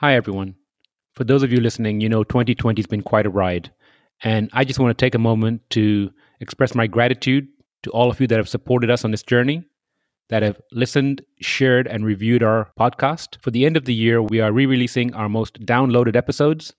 Hi, 0.00 0.14
everyone. 0.14 0.54
For 1.12 1.24
those 1.24 1.42
of 1.42 1.52
you 1.52 1.60
listening, 1.60 2.00
you 2.00 2.08
know 2.08 2.24
2020 2.24 2.80
has 2.80 2.86
been 2.86 3.02
quite 3.02 3.26
a 3.26 3.28
ride. 3.28 3.70
And 4.24 4.48
I 4.54 4.64
just 4.64 4.80
want 4.80 4.96
to 4.96 5.04
take 5.04 5.14
a 5.14 5.18
moment 5.18 5.60
to 5.72 6.10
express 6.40 6.74
my 6.74 6.86
gratitude 6.86 7.48
to 7.82 7.90
all 7.90 8.10
of 8.10 8.18
you 8.18 8.26
that 8.28 8.38
have 8.38 8.48
supported 8.48 8.88
us 8.88 9.04
on 9.04 9.10
this 9.10 9.22
journey, 9.22 9.62
that 10.30 10.42
have 10.42 10.58
listened, 10.72 11.20
shared, 11.42 11.86
and 11.86 12.06
reviewed 12.06 12.42
our 12.42 12.70
podcast. 12.80 13.36
For 13.42 13.50
the 13.50 13.66
end 13.66 13.76
of 13.76 13.84
the 13.84 13.92
year, 13.92 14.22
we 14.22 14.40
are 14.40 14.52
re 14.52 14.64
releasing 14.64 15.12
our 15.14 15.28
most 15.28 15.60
downloaded 15.66 16.16
episodes. 16.16 16.72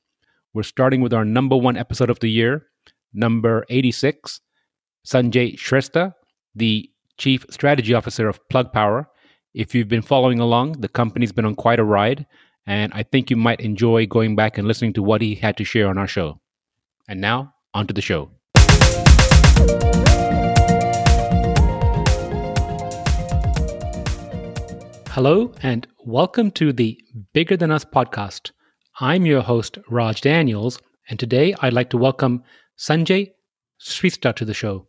We're 0.56 0.64
starting 0.64 1.02
with 1.02 1.14
our 1.14 1.24
number 1.24 1.56
one 1.56 1.78
episode 1.78 2.10
of 2.10 2.22
the 2.22 2.32
year, 2.32 2.66
number 3.14 3.68
86. 3.70 4.42
Sanjay 5.06 5.60
Shrestha, 5.60 6.16
the 6.56 6.90
Chief 7.20 7.46
Strategy 7.52 7.94
Officer 7.94 8.28
of 8.28 8.40
Plug 8.50 8.74
Power. 8.74 9.08
If 9.54 9.76
you've 9.76 9.90
been 9.90 10.02
following 10.02 10.40
along, 10.40 10.82
the 10.82 10.90
company's 10.90 11.32
been 11.32 11.46
on 11.46 11.54
quite 11.54 11.80
a 11.80 11.84
ride 11.84 12.26
and 12.68 12.94
I 12.94 13.04
think 13.04 13.30
you 13.30 13.38
might 13.38 13.60
enjoy 13.60 14.06
going 14.06 14.36
back 14.36 14.58
and 14.58 14.68
listening 14.68 14.94
to 14.94 15.04
what 15.04 15.22
he 15.22 15.36
had 15.36 15.58
to 15.58 15.64
share 15.64 15.88
on 15.88 15.98
our 15.98 16.08
show. 16.08 16.40
And 17.08 17.20
now, 17.20 17.54
on 17.74 17.88
to 17.88 17.94
the 17.94 18.02
show. 18.02 18.30
Hello, 25.10 25.54
and 25.62 25.88
welcome 26.06 26.52
to 26.52 26.72
the 26.72 26.98
Bigger 27.34 27.58
Than 27.58 27.72
Us 27.72 27.84
podcast. 27.84 28.52
I'm 29.00 29.26
your 29.26 29.42
host, 29.42 29.78
Raj 29.90 30.22
Daniels, 30.22 30.80
and 31.10 31.20
today 31.20 31.54
I'd 31.60 31.74
like 31.74 31.90
to 31.90 31.98
welcome 31.98 32.44
Sanjay 32.78 33.32
Shrestha 33.82 34.36
to 34.36 34.46
the 34.46 34.54
show. 34.54 34.88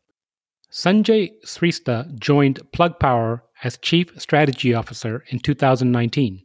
Sanjay 0.71 1.33
Shrestha 1.45 2.17
joined 2.19 2.61
Plug 2.73 2.99
Power 3.01 3.43
as 3.65 3.79
Chief 3.79 4.13
Strategy 4.17 4.73
Officer 4.75 5.25
in 5.31 5.39
2019. 5.41 6.43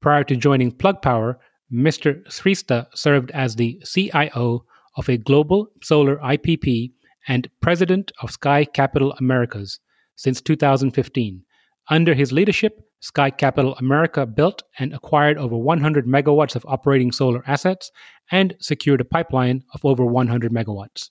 Prior 0.00 0.24
to 0.24 0.36
joining 0.36 0.72
Plug 0.72 1.02
Power, 1.02 1.38
Mr. 1.72 2.24
Shrestha 2.28 2.86
served 2.94 3.30
as 3.32 3.56
the 3.56 3.82
CIO 3.84 4.64
of 4.96 5.08
a 5.08 5.16
global 5.16 5.68
solar 5.82 6.16
IPP 6.18 6.92
and 7.28 7.50
president 7.60 8.12
of 8.22 8.30
Sky 8.30 8.64
Capital 8.64 9.12
Americas 9.18 9.80
since 10.14 10.40
2015. 10.40 11.42
Under 11.88 12.14
his 12.14 12.32
leadership, 12.32 12.80
Sky 13.00 13.30
Capital 13.30 13.74
America 13.76 14.26
built 14.26 14.62
and 14.78 14.94
acquired 14.94 15.38
over 15.38 15.56
100 15.56 16.06
megawatts 16.06 16.56
of 16.56 16.64
operating 16.66 17.12
solar 17.12 17.42
assets 17.46 17.90
and 18.30 18.54
secured 18.60 19.00
a 19.00 19.04
pipeline 19.04 19.62
of 19.74 19.84
over 19.84 20.04
100 20.04 20.52
megawatts. 20.52 21.10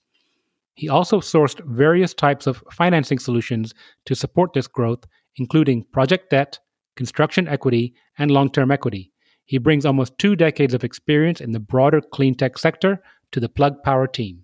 He 0.74 0.88
also 0.88 1.20
sourced 1.20 1.58
various 1.64 2.12
types 2.12 2.46
of 2.46 2.62
financing 2.72 3.18
solutions 3.18 3.72
to 4.04 4.14
support 4.14 4.52
this 4.52 4.66
growth, 4.66 5.04
including 5.36 5.84
project 5.92 6.30
debt, 6.30 6.58
construction 6.96 7.46
equity, 7.46 7.94
and 8.18 8.30
long 8.30 8.50
term 8.50 8.70
equity. 8.70 9.12
He 9.44 9.58
brings 9.58 9.86
almost 9.86 10.18
two 10.18 10.34
decades 10.34 10.74
of 10.74 10.82
experience 10.82 11.40
in 11.40 11.52
the 11.52 11.60
broader 11.60 12.00
clean 12.00 12.34
tech 12.34 12.58
sector 12.58 13.00
to 13.30 13.38
the 13.38 13.48
Plug 13.48 13.82
Power 13.84 14.06
team. 14.08 14.42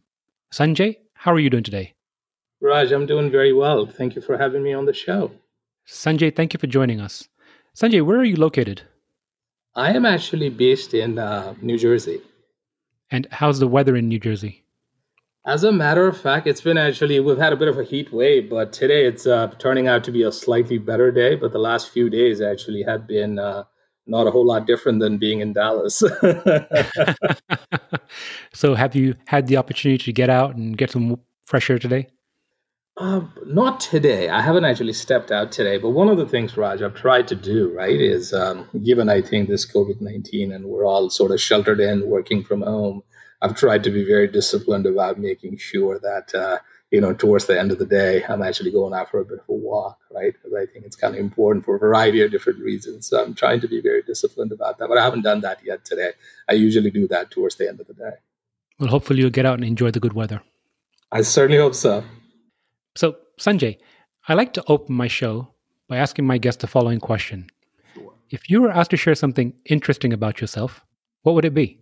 Sanjay, 0.53 0.97
how 1.14 1.33
are 1.33 1.41
you 1.41 1.50
doing 1.50 1.64
today? 1.64 1.94
Raj, 2.61 2.92
I'm 2.92 3.06
doing 3.06 3.31
very 3.31 3.53
well. 3.53 3.86
Thank 3.86 4.14
you 4.14 4.22
for 4.22 4.39
having 4.39 4.62
me 4.62 4.72
on 4.72 4.84
the 4.84 4.92
show. 4.92 5.33
Sanjay, 5.89 6.34
thank 6.34 6.55
you 6.55 6.59
for 6.59 6.69
joining 6.69 7.00
us. 7.00 7.28
Sanjay, 7.75 8.05
where 8.05 8.19
are 8.19 8.25
you 8.25 8.36
located? 8.36 8.83
I 9.75 9.92
am 9.92 10.06
actually 10.06 10.50
based 10.50 10.94
in 10.94 11.19
uh, 11.19 11.55
New 11.61 11.78
Jersey. 11.78 12.20
And 13.11 13.27
how's 13.31 13.59
the 13.59 13.66
weather 13.66 13.97
in 13.97 14.09
New 14.09 14.20
Jersey? 14.20 14.61
As 15.44 15.64
a 15.64 15.72
matter 15.72 16.06
of 16.06 16.16
fact, 16.16 16.46
it's 16.46 16.60
been 16.60 16.78
actually, 16.78 17.18
we've 17.18 17.36
had 17.36 17.52
a 17.52 17.56
bit 17.56 17.66
of 17.66 17.76
a 17.76 17.82
heat 17.82 18.12
wave, 18.12 18.48
but 18.48 18.72
today 18.72 19.06
it's 19.06 19.26
uh, 19.26 19.48
turning 19.58 19.88
out 19.88 20.04
to 20.04 20.12
be 20.12 20.22
a 20.22 20.30
slightly 20.30 20.78
better 20.78 21.10
day. 21.10 21.34
But 21.34 21.52
the 21.52 21.58
last 21.58 21.90
few 21.90 22.08
days 22.08 22.40
actually 22.40 22.84
have 22.84 23.08
been 23.08 23.40
uh, 23.40 23.64
not 24.06 24.28
a 24.28 24.30
whole 24.30 24.46
lot 24.46 24.68
different 24.68 25.00
than 25.00 25.18
being 25.18 25.40
in 25.40 25.52
Dallas. 25.52 25.98
so, 28.52 28.76
have 28.76 28.94
you 28.94 29.16
had 29.26 29.48
the 29.48 29.56
opportunity 29.56 30.04
to 30.04 30.12
get 30.12 30.30
out 30.30 30.54
and 30.54 30.78
get 30.78 30.92
some 30.92 31.18
fresh 31.42 31.68
air 31.68 31.80
today? 31.80 32.06
Uh, 32.96 33.22
not 33.47 33.81
today. 33.81 34.28
I 34.28 34.42
haven't 34.42 34.64
actually 34.64 34.92
stepped 34.92 35.32
out 35.32 35.50
today. 35.50 35.76
But 35.76 35.91
one 35.91 36.08
of 36.08 36.19
the 36.19 36.26
things, 36.26 36.56
Raj, 36.56 36.82
I've 36.82 36.94
tried 36.94 37.26
to 37.28 37.34
do, 37.34 37.75
right, 37.75 38.00
is 38.00 38.32
um, 38.32 38.69
given 38.84 39.08
I 39.08 39.22
think 39.22 39.48
this 39.48 39.66
COVID 39.66 40.00
19 40.00 40.52
and 40.52 40.66
we're 40.66 40.84
all 40.84 41.10
sort 41.10 41.32
of 41.32 41.41
sheltered 41.41 41.81
in, 41.81 42.08
working 42.08 42.44
from 42.44 42.62
home 42.62 43.02
I've 43.42 43.56
tried 43.56 43.82
to 43.84 43.91
be 43.91 44.04
very 44.04 44.28
disciplined 44.28 44.86
about 44.86 45.19
making 45.19 45.56
sure 45.56 45.98
that 45.98 46.34
uh, 46.34 46.58
you 46.92 47.00
know 47.00 47.12
towards 47.12 47.47
the 47.47 47.58
end 47.58 47.72
of 47.72 47.78
the 47.78 47.86
day 47.86 48.25
I'm 48.28 48.42
actually 48.42 48.70
going 48.70 48.94
out 48.94 49.10
for 49.10 49.20
a 49.20 49.25
bit 49.25 49.41
of 49.41 49.48
a 49.48 49.53
walk, 49.53 49.98
right? 50.10 50.32
Because 50.32 50.54
I 50.54 50.66
think 50.72 50.86
it's 50.86 50.97
kind 50.97 51.14
of 51.14 51.20
important 51.20 51.64
for 51.64 51.75
a 51.75 51.78
variety 51.78 52.22
of 52.22 52.31
different 52.31 52.60
reasons. 52.60 53.08
So 53.08 53.22
I'm 53.22 53.34
trying 53.34 53.60
to 53.60 53.69
be 53.69 53.81
very 53.81 54.02
disciplined 54.02 54.52
about 54.52 54.78
that, 54.78 54.88
but 54.88 54.97
I 54.97 55.02
haven't 55.02 55.22
done 55.22 55.41
that 55.41 55.58
yet 55.64 55.84
today. 55.84 56.12
I 56.48 56.52
usually 56.52 56.91
do 56.91 57.08
that 57.08 57.32
towards 57.32 57.56
the 57.56 57.69
end 57.69 57.81
of 57.81 57.88
the 57.88 57.94
day. 57.94 58.12
Well, 58.78 58.91
hopefully 58.91 59.20
you'll 59.20 59.31
get 59.31 59.47
out 59.47 59.58
and 59.58 59.64
enjoy 59.64 59.91
the 59.91 60.00
good 60.00 60.12
weather. 60.12 60.41
I 61.10 61.22
certainly 61.22 61.60
hope 61.60 61.75
so. 61.75 62.04
So, 62.94 63.16
Sanjay, 63.38 63.78
I 64.28 64.34
like 64.34 64.52
to 64.54 64.64
open 64.69 64.94
my 64.94 65.08
show 65.08 65.48
by 65.88 65.97
asking 65.97 66.26
my 66.26 66.38
guest 66.38 66.60
the 66.60 66.66
following 66.66 67.00
question. 67.00 67.48
Sure. 67.94 68.12
If 68.31 68.48
you 68.48 68.62
were 68.62 68.70
asked 68.70 68.91
to 68.91 68.97
share 68.97 69.14
something 69.14 69.52
interesting 69.66 70.12
about 70.12 70.41
yourself, 70.41 70.84
what 71.22 71.34
would 71.34 71.44
it 71.44 71.54
be? 71.54 71.81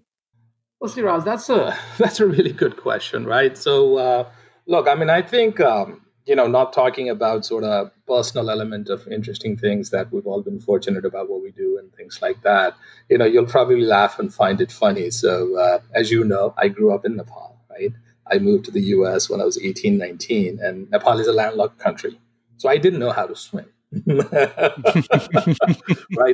Well, 0.80 0.92
Ross, 1.04 1.24
that's 1.24 1.50
a 1.50 1.76
that's 1.98 2.20
a 2.20 2.26
really 2.26 2.52
good 2.52 2.76
question, 2.76 3.26
right? 3.26 3.56
So, 3.56 3.98
uh, 3.98 4.30
look, 4.66 4.88
I 4.88 4.94
mean, 4.94 5.10
I 5.10 5.20
think 5.20 5.60
um, 5.60 6.00
you 6.26 6.34
know, 6.34 6.46
not 6.46 6.72
talking 6.72 7.10
about 7.10 7.44
sort 7.44 7.64
of 7.64 7.90
personal 8.06 8.50
element 8.50 8.88
of 8.88 9.06
interesting 9.08 9.56
things 9.56 9.90
that 9.90 10.10
we've 10.12 10.26
all 10.26 10.42
been 10.42 10.60
fortunate 10.60 11.04
about 11.04 11.28
what 11.28 11.42
we 11.42 11.50
do 11.50 11.78
and 11.78 11.92
things 11.94 12.20
like 12.22 12.42
that. 12.42 12.74
You 13.08 13.18
know, 13.18 13.26
you'll 13.26 13.46
probably 13.46 13.82
laugh 13.82 14.18
and 14.18 14.32
find 14.32 14.60
it 14.60 14.72
funny. 14.72 15.10
So, 15.10 15.56
uh, 15.56 15.80
as 15.94 16.10
you 16.10 16.24
know, 16.24 16.54
I 16.56 16.68
grew 16.68 16.94
up 16.94 17.04
in 17.04 17.16
Nepal, 17.16 17.60
right? 17.68 17.92
I 18.30 18.38
moved 18.38 18.64
to 18.66 18.70
the 18.70 18.82
U.S. 18.96 19.28
when 19.28 19.40
I 19.40 19.44
was 19.44 19.60
18, 19.60 19.98
19, 19.98 20.60
and 20.62 20.90
Nepal 20.90 21.18
is 21.18 21.26
a 21.26 21.32
landlocked 21.32 21.78
country, 21.78 22.18
so 22.56 22.68
I 22.68 22.78
didn't 22.78 23.00
know 23.00 23.10
how 23.10 23.26
to 23.26 23.34
swim. 23.34 23.66
right? 24.06 24.30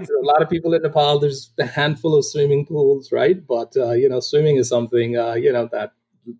So 0.06 0.20
a 0.20 0.26
lot 0.26 0.42
of 0.42 0.50
people 0.50 0.74
in 0.74 0.82
Nepal, 0.82 1.18
there's 1.18 1.50
a 1.58 1.66
handful 1.66 2.14
of 2.14 2.24
swimming 2.24 2.66
pools, 2.66 3.10
right? 3.12 3.46
But 3.46 3.74
uh, 3.76 3.92
you 3.92 4.08
know, 4.08 4.20
swimming 4.20 4.56
is 4.56 4.68
something 4.68 5.16
uh, 5.16 5.34
you 5.34 5.52
know 5.52 5.66
that 5.72 5.92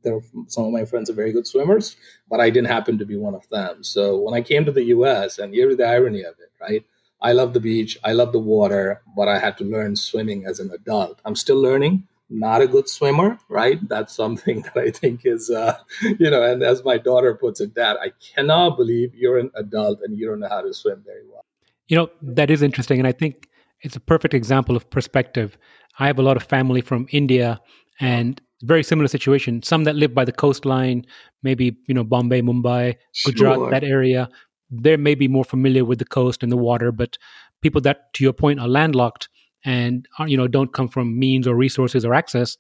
there 0.03 0.21
some 0.49 0.65
of 0.65 0.73
my 0.73 0.85
friends 0.85 1.09
are 1.09 1.15
very 1.15 1.33
good 1.33 1.47
swimmers, 1.47 1.97
but 2.29 2.41
I 2.41 2.51
didn't 2.51 2.69
happen 2.69 2.99
to 2.99 3.07
be 3.07 3.17
one 3.17 3.35
of 3.35 3.49
them. 3.49 3.83
So 3.83 4.19
when 4.19 4.35
I 4.35 4.43
came 4.43 4.65
to 4.67 4.73
the 4.73 4.85
U.S., 4.85 5.39
and 5.39 5.55
here's 5.55 5.77
the 5.77 5.87
irony 5.87 6.23
of 6.23 6.35
it, 6.39 6.51
right? 6.61 6.85
I 7.23 7.33
love 7.33 7.55
the 7.55 7.61
beach, 7.61 7.99
I 8.05 8.13
love 8.13 8.33
the 8.33 8.39
water, 8.39 9.01
but 9.17 9.27
I 9.27 9.39
had 9.39 9.57
to 9.59 9.65
learn 9.65 9.97
swimming 9.97 10.45
as 10.47 10.61
an 10.61 10.71
adult. 10.71 11.21
I'm 11.25 11.35
still 11.37 11.61
learning 11.61 12.07
not 12.29 12.61
a 12.61 12.67
good 12.67 12.89
swimmer, 12.89 13.39
right? 13.49 13.79
That's 13.89 14.15
something 14.15 14.63
that 14.75 14.77
I 14.77 14.91
think 14.91 15.23
is, 15.25 15.51
uh, 15.51 15.79
you 16.19 16.31
know, 16.31 16.43
and 16.43 16.63
as 16.63 16.85
my 16.85 16.99
daughter 16.99 17.35
puts 17.35 17.61
it, 17.61 17.75
Dad, 17.75 17.97
I 18.01 18.13
cannot 18.35 18.77
believe 18.77 19.15
you're 19.15 19.39
an 19.39 19.51
adult 19.55 20.01
and 20.03 20.19
you 20.19 20.27
don't 20.27 20.41
know 20.41 20.49
how 20.49 20.63
to 20.63 20.75
swim 20.75 21.03
very 21.05 21.23
well. 21.31 21.45
You 21.89 21.97
know, 21.97 22.11
that 22.23 22.51
is 22.51 22.63
interesting. 22.63 22.99
And 22.99 23.07
I 23.07 23.13
think 23.13 23.49
it's 23.83 23.97
a 23.97 24.01
perfect 24.01 24.35
example 24.35 24.77
of 24.77 24.89
perspective. 24.91 25.57
I 25.99 26.07
have 26.07 26.19
a 26.19 26.23
lot 26.23 26.37
of 26.37 26.43
family 26.43 26.81
from 26.81 27.07
India 27.11 27.61
and 28.01 28.41
very 28.63 28.83
similar 28.83 29.09
situation. 29.09 29.63
Some 29.63 29.85
that 29.85 29.97
live 29.97 30.15
by 30.15 30.25
the 30.25 30.33
coastline, 30.33 31.07
maybe, 31.43 31.77
you 31.87 31.95
know, 31.95 32.05
Bombay, 32.05 32.43
Mumbai, 32.43 32.97
Gujarat, 33.25 33.57
sure. 33.57 33.71
that 33.71 33.85
area. 33.85 34.29
They 34.71 34.97
may 34.97 35.15
be 35.15 35.29
more 35.29 35.45
familiar 35.45 35.85
with 35.85 35.99
the 35.99 36.05
coast 36.05 36.43
and 36.43 36.51
the 36.51 36.57
water, 36.57 36.91
but 36.91 37.19
people 37.63 37.81
that, 37.83 38.13
to 38.15 38.25
your 38.25 38.33
point, 38.33 38.59
are 38.59 38.67
landlocked 38.67 39.29
and 39.65 40.07
uh, 40.19 40.25
you 40.25 40.37
know 40.37 40.49
don't 40.49 40.73
come 40.73 40.89
from 40.89 41.19
means 41.19 41.47
or 41.47 41.55
resources 41.55 42.05
or 42.05 42.15
access 42.15 42.57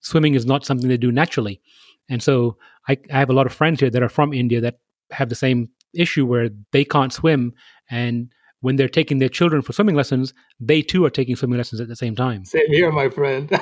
swimming 0.00 0.34
is 0.34 0.46
not 0.46 0.64
something 0.64 0.88
they 0.88 0.96
do 0.96 1.12
naturally. 1.12 1.60
And 2.08 2.22
so 2.22 2.56
I, 2.88 2.98
I, 3.12 3.18
have 3.18 3.30
a 3.30 3.34
lot 3.34 3.46
of 3.46 3.52
friends 3.52 3.80
here 3.80 3.90
that 3.90 4.02
are 4.02 4.08
from 4.08 4.32
india 4.32 4.60
that 4.60 4.78
have 5.10 5.28
the 5.28 5.34
same 5.34 5.68
issue 5.92 6.26
where 6.26 6.48
they 6.72 6.84
can't 6.84 7.12
swim 7.12 7.52
and 7.90 8.32
when 8.60 8.76
they're 8.76 8.88
taking 8.88 9.18
their 9.18 9.28
children 9.28 9.62
for 9.62 9.72
swimming 9.72 9.94
lessons, 9.94 10.34
they 10.58 10.82
too 10.82 11.04
are 11.04 11.10
taking 11.10 11.34
swimming 11.36 11.56
lessons 11.58 11.80
at 11.80 11.88
the 11.88 11.96
same 11.96 12.14
time. 12.14 12.44
Same 12.44 12.66
here, 12.68 12.92
my 12.92 13.08
friend. 13.08 13.50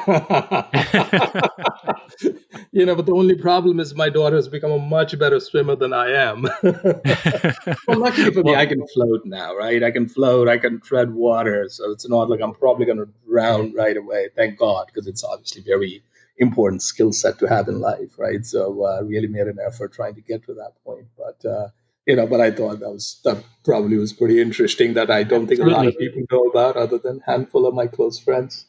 you 2.72 2.84
know, 2.84 2.96
but 2.96 3.06
the 3.06 3.14
only 3.14 3.37
problem 3.37 3.78
is 3.78 3.94
my 3.94 4.08
daughter 4.08 4.37
has 4.37 4.49
become 4.49 4.72
a 4.72 4.78
much 4.78 5.19
better 5.19 5.38
swimmer 5.38 5.76
than 5.76 5.93
I 5.93 6.11
am. 6.11 6.43
well, 6.62 7.99
luckily 7.99 8.32
for 8.32 8.43
me, 8.43 8.56
I 8.56 8.67
can 8.67 8.84
float 8.88 9.22
now, 9.25 9.55
right? 9.55 9.82
I 9.82 9.90
can 9.90 10.08
float, 10.08 10.49
I 10.49 10.58
can 10.58 10.81
tread 10.81 11.14
water. 11.14 11.69
So 11.69 11.90
it's 11.93 12.08
not 12.08 12.28
like 12.28 12.40
I'm 12.40 12.55
probably 12.55 12.87
going 12.87 12.99
to 12.99 13.08
drown 13.28 13.72
right 13.75 13.96
away. 13.96 14.28
Thank 14.34 14.58
God, 14.58 14.87
because 14.87 15.06
it's 15.06 15.22
obviously 15.22 15.62
very 15.62 16.02
important 16.38 16.82
skill 16.82 17.12
set 17.12 17.38
to 17.38 17.46
have 17.46 17.69
in 17.69 17.81
life, 17.81 18.19
right? 18.19 18.44
So 18.44 18.84
I 18.84 18.99
uh, 18.99 19.02
really 19.02 19.28
made 19.28 19.46
an 19.46 19.58
effort 19.64 19.93
trying 19.93 20.14
to 20.14 20.20
get 20.20 20.44
to 20.46 20.55
that 20.55 20.72
point. 20.84 21.06
But, 21.17 21.49
uh, 21.49 21.69
you 22.08 22.16
know, 22.16 22.26
but 22.26 22.40
I 22.40 22.50
thought 22.50 22.81
that 22.81 22.90
was 22.90 23.20
that 23.25 23.44
probably 23.64 23.99
was 23.99 24.14
pretty 24.14 24.40
interesting 24.40 24.94
that 24.94 25.10
I 25.10 25.22
don't 25.22 25.46
think 25.46 25.60
a 25.60 25.64
lot 25.64 25.87
of 25.87 25.96
people 25.99 26.22
know 26.32 26.44
about 26.44 26.76
other 26.76 26.99
than 26.99 27.20
a 27.25 27.31
handful 27.31 27.66
of 27.66 27.75
my 27.75 27.87
close 27.87 28.19
friends. 28.19 28.66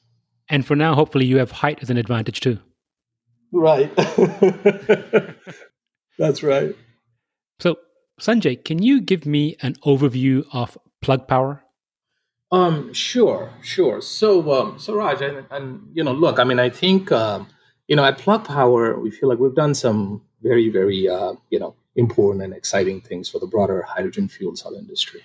And 0.50 0.66
for 0.66 0.76
now, 0.76 0.94
hopefully 0.94 1.26
you 1.26 1.38
have 1.38 1.52
height 1.52 1.80
as 1.82 1.90
an 1.90 1.98
advantage 1.98 2.42
too. 2.42 2.60
Right. 3.54 3.96
That's 6.20 6.44
right. 6.44 6.76
So, 7.60 7.78
Sanjay, 8.20 8.64
can 8.64 8.84
you 8.84 9.00
give 9.00 9.26
me 9.26 9.56
an 9.62 9.76
overview 9.86 10.44
of 10.52 10.78
Plug 11.02 11.28
Power? 11.28 11.64
Um, 12.52 12.94
sure, 12.94 13.54
sure. 13.62 14.02
So, 14.02 14.52
um, 14.52 14.80
so 14.80 14.96
Raj, 14.96 15.22
and, 15.22 15.46
and 15.50 15.88
you 15.94 16.04
know, 16.04 16.12
look, 16.12 16.40
I 16.40 16.44
mean, 16.44 16.60
I 16.60 16.70
think 16.70 17.12
um, 17.12 17.48
you 17.88 17.96
know, 17.96 18.04
at 18.04 18.18
Plug 18.18 18.44
Power, 18.44 19.00
we 19.00 19.12
feel 19.12 19.30
like 19.30 19.40
we've 19.40 19.56
done 19.56 19.74
some 19.74 20.24
very, 20.42 20.70
very, 20.70 21.08
uh, 21.08 21.34
you 21.50 21.60
know, 21.60 21.76
important 22.00 22.44
and 22.44 22.54
exciting 22.54 23.02
things 23.02 23.30
for 23.30 23.40
the 23.40 23.48
broader 23.48 23.82
hydrogen 23.84 24.28
fuel 24.28 24.56
cell 24.56 24.76
industry. 24.76 25.22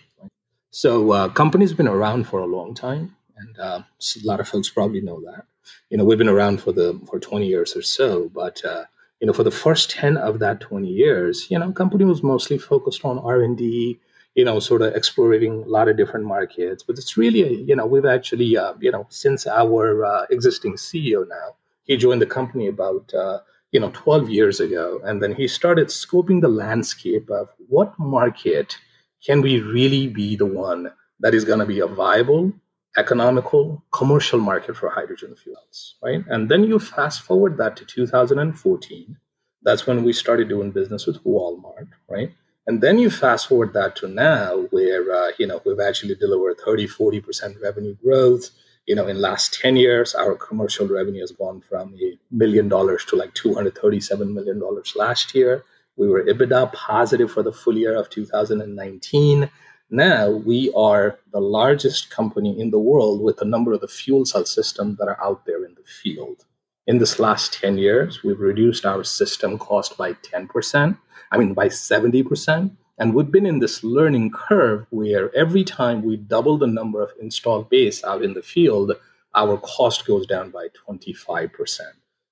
So, 0.71 1.13
uh, 1.13 1.29
company's 1.29 1.73
been 1.73 1.89
around 1.89 2.27
for 2.27 2.41
a 2.41 2.47
long 2.47 2.75
time, 2.75 3.17
and 3.37 3.59
uh, 3.59 3.83
a 3.83 4.27
lot 4.27 4.41
of 4.41 4.49
folks 4.49 4.69
probably 4.69 5.01
know 5.01 5.21
that. 5.21 5.45
You 5.89 5.97
know, 5.97 6.05
we've 6.05 6.19
been 6.19 6.37
around 6.37 6.61
for 6.61 6.73
the 6.73 7.01
for 7.09 7.21
20 7.21 7.47
years 7.47 7.77
or 7.77 7.83
so, 7.83 8.29
but 8.29 8.65
uh, 8.65 8.85
you 9.21 9.27
know, 9.27 9.33
for 9.33 9.45
the 9.45 9.59
first 9.65 9.91
10 9.91 10.17
of 10.17 10.41
that 10.41 10.61
20 10.61 10.89
years, 10.89 11.51
you 11.51 11.59
know, 11.59 11.71
company 11.73 12.05
was 12.05 12.23
mostly 12.23 12.59
focused 12.59 13.05
on 13.05 13.19
R 13.19 13.43
and 13.43 13.57
D 13.57 14.01
you 14.35 14.45
know, 14.45 14.59
sort 14.59 14.83
of 14.83 14.95
exploring 14.95 15.63
a 15.63 15.69
lot 15.69 15.89
of 15.89 15.97
different 15.97 16.27
markets. 16.27 16.83
But 16.83 16.99
it's 16.99 17.17
really, 17.17 17.63
you 17.63 17.77
know, 17.77 17.87
we've 17.87 18.05
actually, 18.05 18.57
uh, 18.57 18.75
you 18.81 18.91
know, 18.91 19.07
since 19.11 19.47
our 19.47 20.05
uh, 20.05 20.27
existing 20.31 20.75
CEO 20.75 21.27
now, 21.29 21.57
he 21.85 21.97
joined 21.97 22.23
the 22.23 22.27
company 22.27 22.67
about, 22.67 23.13
uh, 23.15 23.41
you 23.75 23.81
know, 23.81 23.91
12 23.93 24.31
years 24.31 24.61
ago. 24.61 25.01
And 25.03 25.21
then 25.21 25.35
he 25.35 25.49
started 25.49 25.89
scoping 25.89 26.41
the 26.41 26.49
landscape 26.49 27.29
of 27.29 27.49
what 27.69 27.99
market 27.99 28.79
can 29.27 29.43
we 29.43 29.61
really 29.61 30.07
be 30.07 30.37
the 30.37 30.47
one 30.47 30.93
that 31.19 31.35
is 31.35 31.45
going 31.45 31.59
to 31.59 31.67
be 31.67 31.81
a 31.81 31.87
viable, 31.87 32.53
economical, 32.97 33.83
commercial 33.91 34.39
market 34.39 34.77
for 34.77 34.89
hydrogen 34.91 35.35
fuels, 35.35 35.97
right? 36.05 36.25
And 36.29 36.49
then 36.49 36.63
you 36.63 36.79
fast 36.79 37.23
forward 37.23 37.57
that 37.59 37.77
to 37.79 37.85
2014. 37.85 39.17
That's 39.65 39.87
when 39.89 40.05
we 40.05 40.13
started 40.13 40.49
doing 40.49 40.71
business 40.71 41.07
with 41.07 41.25
Walmart, 41.25 41.89
right? 42.09 42.31
And 42.69 42.81
then 42.81 43.01
you 43.01 43.11
fast 43.11 43.49
forward 43.49 43.73
that 43.73 43.97
to 43.97 44.09
now, 44.09 44.69
where 44.71 45.13
uh, 45.13 45.31
you 45.39 45.47
know 45.47 45.61
we've 45.67 45.81
actually 45.81 46.15
delivered 46.15 46.61
30, 46.65 46.87
40 46.87 47.21
percent 47.21 47.57
revenue 47.63 47.97
growth. 48.03 48.51
You 48.87 48.95
know, 48.95 49.07
in 49.07 49.21
last 49.21 49.55
10 49.55 49.77
years, 49.77 50.15
our 50.15 50.35
commercial 50.35 50.87
revenue 50.87 51.21
has 51.21 51.33
gone 51.33 51.63
from 51.63 51.95
a 51.95 52.19
million 52.31 52.69
dollars 52.69 53.05
to 53.07 53.17
like 53.17 53.33
237 53.35 54.35
million 54.35 54.59
dollars 54.59 54.93
last 54.95 55.35
year. 55.35 55.65
We 55.97 56.09
were 56.09 56.25
EBITDA 56.25 56.73
positive 56.73 57.31
for 57.31 57.43
the 57.43 57.53
full 57.53 57.79
year 57.79 57.97
of 57.97 58.11
2019. 58.11 59.49
Now 59.91 60.31
we 60.31 60.73
are 60.77 61.19
the 61.33 61.41
largest 61.41 62.11
company 62.11 62.61
in 62.61 62.71
the 62.71 62.79
world 62.79 63.23
with 63.23 63.41
a 63.41 63.45
number 63.45 63.73
of 63.73 63.81
the 63.81 63.89
fuel 63.89 64.27
cell 64.27 64.45
systems 64.45 64.99
that 64.99 65.09
are 65.09 65.23
out 65.23 65.47
there 65.47 65.65
in 65.65 65.75
the 65.75 65.85
field. 65.85 66.45
In 66.87 66.99
this 66.99 67.19
last 67.19 67.55
10 67.55 67.79
years, 67.79 68.23
we've 68.23 68.41
reduced 68.41 68.85
our 68.85 69.05
system 69.05 69.57
cost 69.59 69.97
by 69.97 70.13
10%. 70.13 70.99
I 71.33 71.39
mean, 71.39 71.55
by 71.55 71.69
70%. 71.69 72.77
And 72.97 73.13
we've 73.13 73.31
been 73.31 73.47
in 73.47 73.59
this 73.59 73.83
learning 73.83 74.31
curve 74.31 74.87
where 74.91 75.35
every 75.35 75.65
time 75.65 76.03
we 76.03 76.17
double 76.17 76.59
the 76.59 76.67
number 76.67 77.03
of 77.03 77.11
installed 77.21 77.69
base 77.69 78.05
out 78.05 78.23
in 78.23 78.35
the 78.35 78.43
field, 78.43 78.93
our 79.35 79.59
cost 79.59 80.07
goes 80.07 80.27
down 80.27 80.51
by 80.51 80.69
25%. 80.89 81.81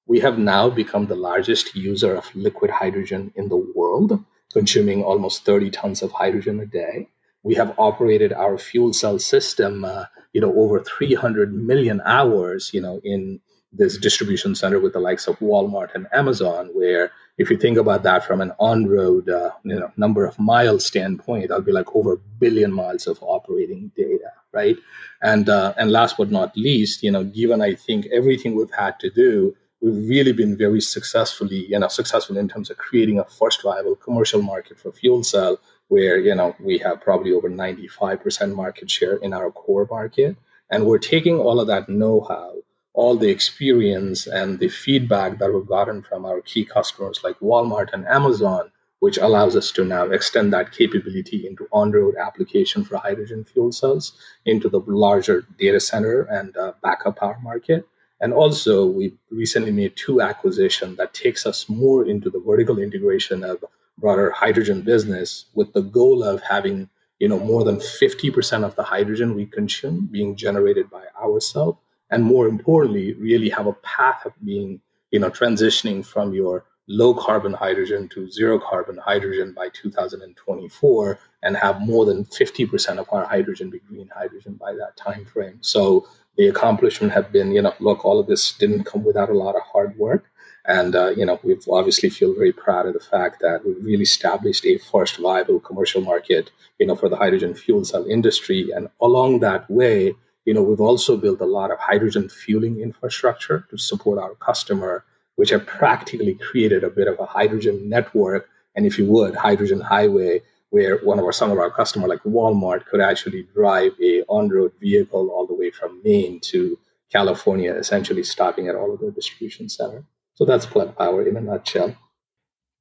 We 0.06 0.20
have 0.20 0.38
now 0.38 0.70
become 0.70 1.06
the 1.06 1.16
largest 1.16 1.74
user 1.74 2.14
of 2.14 2.34
liquid 2.34 2.70
hydrogen 2.70 3.32
in 3.34 3.48
the 3.48 3.56
world, 3.56 4.24
consuming 4.52 5.02
almost 5.02 5.44
30 5.44 5.70
tons 5.70 6.02
of 6.02 6.12
hydrogen 6.12 6.60
a 6.60 6.66
day. 6.66 7.08
We 7.42 7.54
have 7.56 7.74
operated 7.78 8.32
our 8.32 8.56
fuel 8.56 8.92
cell 8.92 9.18
system, 9.18 9.84
uh, 9.84 10.04
you 10.32 10.40
know, 10.40 10.54
over 10.54 10.80
300 10.80 11.52
million 11.52 12.00
hours, 12.04 12.70
you 12.72 12.80
know, 12.80 13.00
in 13.02 13.40
this 13.72 13.96
distribution 13.96 14.54
center 14.54 14.78
with 14.78 14.92
the 14.92 15.00
likes 15.00 15.26
of 15.26 15.38
Walmart 15.40 15.94
and 15.94 16.06
Amazon, 16.12 16.70
where 16.72 17.10
if 17.38 17.50
you 17.50 17.56
think 17.56 17.78
about 17.78 18.02
that 18.02 18.24
from 18.24 18.40
an 18.40 18.52
on-road 18.58 19.28
uh, 19.28 19.50
you 19.64 19.78
know 19.78 19.90
number 19.96 20.24
of 20.24 20.38
miles 20.38 20.84
standpoint, 20.84 21.48
that'll 21.48 21.64
be 21.64 21.72
like 21.72 21.94
over 21.94 22.14
a 22.14 22.18
billion 22.38 22.72
miles 22.72 23.06
of 23.06 23.18
operating 23.22 23.90
data, 23.96 24.30
right? 24.52 24.76
And 25.22 25.48
uh, 25.48 25.72
and 25.76 25.90
last 25.90 26.16
but 26.18 26.30
not 26.30 26.56
least, 26.56 27.02
you 27.02 27.10
know, 27.10 27.24
given 27.24 27.62
I 27.62 27.74
think 27.74 28.06
everything 28.12 28.54
we've 28.54 28.70
had 28.70 28.98
to 29.00 29.10
do, 29.10 29.56
we've 29.80 30.08
really 30.08 30.32
been 30.32 30.56
very 30.56 30.80
successfully, 30.80 31.66
you 31.66 31.78
know, 31.78 31.88
successful 31.88 32.36
in 32.36 32.48
terms 32.48 32.70
of 32.70 32.76
creating 32.76 33.18
a 33.18 33.24
first 33.24 33.62
viable 33.62 33.96
commercial 33.96 34.42
market 34.42 34.78
for 34.78 34.92
fuel 34.92 35.24
cell, 35.24 35.58
where 35.88 36.18
you 36.18 36.34
know 36.34 36.54
we 36.60 36.78
have 36.78 37.00
probably 37.00 37.32
over 37.32 37.48
95% 37.48 38.54
market 38.54 38.90
share 38.90 39.16
in 39.16 39.32
our 39.32 39.50
core 39.50 39.88
market, 39.90 40.36
and 40.70 40.86
we're 40.86 40.98
taking 40.98 41.38
all 41.38 41.60
of 41.60 41.66
that 41.68 41.88
know-how 41.88 42.61
all 42.94 43.16
the 43.16 43.30
experience 43.30 44.26
and 44.26 44.58
the 44.58 44.68
feedback 44.68 45.38
that 45.38 45.52
we've 45.52 45.66
gotten 45.66 46.02
from 46.02 46.24
our 46.24 46.40
key 46.42 46.64
customers 46.64 47.20
like 47.24 47.38
Walmart 47.40 47.92
and 47.92 48.06
Amazon, 48.06 48.70
which 49.00 49.16
allows 49.18 49.56
us 49.56 49.70
to 49.72 49.84
now 49.84 50.04
extend 50.04 50.52
that 50.52 50.72
capability 50.72 51.46
into 51.46 51.66
on-road 51.72 52.14
application 52.16 52.84
for 52.84 52.98
hydrogen 52.98 53.44
fuel 53.44 53.72
cells 53.72 54.12
into 54.44 54.68
the 54.68 54.80
larger 54.86 55.46
data 55.58 55.80
center 55.80 56.22
and 56.22 56.56
uh, 56.56 56.72
backup 56.82 57.18
power 57.18 57.38
market. 57.42 57.86
And 58.20 58.32
also, 58.32 58.86
we 58.86 59.14
recently 59.30 59.72
made 59.72 59.96
two 59.96 60.20
acquisitions 60.20 60.96
that 60.98 61.14
takes 61.14 61.44
us 61.46 61.68
more 61.68 62.06
into 62.06 62.30
the 62.30 62.38
vertical 62.38 62.78
integration 62.78 63.42
of 63.42 63.64
broader 63.98 64.30
hydrogen 64.30 64.82
business 64.82 65.46
with 65.54 65.72
the 65.72 65.82
goal 65.82 66.22
of 66.22 66.42
having 66.42 66.88
you 67.18 67.28
know 67.28 67.38
more 67.38 67.62
than 67.62 67.76
50% 67.76 68.64
of 68.64 68.74
the 68.74 68.82
hydrogen 68.82 69.34
we 69.34 69.46
consume 69.46 70.08
being 70.10 70.34
generated 70.34 70.90
by 70.90 71.04
ourselves 71.20 71.78
and 72.12 72.22
more 72.22 72.46
importantly, 72.46 73.14
really 73.14 73.48
have 73.48 73.66
a 73.66 73.72
path 73.72 74.26
of 74.26 74.32
being, 74.44 74.80
you 75.10 75.18
know, 75.18 75.30
transitioning 75.30 76.04
from 76.04 76.34
your 76.34 76.64
low 76.86 77.14
carbon 77.14 77.54
hydrogen 77.54 78.06
to 78.10 78.30
zero 78.30 78.58
carbon 78.58 78.98
hydrogen 78.98 79.54
by 79.54 79.68
2024 79.72 81.18
and 81.42 81.56
have 81.56 81.80
more 81.80 82.04
than 82.04 82.24
50% 82.26 82.98
of 82.98 83.08
our 83.12 83.24
hydrogen 83.24 83.70
be 83.70 83.78
green 83.80 84.10
hydrogen 84.14 84.54
by 84.60 84.74
that 84.74 84.94
time 84.96 85.24
frame. 85.24 85.56
So 85.62 86.06
the 86.36 86.48
accomplishment 86.48 87.14
have 87.14 87.32
been, 87.32 87.50
you 87.50 87.62
know, 87.62 87.72
look, 87.80 88.04
all 88.04 88.20
of 88.20 88.26
this 88.26 88.52
didn't 88.52 88.84
come 88.84 89.04
without 89.04 89.30
a 89.30 89.34
lot 89.34 89.56
of 89.56 89.62
hard 89.62 89.96
work. 89.96 90.26
And, 90.66 90.94
uh, 90.94 91.10
you 91.16 91.24
know, 91.24 91.40
we've 91.42 91.66
obviously 91.68 92.10
feel 92.10 92.34
very 92.34 92.52
proud 92.52 92.86
of 92.86 92.92
the 92.92 93.00
fact 93.00 93.40
that 93.40 93.64
we've 93.64 93.82
really 93.82 94.02
established 94.02 94.66
a 94.66 94.78
first 94.78 95.16
viable 95.16 95.60
commercial 95.60 96.02
market, 96.02 96.50
you 96.78 96.86
know, 96.86 96.94
for 96.94 97.08
the 97.08 97.16
hydrogen 97.16 97.54
fuel 97.54 97.84
cell 97.84 98.04
industry. 98.04 98.70
And 98.70 98.88
along 99.00 99.40
that 99.40 99.68
way, 99.70 100.14
you 100.44 100.54
know, 100.54 100.62
we've 100.62 100.80
also 100.80 101.16
built 101.16 101.40
a 101.40 101.46
lot 101.46 101.70
of 101.70 101.78
hydrogen 101.78 102.28
fueling 102.28 102.80
infrastructure 102.80 103.66
to 103.70 103.78
support 103.78 104.18
our 104.18 104.34
customer, 104.36 105.04
which 105.36 105.50
have 105.50 105.66
practically 105.66 106.34
created 106.34 106.84
a 106.84 106.90
bit 106.90 107.08
of 107.08 107.18
a 107.20 107.26
hydrogen 107.26 107.88
network, 107.88 108.48
and 108.74 108.86
if 108.86 108.98
you 108.98 109.06
would, 109.06 109.34
hydrogen 109.34 109.80
highway, 109.80 110.42
where 110.70 110.98
one 111.04 111.18
of 111.18 111.24
our 111.24 111.32
some 111.32 111.50
of 111.50 111.58
our 111.58 111.70
customer 111.70 112.08
like 112.08 112.22
Walmart 112.22 112.86
could 112.86 113.00
actually 113.00 113.46
drive 113.54 113.92
a 114.02 114.22
on-road 114.28 114.72
vehicle 114.80 115.28
all 115.28 115.46
the 115.46 115.54
way 115.54 115.70
from 115.70 116.00
Maine 116.02 116.40
to 116.40 116.78
California, 117.12 117.74
essentially 117.74 118.22
stopping 118.22 118.68
at 118.68 118.74
all 118.74 118.92
of 118.92 119.00
their 119.00 119.10
distribution 119.10 119.68
center. 119.68 120.04
So 120.34 120.44
that's 120.44 120.64
Plug 120.64 120.96
Power 120.96 121.26
in 121.28 121.36
a 121.36 121.40
nutshell. 121.40 121.94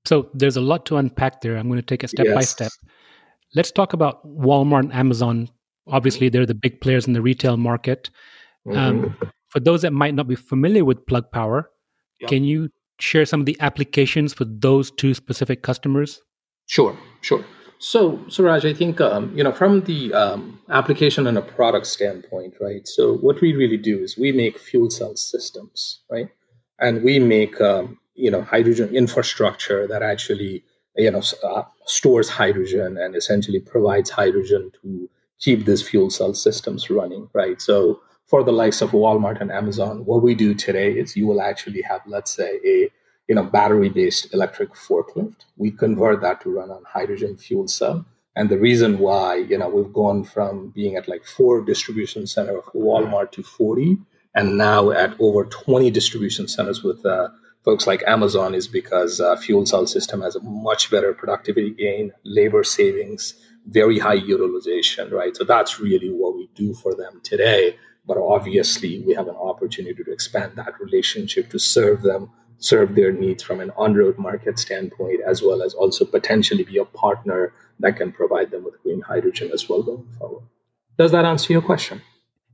So 0.05 0.29
there's 0.33 0.55
a 0.55 0.61
lot 0.61 0.85
to 0.87 0.97
unpack 0.97 1.41
there. 1.41 1.57
I'm 1.57 1.67
going 1.67 1.79
to 1.79 1.85
take 1.85 2.03
it 2.03 2.09
step 2.09 2.25
yes. 2.25 2.35
by 2.35 2.41
step. 2.41 2.71
Let's 3.53 3.71
talk 3.71 3.93
about 3.93 4.25
Walmart 4.25 4.83
and 4.83 4.93
Amazon 4.93 5.49
Obviously, 5.87 6.29
they're 6.29 6.45
the 6.45 6.53
big 6.53 6.81
players 6.81 7.07
in 7.07 7.13
the 7.13 7.21
retail 7.21 7.57
market. 7.57 8.09
Um, 8.67 8.73
mm-hmm. 8.73 9.23
Um, 9.23 9.31
for 9.49 9.59
those 9.59 9.81
that 9.81 9.91
might 9.91 10.13
not 10.13 10.27
be 10.27 10.35
familiar 10.35 10.85
with 10.85 11.05
Plug 11.05 11.31
Power, 11.31 11.69
can 12.27 12.43
you 12.43 12.69
share 12.99 13.25
some 13.25 13.39
of 13.39 13.45
the 13.45 13.57
applications 13.59 14.33
for 14.33 14.45
those 14.45 14.91
two 14.91 15.13
specific 15.13 15.63
customers? 15.63 16.21
Sure, 16.67 16.97
sure. 17.21 17.43
So, 17.79 18.23
Suraj, 18.27 18.63
I 18.63 18.73
think 18.73 19.01
um, 19.01 19.35
you 19.35 19.43
know 19.43 19.51
from 19.51 19.81
the 19.81 20.13
um, 20.13 20.59
application 20.69 21.25
and 21.25 21.37
a 21.37 21.41
product 21.41 21.87
standpoint, 21.87 22.53
right? 22.61 22.87
So, 22.87 23.17
what 23.17 23.41
we 23.41 23.53
really 23.53 23.77
do 23.77 23.99
is 23.99 24.17
we 24.17 24.31
make 24.31 24.59
fuel 24.59 24.91
cell 24.91 25.15
systems, 25.15 26.01
right? 26.09 26.29
And 26.79 27.03
we 27.03 27.17
make 27.17 27.59
um, 27.59 27.97
you 28.13 28.29
know 28.29 28.43
hydrogen 28.43 28.95
infrastructure 28.95 29.87
that 29.87 30.03
actually 30.03 30.63
you 30.95 31.09
know 31.09 31.23
uh, 31.43 31.63
stores 31.87 32.29
hydrogen 32.29 32.97
and 32.97 33.15
essentially 33.15 33.59
provides 33.59 34.11
hydrogen 34.11 34.71
to 34.83 35.09
keep 35.41 35.65
these 35.65 35.81
fuel 35.87 36.09
cell 36.09 36.33
systems 36.33 36.89
running, 36.89 37.29
right? 37.33 37.61
So 37.61 38.01
for 38.27 38.43
the 38.43 38.53
likes 38.53 38.81
of 38.81 38.91
Walmart 38.91 39.41
and 39.41 39.51
Amazon, 39.51 40.05
what 40.05 40.23
we 40.23 40.35
do 40.35 40.53
today 40.53 40.93
is 40.93 41.17
you 41.17 41.27
will 41.27 41.41
actually 41.41 41.81
have, 41.81 42.01
let's 42.05 42.31
say, 42.31 42.59
a 42.65 42.89
you 43.27 43.35
know 43.35 43.43
battery-based 43.43 44.33
electric 44.33 44.73
forklift. 44.73 45.45
We 45.57 45.71
convert 45.71 46.21
that 46.21 46.41
to 46.41 46.49
run 46.49 46.69
on 46.71 46.83
hydrogen 46.85 47.37
fuel 47.37 47.67
cell. 47.67 48.05
And 48.35 48.49
the 48.49 48.57
reason 48.57 48.99
why, 48.99 49.35
you 49.35 49.57
know, 49.57 49.67
we've 49.67 49.91
gone 49.91 50.23
from 50.23 50.69
being 50.69 50.95
at 50.95 51.09
like 51.09 51.25
four 51.25 51.61
distribution 51.61 52.25
center 52.27 52.57
of 52.57 52.65
Walmart 52.73 53.31
to 53.33 53.43
40, 53.43 53.97
and 54.35 54.57
now 54.57 54.91
at 54.91 55.15
over 55.19 55.43
20 55.43 55.91
distribution 55.91 56.47
centers 56.47 56.81
with 56.83 57.05
uh, 57.05 57.27
folks 57.65 57.85
like 57.87 58.03
Amazon 58.07 58.55
is 58.55 58.67
because 58.67 59.19
uh, 59.19 59.35
fuel 59.35 59.65
cell 59.65 59.85
system 59.85 60.21
has 60.21 60.35
a 60.35 60.41
much 60.41 60.89
better 60.89 61.13
productivity 61.13 61.71
gain, 61.71 62.11
labor 62.23 62.63
savings, 62.63 63.35
very 63.67 63.99
high 63.99 64.15
utilization, 64.15 65.09
right? 65.11 65.35
So 65.35 65.43
that's 65.43 65.79
really 65.79 66.09
what 66.09 66.35
we 66.35 66.49
do 66.55 66.73
for 66.73 66.95
them 66.95 67.21
today. 67.23 67.77
But 68.05 68.17
obviously, 68.17 69.03
we 69.05 69.13
have 69.13 69.27
an 69.27 69.35
opportunity 69.35 70.03
to 70.03 70.11
expand 70.11 70.53
that 70.55 70.79
relationship 70.79 71.49
to 71.51 71.59
serve 71.59 72.01
them, 72.01 72.31
serve 72.57 72.95
their 72.95 73.11
needs 73.11 73.43
from 73.43 73.59
an 73.59 73.71
on 73.77 73.93
road 73.93 74.17
market 74.17 74.57
standpoint, 74.57 75.21
as 75.25 75.41
well 75.41 75.61
as 75.61 75.73
also 75.73 76.05
potentially 76.05 76.63
be 76.63 76.77
a 76.77 76.85
partner 76.85 77.53
that 77.79 77.97
can 77.97 78.11
provide 78.11 78.51
them 78.51 78.63
with 78.63 78.81
green 78.81 79.01
hydrogen 79.01 79.51
as 79.53 79.69
well 79.69 79.83
going 79.83 80.07
forward. 80.17 80.43
Does 80.97 81.11
that 81.11 81.25
answer 81.25 81.53
your 81.53 81.61
question? 81.61 82.01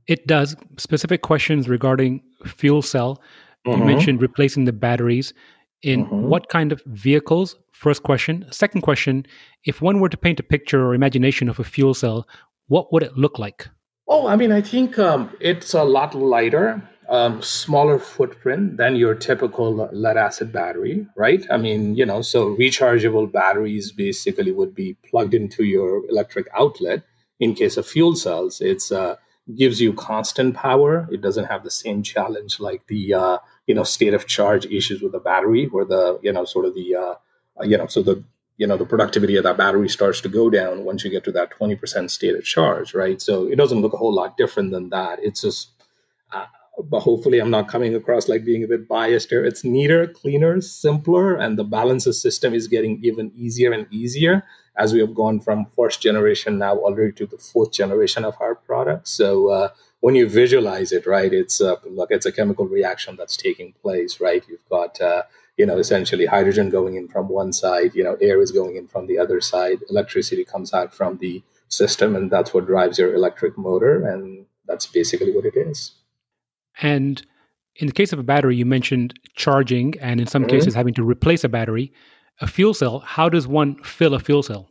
It 0.06 0.26
does. 0.26 0.56
Specific 0.78 1.22
questions 1.22 1.68
regarding 1.68 2.22
fuel 2.46 2.82
cell. 2.82 3.20
Mm-hmm. 3.66 3.80
You 3.80 3.86
mentioned 3.86 4.22
replacing 4.22 4.64
the 4.64 4.72
batteries. 4.72 5.32
In 5.82 6.06
mm-hmm. 6.06 6.28
what 6.28 6.48
kind 6.48 6.72
of 6.72 6.82
vehicles? 6.86 7.56
First 7.72 8.02
question. 8.02 8.46
Second 8.50 8.80
question 8.82 9.26
If 9.64 9.80
one 9.80 10.00
were 10.00 10.08
to 10.08 10.16
paint 10.16 10.40
a 10.40 10.42
picture 10.42 10.84
or 10.84 10.94
imagination 10.94 11.48
of 11.48 11.60
a 11.60 11.64
fuel 11.64 11.94
cell, 11.94 12.26
what 12.66 12.92
would 12.92 13.02
it 13.02 13.16
look 13.16 13.38
like? 13.38 13.68
Oh, 14.08 14.26
I 14.26 14.36
mean, 14.36 14.52
I 14.52 14.62
think 14.62 14.98
um, 14.98 15.30
it's 15.38 15.74
a 15.74 15.84
lot 15.84 16.14
lighter, 16.14 16.82
um, 17.10 17.42
smaller 17.42 17.98
footprint 17.98 18.78
than 18.78 18.96
your 18.96 19.14
typical 19.14 19.88
lead 19.92 20.16
acid 20.16 20.50
battery, 20.50 21.06
right? 21.14 21.44
I 21.50 21.58
mean, 21.58 21.94
you 21.94 22.06
know, 22.06 22.22
so 22.22 22.56
rechargeable 22.56 23.30
batteries 23.30 23.92
basically 23.92 24.50
would 24.50 24.74
be 24.74 24.96
plugged 25.08 25.34
into 25.34 25.64
your 25.64 26.08
electric 26.08 26.48
outlet. 26.56 27.02
In 27.40 27.54
case 27.54 27.76
of 27.76 27.86
fuel 27.86 28.16
cells, 28.16 28.60
it's 28.60 28.90
uh, 28.90 29.16
gives 29.56 29.80
you 29.80 29.92
constant 29.92 30.54
power. 30.54 31.08
It 31.10 31.20
doesn't 31.20 31.46
have 31.46 31.64
the 31.64 31.70
same 31.70 32.02
challenge 32.02 32.60
like 32.60 32.86
the 32.86 33.14
uh, 33.14 33.38
you 33.66 33.74
know 33.74 33.84
state 33.84 34.14
of 34.14 34.26
charge 34.26 34.66
issues 34.66 35.02
with 35.02 35.12
the 35.12 35.20
battery, 35.20 35.66
where 35.66 35.84
the 35.84 36.18
you 36.22 36.32
know 36.32 36.44
sort 36.44 36.66
of 36.66 36.74
the 36.74 36.94
uh, 36.94 37.14
you 37.62 37.76
know 37.76 37.86
so 37.86 38.02
the 38.02 38.22
you 38.58 38.66
know 38.66 38.76
the 38.76 38.84
productivity 38.84 39.36
of 39.36 39.44
that 39.44 39.56
battery 39.56 39.88
starts 39.88 40.20
to 40.20 40.28
go 40.28 40.50
down 40.50 40.84
once 40.84 41.04
you 41.04 41.10
get 41.10 41.24
to 41.24 41.32
that 41.32 41.50
20% 41.58 42.10
state 42.10 42.34
of 42.34 42.44
charge 42.44 42.92
right 42.92 43.22
so 43.22 43.46
it 43.46 43.56
doesn't 43.56 43.80
look 43.80 43.94
a 43.94 43.96
whole 43.96 44.12
lot 44.12 44.36
different 44.36 44.72
than 44.72 44.90
that 44.90 45.18
it's 45.22 45.40
just 45.40 45.70
uh, 46.32 46.44
but 46.84 47.00
hopefully 47.00 47.38
i'm 47.38 47.50
not 47.50 47.68
coming 47.68 47.94
across 47.94 48.28
like 48.28 48.44
being 48.44 48.64
a 48.64 48.68
bit 48.68 48.88
biased 48.88 49.30
here 49.30 49.44
it's 49.44 49.64
neater 49.64 50.06
cleaner 50.06 50.60
simpler 50.60 51.34
and 51.34 51.58
the 51.58 51.64
balancer 51.64 52.12
system 52.12 52.54
is 52.54 52.68
getting 52.68 53.00
even 53.02 53.32
easier 53.34 53.72
and 53.72 53.86
easier 53.92 54.44
as 54.76 54.92
we 54.92 55.00
have 55.00 55.14
gone 55.14 55.40
from 55.40 55.66
first 55.76 56.00
generation 56.00 56.58
now 56.58 56.76
already 56.76 57.12
to 57.12 57.26
the 57.26 57.38
fourth 57.38 57.72
generation 57.72 58.24
of 58.24 58.34
our 58.40 58.54
product 58.54 59.08
so 59.08 59.48
uh, 59.48 59.68
when 60.00 60.14
you 60.14 60.28
visualize 60.28 60.92
it 60.92 61.06
right 61.06 61.32
it's 61.32 61.60
uh, 61.60 61.76
look 61.90 62.10
it's 62.10 62.26
a 62.26 62.32
chemical 62.32 62.66
reaction 62.66 63.16
that's 63.16 63.36
taking 63.36 63.72
place 63.82 64.20
right 64.20 64.44
you've 64.48 64.68
got 64.68 65.00
uh, 65.00 65.22
you 65.58 65.66
know, 65.66 65.76
essentially 65.76 66.24
hydrogen 66.24 66.70
going 66.70 66.94
in 66.94 67.08
from 67.08 67.28
one 67.28 67.52
side, 67.52 67.90
you 67.94 68.04
know, 68.04 68.16
air 68.20 68.40
is 68.40 68.52
going 68.52 68.76
in 68.76 68.86
from 68.86 69.08
the 69.08 69.18
other 69.18 69.40
side, 69.40 69.80
electricity 69.90 70.44
comes 70.44 70.72
out 70.72 70.94
from 70.94 71.18
the 71.18 71.42
system, 71.66 72.14
and 72.14 72.30
that's 72.30 72.54
what 72.54 72.66
drives 72.66 72.98
your 72.98 73.12
electric 73.12 73.58
motor. 73.58 74.06
And 74.06 74.46
that's 74.66 74.86
basically 74.86 75.32
what 75.32 75.44
it 75.44 75.56
is. 75.56 75.97
And 76.82 77.24
in 77.76 77.86
the 77.86 77.92
case 77.92 78.12
of 78.12 78.18
a 78.18 78.22
battery, 78.22 78.56
you 78.56 78.66
mentioned 78.66 79.18
charging 79.34 79.94
and 80.00 80.20
in 80.20 80.26
some 80.26 80.42
mm-hmm. 80.42 80.50
cases 80.50 80.74
having 80.74 80.94
to 80.94 81.04
replace 81.04 81.44
a 81.44 81.48
battery. 81.48 81.92
A 82.40 82.46
fuel 82.46 82.72
cell, 82.72 83.00
how 83.00 83.28
does 83.28 83.48
one 83.48 83.82
fill 83.82 84.14
a 84.14 84.20
fuel 84.20 84.42
cell? 84.42 84.70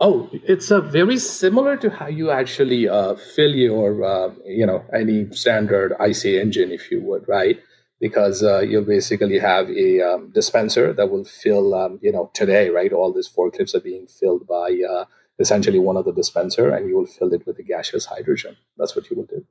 Oh, 0.00 0.28
it's 0.32 0.72
a 0.72 0.80
very 0.80 1.16
similar 1.16 1.76
to 1.76 1.88
how 1.88 2.08
you 2.08 2.32
actually 2.32 2.88
uh, 2.88 3.14
fill 3.14 3.54
your, 3.54 4.02
uh, 4.02 4.34
you 4.44 4.66
know, 4.66 4.84
any 4.92 5.30
standard 5.30 5.94
IC 6.00 6.24
engine, 6.24 6.72
if 6.72 6.90
you 6.90 7.00
would, 7.02 7.28
right? 7.28 7.60
because 8.02 8.42
uh, 8.42 8.58
you'll 8.58 8.84
basically 8.84 9.38
have 9.38 9.70
a 9.70 10.00
um, 10.00 10.28
dispenser 10.34 10.92
that 10.92 11.08
will 11.08 11.24
fill, 11.24 11.72
um, 11.72 12.00
you 12.02 12.10
know, 12.10 12.32
today, 12.34 12.68
right? 12.68 12.92
All 12.92 13.12
these 13.12 13.28
forklifts 13.28 13.76
are 13.76 13.80
being 13.80 14.08
filled 14.08 14.44
by 14.44 14.76
uh, 14.92 15.04
essentially 15.38 15.78
one 15.78 15.96
of 15.96 16.04
the 16.04 16.12
dispenser, 16.12 16.74
and 16.74 16.88
you 16.88 16.96
will 16.96 17.06
fill 17.06 17.32
it 17.32 17.46
with 17.46 17.58
the 17.58 17.62
gaseous 17.62 18.06
hydrogen. 18.06 18.56
That's 18.76 18.96
what 18.96 19.08
you 19.08 19.16
will 19.16 19.26
do. 19.26 19.46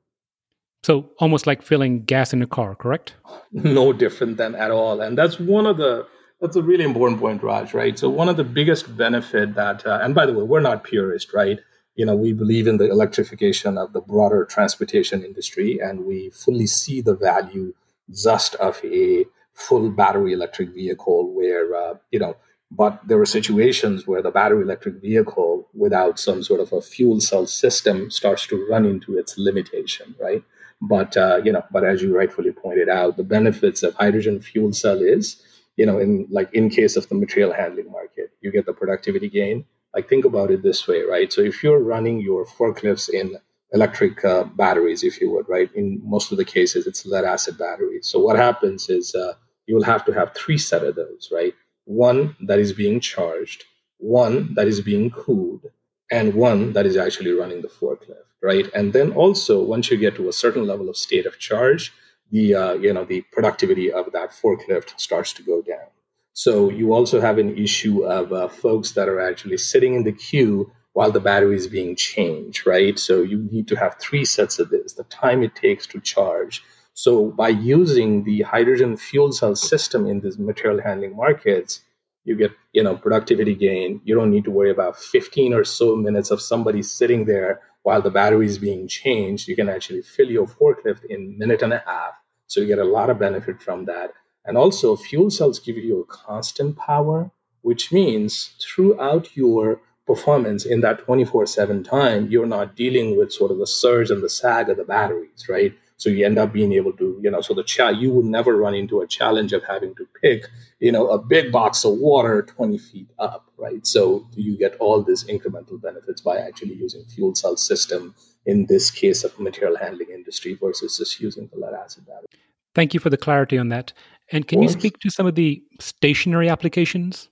So 0.84 1.10
almost 1.18 1.46
like 1.46 1.62
filling 1.62 2.04
gas 2.04 2.32
in 2.32 2.42
a 2.42 2.46
car, 2.46 2.74
correct? 2.74 3.14
No 3.52 3.92
different 3.92 4.38
than 4.38 4.54
at 4.54 4.70
all, 4.70 5.00
and 5.00 5.16
that's 5.16 5.38
one 5.38 5.66
of 5.66 5.76
the 5.76 6.06
that's 6.40 6.56
a 6.56 6.62
really 6.62 6.84
important 6.84 7.20
point, 7.20 7.42
Raj. 7.42 7.72
Right. 7.74 7.98
So 7.98 8.08
one 8.10 8.28
of 8.28 8.36
the 8.36 8.44
biggest 8.44 8.96
benefit 8.96 9.54
that, 9.54 9.86
uh, 9.86 10.00
and 10.02 10.14
by 10.14 10.26
the 10.26 10.32
way, 10.32 10.42
we're 10.42 10.60
not 10.60 10.82
purist, 10.82 11.32
right? 11.32 11.60
You 11.94 12.06
know, 12.06 12.16
we 12.16 12.32
believe 12.32 12.66
in 12.66 12.78
the 12.78 12.90
electrification 12.90 13.78
of 13.78 13.92
the 13.92 14.00
broader 14.00 14.44
transportation 14.46 15.22
industry, 15.22 15.78
and 15.78 16.04
we 16.04 16.30
fully 16.30 16.66
see 16.66 17.00
the 17.00 17.14
value 17.14 17.74
just 18.10 18.54
of 18.56 18.80
a 18.84 19.26
full 19.54 19.90
battery 19.90 20.32
electric 20.32 20.70
vehicle 20.70 21.32
where 21.32 21.74
uh, 21.74 21.94
you 22.10 22.18
know 22.18 22.36
but 22.70 23.06
there 23.06 23.20
are 23.20 23.26
situations 23.26 24.06
where 24.06 24.22
the 24.22 24.30
battery 24.30 24.62
electric 24.62 24.94
vehicle 24.94 25.68
without 25.74 26.18
some 26.18 26.42
sort 26.42 26.58
of 26.58 26.72
a 26.72 26.80
fuel 26.80 27.20
cell 27.20 27.46
system 27.46 28.10
starts 28.10 28.46
to 28.46 28.66
run 28.70 28.86
into 28.86 29.18
its 29.18 29.36
limitation 29.36 30.14
right 30.18 30.42
but 30.88 31.16
uh, 31.16 31.40
you 31.44 31.52
know 31.52 31.62
but 31.70 31.84
as 31.84 32.02
you 32.02 32.16
rightfully 32.16 32.52
pointed 32.52 32.88
out 32.88 33.16
the 33.16 33.24
benefits 33.24 33.82
of 33.82 33.94
hydrogen 33.94 34.40
fuel 34.40 34.72
cell 34.72 35.00
is 35.00 35.42
you 35.76 35.86
know 35.86 35.98
in 35.98 36.26
like 36.30 36.52
in 36.52 36.68
case 36.70 36.96
of 36.96 37.08
the 37.08 37.14
material 37.14 37.52
handling 37.52 37.90
market 37.90 38.30
you 38.40 38.52
get 38.52 38.66
the 38.66 38.72
productivity 38.72 39.28
gain 39.28 39.64
like 39.94 40.08
think 40.08 40.24
about 40.24 40.50
it 40.50 40.62
this 40.62 40.86
way 40.88 41.02
right 41.02 41.32
so 41.32 41.40
if 41.40 41.62
you're 41.62 41.80
running 41.80 42.20
your 42.20 42.44
forklifts 42.46 43.08
in 43.08 43.36
electric 43.72 44.24
uh, 44.24 44.44
batteries, 44.44 45.02
if 45.02 45.20
you 45.20 45.30
would, 45.30 45.48
right? 45.48 45.70
In 45.74 46.00
most 46.04 46.30
of 46.30 46.38
the 46.38 46.44
cases, 46.44 46.86
it's 46.86 47.06
lead 47.06 47.24
acid 47.24 47.58
batteries. 47.58 48.06
So 48.08 48.18
what 48.20 48.36
happens 48.36 48.88
is 48.90 49.14
uh, 49.14 49.34
you 49.66 49.74
will 49.74 49.84
have 49.84 50.04
to 50.06 50.12
have 50.12 50.34
three 50.34 50.58
set 50.58 50.84
of 50.84 50.94
those, 50.94 51.30
right? 51.32 51.54
One 51.84 52.36
that 52.46 52.58
is 52.58 52.72
being 52.72 53.00
charged, 53.00 53.64
one 53.98 54.54
that 54.54 54.68
is 54.68 54.80
being 54.80 55.10
cooled, 55.10 55.64
and 56.10 56.34
one 56.34 56.74
that 56.74 56.86
is 56.86 56.96
actually 56.96 57.32
running 57.32 57.62
the 57.62 57.68
forklift, 57.68 58.28
right? 58.42 58.68
And 58.74 58.92
then 58.92 59.12
also, 59.12 59.62
once 59.62 59.90
you 59.90 59.96
get 59.96 60.16
to 60.16 60.28
a 60.28 60.32
certain 60.32 60.66
level 60.66 60.88
of 60.88 60.96
state 60.96 61.26
of 61.26 61.38
charge, 61.38 61.92
the 62.30 62.54
uh, 62.54 62.72
you 62.74 62.92
know 62.92 63.04
the 63.04 63.22
productivity 63.32 63.92
of 63.92 64.10
that 64.12 64.30
forklift 64.32 64.98
starts 64.98 65.32
to 65.34 65.42
go 65.42 65.62
down. 65.62 65.88
So 66.32 66.70
you 66.70 66.94
also 66.94 67.20
have 67.20 67.38
an 67.38 67.56
issue 67.56 68.04
of 68.04 68.32
uh, 68.32 68.48
folks 68.48 68.92
that 68.92 69.08
are 69.08 69.20
actually 69.20 69.58
sitting 69.58 69.94
in 69.94 70.04
the 70.04 70.12
queue 70.12 70.72
while 70.94 71.10
the 71.10 71.20
battery 71.20 71.56
is 71.56 71.66
being 71.66 71.94
changed, 71.94 72.66
right? 72.66 72.98
So 72.98 73.22
you 73.22 73.48
need 73.50 73.68
to 73.68 73.76
have 73.76 73.96
three 73.98 74.24
sets 74.24 74.58
of 74.58 74.70
this, 74.70 74.94
the 74.94 75.04
time 75.04 75.42
it 75.42 75.54
takes 75.54 75.86
to 75.88 76.00
charge. 76.00 76.62
So 76.94 77.30
by 77.30 77.48
using 77.48 78.24
the 78.24 78.42
hydrogen 78.42 78.96
fuel 78.96 79.32
cell 79.32 79.54
system 79.54 80.06
in 80.06 80.20
these 80.20 80.38
material 80.38 80.82
handling 80.82 81.16
markets, 81.16 81.80
you 82.24 82.36
get, 82.36 82.52
you 82.72 82.82
know, 82.82 82.96
productivity 82.96 83.54
gain. 83.54 84.00
You 84.04 84.14
don't 84.14 84.30
need 84.30 84.44
to 84.44 84.50
worry 84.50 84.70
about 84.70 84.96
15 84.96 85.54
or 85.54 85.64
so 85.64 85.96
minutes 85.96 86.30
of 86.30 86.40
somebody 86.40 86.82
sitting 86.82 87.24
there 87.24 87.60
while 87.82 88.02
the 88.02 88.10
battery 88.10 88.46
is 88.46 88.58
being 88.58 88.88
changed. 88.88 89.48
You 89.48 89.56
can 89.56 89.68
actually 89.68 90.02
fill 90.02 90.30
your 90.30 90.46
forklift 90.46 91.04
in 91.04 91.38
minute 91.38 91.62
and 91.62 91.72
a 91.72 91.82
half. 91.84 92.14
So 92.46 92.60
you 92.60 92.66
get 92.66 92.78
a 92.78 92.84
lot 92.84 93.10
of 93.10 93.18
benefit 93.18 93.62
from 93.62 93.86
that. 93.86 94.12
And 94.44 94.56
also 94.58 94.96
fuel 94.96 95.30
cells 95.30 95.58
give 95.58 95.76
you 95.76 96.00
a 96.00 96.04
constant 96.06 96.76
power, 96.76 97.30
which 97.62 97.92
means 97.92 98.54
throughout 98.60 99.36
your 99.36 99.80
performance 100.06 100.66
in 100.66 100.80
that 100.80 100.98
24 101.00 101.46
7 101.46 101.84
time, 101.84 102.28
you're 102.30 102.46
not 102.46 102.74
dealing 102.74 103.16
with 103.16 103.32
sort 103.32 103.50
of 103.50 103.58
the 103.58 103.66
surge 103.66 104.10
and 104.10 104.22
the 104.22 104.28
sag 104.28 104.68
of 104.68 104.76
the 104.76 104.84
batteries, 104.84 105.46
right? 105.48 105.72
So 105.96 106.10
you 106.10 106.26
end 106.26 106.38
up 106.38 106.52
being 106.52 106.72
able 106.72 106.92
to, 106.94 107.18
you 107.22 107.30
know, 107.30 107.40
so 107.40 107.54
the 107.54 107.62
cha- 107.62 107.90
you 107.90 108.12
would 108.12 108.24
never 108.24 108.56
run 108.56 108.74
into 108.74 109.00
a 109.00 109.06
challenge 109.06 109.52
of 109.52 109.62
having 109.64 109.94
to 109.96 110.06
pick, 110.20 110.48
you 110.80 110.90
know, 110.90 111.08
a 111.08 111.18
big 111.18 111.52
box 111.52 111.84
of 111.84 111.98
water 111.98 112.42
20 112.42 112.78
feet 112.78 113.08
up, 113.18 113.50
right? 113.56 113.86
So 113.86 114.26
you 114.34 114.56
get 114.56 114.76
all 114.80 115.02
these 115.02 115.24
incremental 115.24 115.80
benefits 115.80 116.20
by 116.20 116.38
actually 116.38 116.74
using 116.74 117.04
fuel 117.04 117.34
cell 117.34 117.56
system 117.56 118.14
in 118.46 118.66
this 118.66 118.90
case 118.90 119.22
of 119.22 119.38
material 119.38 119.76
handling 119.76 120.10
industry 120.10 120.58
versus 120.60 120.98
just 120.98 121.20
using 121.20 121.48
the 121.52 121.58
lead 121.58 121.74
acid 121.74 122.06
battery. 122.06 122.26
Thank 122.74 122.94
you 122.94 123.00
for 123.00 123.10
the 123.10 123.16
clarity 123.16 123.58
on 123.58 123.68
that. 123.68 123.92
And 124.32 124.48
can 124.48 124.62
you 124.62 124.68
speak 124.68 124.98
to 125.00 125.10
some 125.10 125.26
of 125.26 125.34
the 125.34 125.62
stationary 125.78 126.48
applications? 126.48 127.28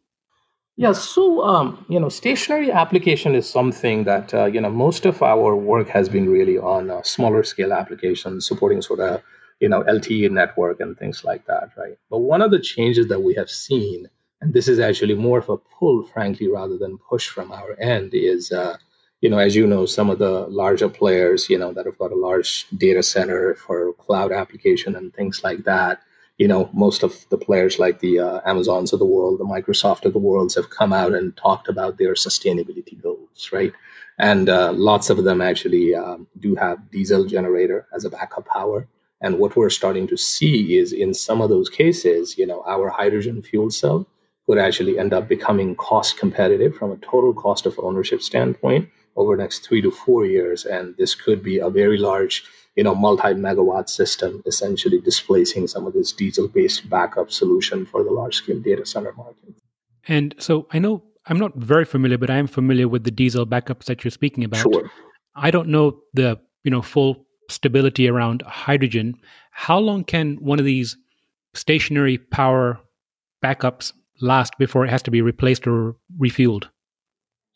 Yeah, 0.80 0.92
so 0.92 1.44
um, 1.44 1.84
you 1.90 2.00
know, 2.00 2.08
stationary 2.08 2.72
application 2.72 3.34
is 3.34 3.46
something 3.46 4.04
that 4.04 4.32
uh, 4.32 4.46
you 4.46 4.62
know 4.62 4.70
most 4.70 5.04
of 5.04 5.22
our 5.22 5.54
work 5.54 5.88
has 5.88 6.08
been 6.08 6.26
really 6.30 6.56
on 6.56 6.90
uh, 6.90 7.02
smaller 7.02 7.42
scale 7.42 7.74
applications, 7.74 8.46
supporting 8.46 8.80
sort 8.80 9.00
of 9.00 9.22
you 9.60 9.68
know 9.68 9.82
LTE 9.82 10.30
network 10.30 10.80
and 10.80 10.96
things 10.96 11.22
like 11.22 11.44
that, 11.48 11.68
right? 11.76 11.98
But 12.08 12.20
one 12.20 12.40
of 12.40 12.50
the 12.50 12.58
changes 12.58 13.08
that 13.08 13.20
we 13.20 13.34
have 13.34 13.50
seen, 13.50 14.08
and 14.40 14.54
this 14.54 14.68
is 14.68 14.78
actually 14.78 15.16
more 15.16 15.40
of 15.40 15.50
a 15.50 15.58
pull, 15.58 16.06
frankly, 16.14 16.48
rather 16.48 16.78
than 16.78 16.96
push 16.96 17.28
from 17.28 17.52
our 17.52 17.78
end, 17.78 18.14
is 18.14 18.50
uh, 18.50 18.78
you 19.20 19.28
know, 19.28 19.36
as 19.36 19.54
you 19.54 19.66
know, 19.66 19.84
some 19.84 20.08
of 20.08 20.18
the 20.18 20.46
larger 20.48 20.88
players, 20.88 21.50
you 21.50 21.58
know, 21.58 21.74
that 21.74 21.84
have 21.84 21.98
got 21.98 22.10
a 22.10 22.16
large 22.28 22.66
data 22.78 23.02
center 23.02 23.54
for 23.54 23.92
cloud 24.04 24.32
application 24.32 24.96
and 24.96 25.12
things 25.12 25.44
like 25.44 25.62
that 25.64 26.00
you 26.40 26.48
know, 26.48 26.70
most 26.72 27.02
of 27.02 27.28
the 27.28 27.36
players 27.36 27.78
like 27.78 27.98
the 28.00 28.18
uh, 28.18 28.40
Amazons 28.46 28.94
of 28.94 28.98
the 28.98 29.04
world, 29.04 29.38
the 29.38 29.44
Microsoft 29.44 30.06
of 30.06 30.14
the 30.14 30.18
worlds 30.18 30.54
have 30.54 30.70
come 30.70 30.90
out 30.90 31.12
and 31.12 31.36
talked 31.36 31.68
about 31.68 31.98
their 31.98 32.14
sustainability 32.14 33.00
goals, 33.02 33.50
right? 33.52 33.74
And 34.18 34.48
uh, 34.48 34.72
lots 34.72 35.10
of 35.10 35.22
them 35.24 35.42
actually 35.42 35.94
um, 35.94 36.26
do 36.38 36.54
have 36.54 36.90
diesel 36.90 37.26
generator 37.26 37.86
as 37.94 38.06
a 38.06 38.10
backup 38.10 38.46
power. 38.46 38.88
And 39.20 39.38
what 39.38 39.54
we're 39.54 39.68
starting 39.68 40.06
to 40.06 40.16
see 40.16 40.78
is 40.78 40.94
in 40.94 41.12
some 41.12 41.42
of 41.42 41.50
those 41.50 41.68
cases, 41.68 42.38
you 42.38 42.46
know, 42.46 42.64
our 42.66 42.88
hydrogen 42.88 43.42
fuel 43.42 43.70
cell 43.70 44.06
could 44.46 44.56
actually 44.56 44.98
end 44.98 45.12
up 45.12 45.28
becoming 45.28 45.76
cost 45.76 46.16
competitive 46.16 46.74
from 46.74 46.90
a 46.90 46.96
total 46.96 47.34
cost 47.34 47.66
of 47.66 47.78
ownership 47.80 48.22
standpoint 48.22 48.88
over 49.16 49.36
the 49.36 49.42
next 49.42 49.66
three 49.66 49.82
to 49.82 49.90
four 49.90 50.24
years. 50.24 50.64
And 50.64 50.96
this 50.96 51.14
could 51.14 51.42
be 51.42 51.58
a 51.58 51.70
very 51.70 51.98
large 51.98 52.44
you 52.76 52.84
know 52.84 52.94
multi-megawatt 52.94 53.88
system 53.88 54.42
essentially 54.46 55.00
displacing 55.00 55.66
some 55.66 55.86
of 55.86 55.92
this 55.92 56.12
diesel-based 56.12 56.88
backup 56.88 57.30
solution 57.30 57.84
for 57.84 58.04
the 58.04 58.10
large-scale 58.10 58.60
data 58.60 58.86
center 58.86 59.12
market 59.14 59.52
and 60.06 60.36
so 60.38 60.68
i 60.70 60.78
know 60.78 61.02
i'm 61.26 61.36
not 61.36 61.52
very 61.56 61.84
familiar 61.84 62.16
but 62.16 62.30
i 62.30 62.36
am 62.36 62.46
familiar 62.46 62.86
with 62.86 63.02
the 63.02 63.10
diesel 63.10 63.44
backups 63.44 63.86
that 63.86 64.04
you're 64.04 64.10
speaking 64.12 64.44
about 64.44 64.60
sure. 64.60 64.88
I 65.34 65.50
don't 65.50 65.68
know 65.68 66.00
the 66.14 66.38
you 66.64 66.70
know 66.70 66.82
full 66.82 67.26
stability 67.48 68.08
around 68.08 68.42
hydrogen. 68.42 69.14
How 69.50 69.78
long 69.78 70.04
can 70.04 70.36
one 70.36 70.58
of 70.58 70.64
these 70.64 70.96
stationary 71.54 72.18
power 72.18 72.80
backups 73.42 73.92
last 74.20 74.56
before 74.58 74.84
it 74.84 74.90
has 74.90 75.02
to 75.02 75.10
be 75.10 75.22
replaced 75.22 75.66
or 75.66 75.96
refueled? 76.18 76.68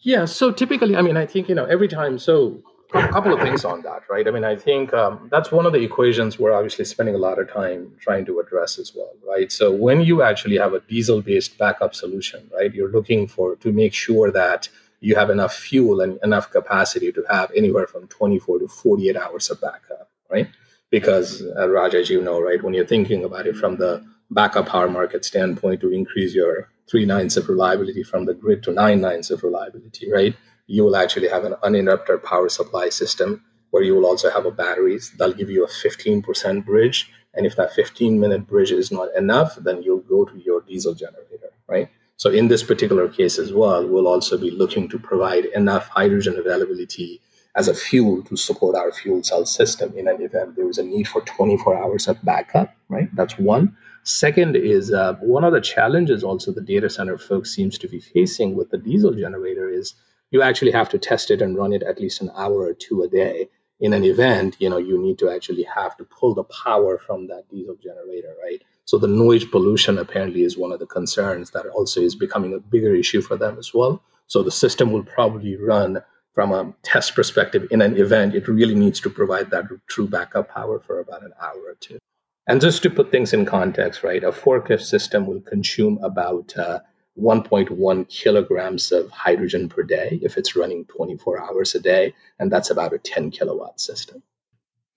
Yeah, 0.04 0.26
so 0.26 0.52
typically, 0.52 0.96
I 0.96 1.02
mean, 1.02 1.16
I 1.16 1.24
think 1.24 1.48
you 1.48 1.54
know 1.54 1.64
every 1.64 1.88
time. 1.88 2.18
So 2.18 2.62
a 2.92 3.08
couple 3.08 3.32
of 3.32 3.40
things 3.40 3.64
on 3.64 3.82
that, 3.82 4.02
right? 4.08 4.28
I 4.28 4.30
mean, 4.30 4.44
I 4.44 4.54
think 4.54 4.92
um, 4.94 5.28
that's 5.30 5.50
one 5.50 5.66
of 5.66 5.72
the 5.72 5.82
equations 5.82 6.38
we're 6.38 6.52
obviously 6.52 6.84
spending 6.84 7.14
a 7.14 7.18
lot 7.18 7.38
of 7.40 7.50
time 7.50 7.92
trying 7.98 8.24
to 8.26 8.38
address 8.38 8.78
as 8.78 8.92
well, 8.94 9.12
right? 9.26 9.50
So 9.50 9.72
when 9.72 10.02
you 10.02 10.22
actually 10.22 10.58
have 10.58 10.74
a 10.74 10.80
diesel-based 10.80 11.58
backup 11.58 11.94
solution, 11.94 12.48
right, 12.54 12.72
you're 12.72 12.90
looking 12.90 13.26
for 13.26 13.56
to 13.56 13.72
make 13.72 13.94
sure 13.94 14.30
that 14.30 14.68
you 15.00 15.16
have 15.16 15.30
enough 15.30 15.54
fuel 15.54 16.00
and 16.00 16.18
enough 16.22 16.50
capacity 16.50 17.10
to 17.12 17.24
have 17.28 17.50
anywhere 17.56 17.86
from 17.86 18.06
24 18.08 18.60
to 18.60 18.68
48 18.68 19.16
hours 19.16 19.50
of 19.50 19.60
backup, 19.60 20.10
right? 20.30 20.48
Because 20.90 21.42
uh, 21.58 21.68
Raj, 21.68 21.94
as 21.94 22.10
you 22.10 22.22
know, 22.22 22.40
right, 22.40 22.62
when 22.62 22.74
you're 22.74 22.86
thinking 22.86 23.24
about 23.24 23.46
it 23.46 23.56
from 23.56 23.78
the 23.78 24.04
backup 24.30 24.68
power 24.68 24.88
market 24.88 25.24
standpoint, 25.24 25.80
to 25.80 25.90
increase 25.92 26.34
your 26.34 26.68
three 26.90 27.04
nines 27.04 27.36
of 27.36 27.48
reliability 27.48 28.02
from 28.02 28.26
the 28.26 28.34
grid 28.34 28.62
to 28.64 28.72
nine 28.72 29.00
nines 29.00 29.30
of 29.30 29.42
reliability, 29.42 30.10
right? 30.12 30.34
you 30.66 30.84
will 30.84 30.96
actually 30.96 31.28
have 31.28 31.44
an 31.44 31.54
uninterrupted 31.62 32.22
power 32.22 32.48
supply 32.48 32.88
system 32.88 33.42
where 33.70 33.82
you 33.82 33.94
will 33.94 34.06
also 34.06 34.30
have 34.30 34.46
a 34.46 34.50
batteries. 34.50 35.12
They'll 35.18 35.32
give 35.32 35.50
you 35.50 35.64
a 35.64 35.68
15% 35.68 36.64
bridge. 36.64 37.10
And 37.34 37.44
if 37.44 37.56
that 37.56 37.72
15 37.72 38.20
minute 38.20 38.46
bridge 38.46 38.70
is 38.70 38.92
not 38.92 39.14
enough, 39.16 39.56
then 39.56 39.82
you'll 39.82 39.98
go 39.98 40.24
to 40.24 40.38
your 40.38 40.60
diesel 40.62 40.94
generator, 40.94 41.50
right? 41.66 41.88
So 42.16 42.30
in 42.30 42.48
this 42.48 42.62
particular 42.62 43.08
case 43.08 43.38
as 43.38 43.52
well, 43.52 43.86
we'll 43.86 44.06
also 44.06 44.38
be 44.38 44.50
looking 44.50 44.88
to 44.90 44.98
provide 44.98 45.46
enough 45.46 45.88
hydrogen 45.88 46.38
availability 46.38 47.20
as 47.56 47.68
a 47.68 47.74
fuel 47.74 48.22
to 48.22 48.36
support 48.36 48.76
our 48.76 48.92
fuel 48.92 49.22
cell 49.22 49.46
system 49.46 49.96
in 49.96 50.08
an 50.08 50.20
event 50.20 50.56
there 50.56 50.68
is 50.68 50.78
a 50.78 50.82
need 50.82 51.06
for 51.06 51.20
24 51.22 51.76
hours 51.76 52.08
of 52.08 52.24
backup, 52.24 52.74
right? 52.88 53.14
That's 53.14 53.38
one. 53.38 53.76
Second 54.06 54.54
is 54.54 54.92
uh, 54.92 55.14
one 55.22 55.44
of 55.44 55.54
the 55.54 55.62
challenges 55.62 56.22
also 56.22 56.52
the 56.52 56.60
data 56.60 56.90
center 56.90 57.16
folks 57.16 57.54
seems 57.54 57.78
to 57.78 57.88
be 57.88 58.00
facing 58.00 58.54
with 58.54 58.68
the 58.68 58.76
diesel 58.76 59.14
generator 59.14 59.70
is 59.70 59.94
you 60.30 60.42
actually 60.42 60.72
have 60.72 60.90
to 60.90 60.98
test 60.98 61.30
it 61.30 61.40
and 61.40 61.56
run 61.56 61.72
it 61.72 61.82
at 61.82 61.98
least 61.98 62.20
an 62.20 62.30
hour 62.36 62.66
or 62.66 62.74
two 62.74 63.02
a 63.02 63.08
day. 63.08 63.48
In 63.80 63.94
an 63.94 64.04
event 64.04 64.56
you 64.58 64.68
know 64.68 64.76
you 64.76 65.00
need 65.00 65.18
to 65.20 65.30
actually 65.30 65.62
have 65.62 65.96
to 65.96 66.04
pull 66.04 66.34
the 66.34 66.44
power 66.44 66.98
from 66.98 67.28
that 67.28 67.48
diesel 67.48 67.76
generator 67.82 68.34
right? 68.42 68.62
So 68.84 68.98
the 68.98 69.08
noise 69.08 69.46
pollution 69.46 69.96
apparently 69.96 70.42
is 70.42 70.58
one 70.58 70.72
of 70.72 70.80
the 70.80 70.86
concerns 70.86 71.52
that 71.52 71.64
also 71.68 72.02
is 72.02 72.14
becoming 72.14 72.52
a 72.52 72.60
bigger 72.60 72.94
issue 72.94 73.22
for 73.22 73.38
them 73.38 73.56
as 73.58 73.72
well. 73.72 74.02
So 74.26 74.42
the 74.42 74.50
system 74.50 74.92
will 74.92 75.04
probably 75.04 75.56
run 75.56 76.02
from 76.34 76.52
a 76.52 76.74
test 76.82 77.14
perspective 77.14 77.66
in 77.70 77.80
an 77.80 77.96
event. 77.96 78.34
It 78.34 78.48
really 78.48 78.74
needs 78.74 79.00
to 79.00 79.08
provide 79.08 79.50
that 79.52 79.64
true 79.86 80.08
backup 80.08 80.50
power 80.50 80.78
for 80.78 81.00
about 81.00 81.22
an 81.22 81.32
hour 81.40 81.56
or 81.56 81.76
two 81.80 81.98
and 82.46 82.60
just 82.60 82.82
to 82.82 82.90
put 82.90 83.10
things 83.10 83.32
in 83.32 83.44
context 83.44 84.02
right 84.02 84.24
a 84.24 84.30
forklift 84.30 84.82
system 84.82 85.26
will 85.26 85.40
consume 85.40 85.98
about 86.02 86.56
uh, 86.56 86.80
1.1 87.20 88.08
kilograms 88.08 88.90
of 88.90 89.10
hydrogen 89.10 89.68
per 89.68 89.82
day 89.82 90.18
if 90.22 90.36
it's 90.36 90.56
running 90.56 90.84
24 90.86 91.40
hours 91.40 91.74
a 91.74 91.80
day. 91.80 92.12
And 92.38 92.50
that's 92.50 92.70
about 92.70 92.92
a 92.92 92.98
10 92.98 93.30
kilowatt 93.30 93.80
system. 93.80 94.22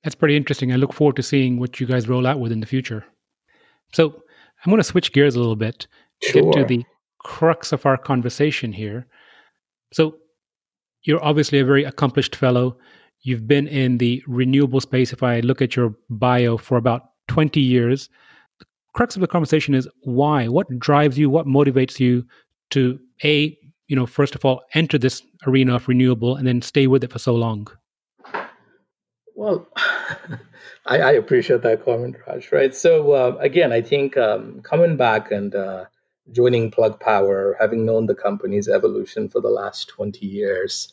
That's 0.03 0.15
pretty 0.15 0.35
interesting. 0.35 0.71
I 0.71 0.77
look 0.77 0.93
forward 0.93 1.15
to 1.17 1.23
seeing 1.23 1.59
what 1.59 1.79
you 1.79 1.85
guys 1.85 2.07
roll 2.07 2.25
out 2.25 2.39
with 2.39 2.51
in 2.51 2.59
the 2.59 2.65
future. 2.65 3.05
So 3.93 4.21
I'm 4.65 4.69
going 4.71 4.77
to 4.77 4.83
switch 4.83 5.13
gears 5.13 5.35
a 5.35 5.39
little 5.39 5.55
bit 5.55 5.87
to 6.21 6.31
sure. 6.31 6.51
get 6.51 6.53
to 6.53 6.65
the 6.65 6.85
crux 7.19 7.71
of 7.71 7.85
our 7.85 7.97
conversation 7.97 8.71
here. 8.71 9.07
So 9.93 10.17
you're 11.03 11.23
obviously 11.23 11.59
a 11.59 11.65
very 11.65 11.83
accomplished 11.83 12.35
fellow. 12.35 12.77
You've 13.21 13.47
been 13.47 13.67
in 13.67 13.97
the 13.97 14.23
renewable 14.27 14.81
space, 14.81 15.13
if 15.13 15.23
I 15.23 15.41
look 15.41 15.61
at 15.61 15.75
your 15.75 15.95
bio, 16.09 16.57
for 16.57 16.77
about 16.77 17.06
20 17.27 17.59
years 17.59 18.09
The 18.59 18.65
crux 18.93 19.15
of 19.15 19.21
the 19.21 19.27
conversation 19.27 19.73
is 19.73 19.87
why? 20.03 20.47
What 20.47 20.79
drives 20.79 21.17
you? 21.17 21.29
What 21.29 21.45
motivates 21.45 21.99
you 21.99 22.25
to 22.71 22.99
a 23.23 23.57
you 23.87 23.95
know 23.95 24.05
first 24.05 24.35
of 24.35 24.43
all 24.43 24.63
enter 24.73 24.97
this 24.97 25.23
arena 25.45 25.75
of 25.75 25.87
renewable 25.87 26.35
and 26.35 26.47
then 26.47 26.61
stay 26.61 26.87
with 26.87 27.03
it 27.03 27.11
for 27.11 27.19
so 27.19 27.35
long? 27.35 27.67
Well, 29.35 29.67
I, 30.87 30.99
I, 30.99 31.11
appreciate 31.11 31.61
that 31.61 31.85
comment, 31.85 32.15
Raj. 32.25 32.51
Right. 32.51 32.73
So 32.73 33.11
uh, 33.11 33.37
again, 33.39 33.71
I 33.71 33.81
think 33.81 34.17
um, 34.17 34.61
coming 34.61 34.97
back 34.97 35.31
and 35.31 35.53
uh, 35.53 35.85
joining 36.31 36.71
Plug 36.71 36.99
Power, 36.99 37.55
having 37.59 37.85
known 37.85 38.07
the 38.07 38.15
company's 38.15 38.67
evolution 38.67 39.29
for 39.29 39.39
the 39.39 39.49
last 39.49 39.89
twenty 39.89 40.25
years, 40.25 40.91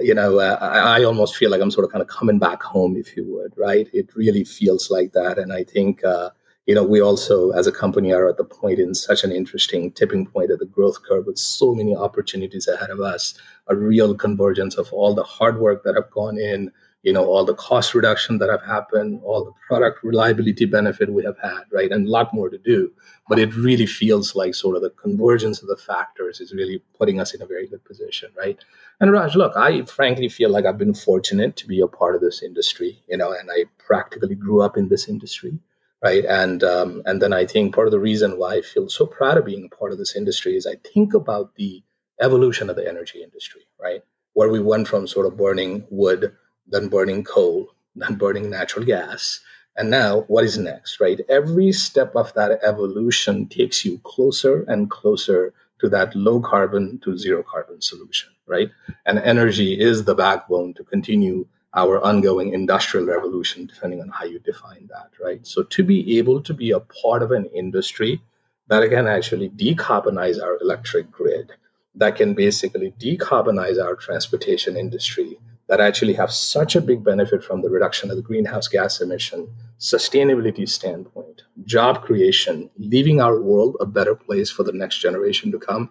you 0.00 0.14
know, 0.14 0.38
uh, 0.38 0.58
I, 0.60 1.00
I, 1.00 1.04
almost 1.04 1.36
feel 1.36 1.50
like 1.50 1.60
I'm 1.60 1.70
sort 1.70 1.84
of 1.84 1.92
kind 1.92 2.02
of 2.02 2.08
coming 2.08 2.38
back 2.38 2.62
home, 2.62 2.96
if 2.96 3.16
you 3.16 3.24
would. 3.32 3.52
Right. 3.56 3.88
It 3.92 4.14
really 4.14 4.44
feels 4.44 4.90
like 4.90 5.12
that, 5.12 5.38
and 5.38 5.52
I 5.52 5.64
think 5.64 6.04
uh, 6.04 6.30
you 6.66 6.74
know, 6.74 6.82
we 6.82 7.00
also, 7.00 7.50
as 7.50 7.68
a 7.68 7.72
company, 7.72 8.12
are 8.12 8.28
at 8.28 8.38
the 8.38 8.44
point 8.44 8.80
in 8.80 8.92
such 8.94 9.22
an 9.22 9.30
interesting 9.30 9.92
tipping 9.92 10.26
point 10.26 10.50
of 10.50 10.58
the 10.58 10.66
growth 10.66 11.02
curve 11.04 11.26
with 11.26 11.38
so 11.38 11.74
many 11.74 11.94
opportunities 11.94 12.66
ahead 12.66 12.90
of 12.90 13.00
us, 13.00 13.34
a 13.68 13.76
real 13.76 14.16
convergence 14.16 14.74
of 14.74 14.92
all 14.92 15.14
the 15.14 15.22
hard 15.22 15.60
work 15.60 15.84
that 15.84 15.94
have 15.94 16.10
gone 16.10 16.38
in, 16.38 16.72
you 17.06 17.12
know, 17.12 17.24
all 17.24 17.44
the 17.44 17.54
cost 17.54 17.94
reduction 17.94 18.38
that 18.38 18.50
have 18.50 18.64
happened, 18.64 19.20
all 19.22 19.44
the 19.44 19.52
product 19.68 20.02
reliability 20.02 20.64
benefit 20.64 21.12
we 21.12 21.22
have 21.22 21.38
had, 21.40 21.62
right? 21.72 21.92
And 21.92 22.08
a 22.08 22.10
lot 22.10 22.34
more 22.34 22.50
to 22.50 22.58
do. 22.58 22.90
But 23.28 23.38
it 23.38 23.54
really 23.54 23.86
feels 23.86 24.34
like 24.34 24.56
sort 24.56 24.74
of 24.74 24.82
the 24.82 24.90
convergence 24.90 25.62
of 25.62 25.68
the 25.68 25.76
factors 25.76 26.40
is 26.40 26.52
really 26.52 26.82
putting 26.98 27.20
us 27.20 27.32
in 27.32 27.40
a 27.40 27.46
very 27.46 27.68
good 27.68 27.84
position, 27.84 28.30
right? 28.36 28.58
And 28.98 29.12
Raj, 29.12 29.36
look, 29.36 29.52
I 29.56 29.82
frankly 29.84 30.28
feel 30.28 30.50
like 30.50 30.66
I've 30.66 30.78
been 30.78 30.94
fortunate 30.94 31.54
to 31.58 31.68
be 31.68 31.80
a 31.80 31.86
part 31.86 32.16
of 32.16 32.22
this 32.22 32.42
industry, 32.42 33.00
you 33.08 33.16
know, 33.16 33.30
and 33.30 33.48
I 33.52 33.66
practically 33.78 34.34
grew 34.34 34.60
up 34.60 34.76
in 34.76 34.88
this 34.88 35.08
industry 35.08 35.60
right? 36.02 36.24
And 36.26 36.62
um, 36.62 37.02
and 37.06 37.22
then 37.22 37.32
I 37.32 37.46
think 37.46 37.74
part 37.74 37.86
of 37.86 37.90
the 37.90 37.98
reason 37.98 38.38
why 38.38 38.56
I 38.56 38.60
feel 38.60 38.88
so 38.88 39.06
proud 39.06 39.38
of 39.38 39.46
being 39.46 39.64
a 39.64 39.74
part 39.74 39.92
of 39.92 39.98
this 39.98 40.14
industry 40.14 40.54
is 40.54 40.66
I 40.66 40.76
think 40.92 41.14
about 41.14 41.54
the 41.54 41.82
evolution 42.20 42.68
of 42.68 42.76
the 42.76 42.86
energy 42.86 43.22
industry, 43.22 43.62
right? 43.80 44.02
Where 44.34 44.50
we 44.50 44.60
went 44.60 44.88
from 44.88 45.06
sort 45.06 45.26
of 45.26 45.38
burning 45.38 45.86
wood, 45.88 46.36
then 46.68 46.88
burning 46.88 47.24
coal, 47.24 47.74
than 47.96 48.16
burning 48.16 48.50
natural 48.50 48.84
gas, 48.84 49.40
and 49.76 49.90
now 49.90 50.22
what 50.28 50.44
is 50.44 50.56
next, 50.56 51.00
right? 51.00 51.20
Every 51.28 51.70
step 51.72 52.14
of 52.16 52.32
that 52.34 52.60
evolution 52.62 53.46
takes 53.46 53.84
you 53.84 53.98
closer 54.04 54.64
and 54.68 54.90
closer 54.90 55.52
to 55.80 55.88
that 55.90 56.14
low 56.16 56.40
carbon 56.40 56.98
to 57.04 57.18
zero 57.18 57.42
carbon 57.42 57.82
solution, 57.82 58.30
right? 58.46 58.70
And 59.04 59.18
energy 59.18 59.78
is 59.78 60.04
the 60.04 60.14
backbone 60.14 60.72
to 60.74 60.84
continue 60.84 61.46
our 61.74 62.02
ongoing 62.02 62.54
industrial 62.54 63.06
revolution, 63.06 63.66
depending 63.66 64.00
on 64.00 64.08
how 64.08 64.24
you 64.24 64.38
define 64.38 64.88
that, 64.88 65.10
right? 65.22 65.46
So 65.46 65.62
to 65.62 65.84
be 65.84 66.18
able 66.18 66.40
to 66.42 66.54
be 66.54 66.70
a 66.70 66.80
part 66.80 67.22
of 67.22 67.32
an 67.32 67.44
industry 67.54 68.22
that 68.68 68.88
can 68.88 69.06
actually 69.06 69.50
decarbonize 69.50 70.42
our 70.42 70.58
electric 70.62 71.10
grid, 71.10 71.52
that 71.94 72.16
can 72.16 72.32
basically 72.32 72.92
decarbonize 72.98 73.82
our 73.82 73.94
transportation 73.94 74.76
industry, 74.76 75.38
that 75.68 75.80
actually 75.80 76.14
have 76.14 76.32
such 76.32 76.76
a 76.76 76.80
big 76.80 77.02
benefit 77.02 77.42
from 77.42 77.62
the 77.62 77.70
reduction 77.70 78.10
of 78.10 78.16
the 78.16 78.22
greenhouse 78.22 78.68
gas 78.68 79.00
emission, 79.00 79.48
sustainability 79.78 80.68
standpoint, 80.68 81.42
job 81.64 82.02
creation, 82.02 82.70
leaving 82.78 83.20
our 83.20 83.40
world 83.40 83.76
a 83.80 83.86
better 83.86 84.14
place 84.14 84.50
for 84.50 84.62
the 84.62 84.72
next 84.72 84.98
generation 84.98 85.50
to 85.50 85.58
come, 85.58 85.90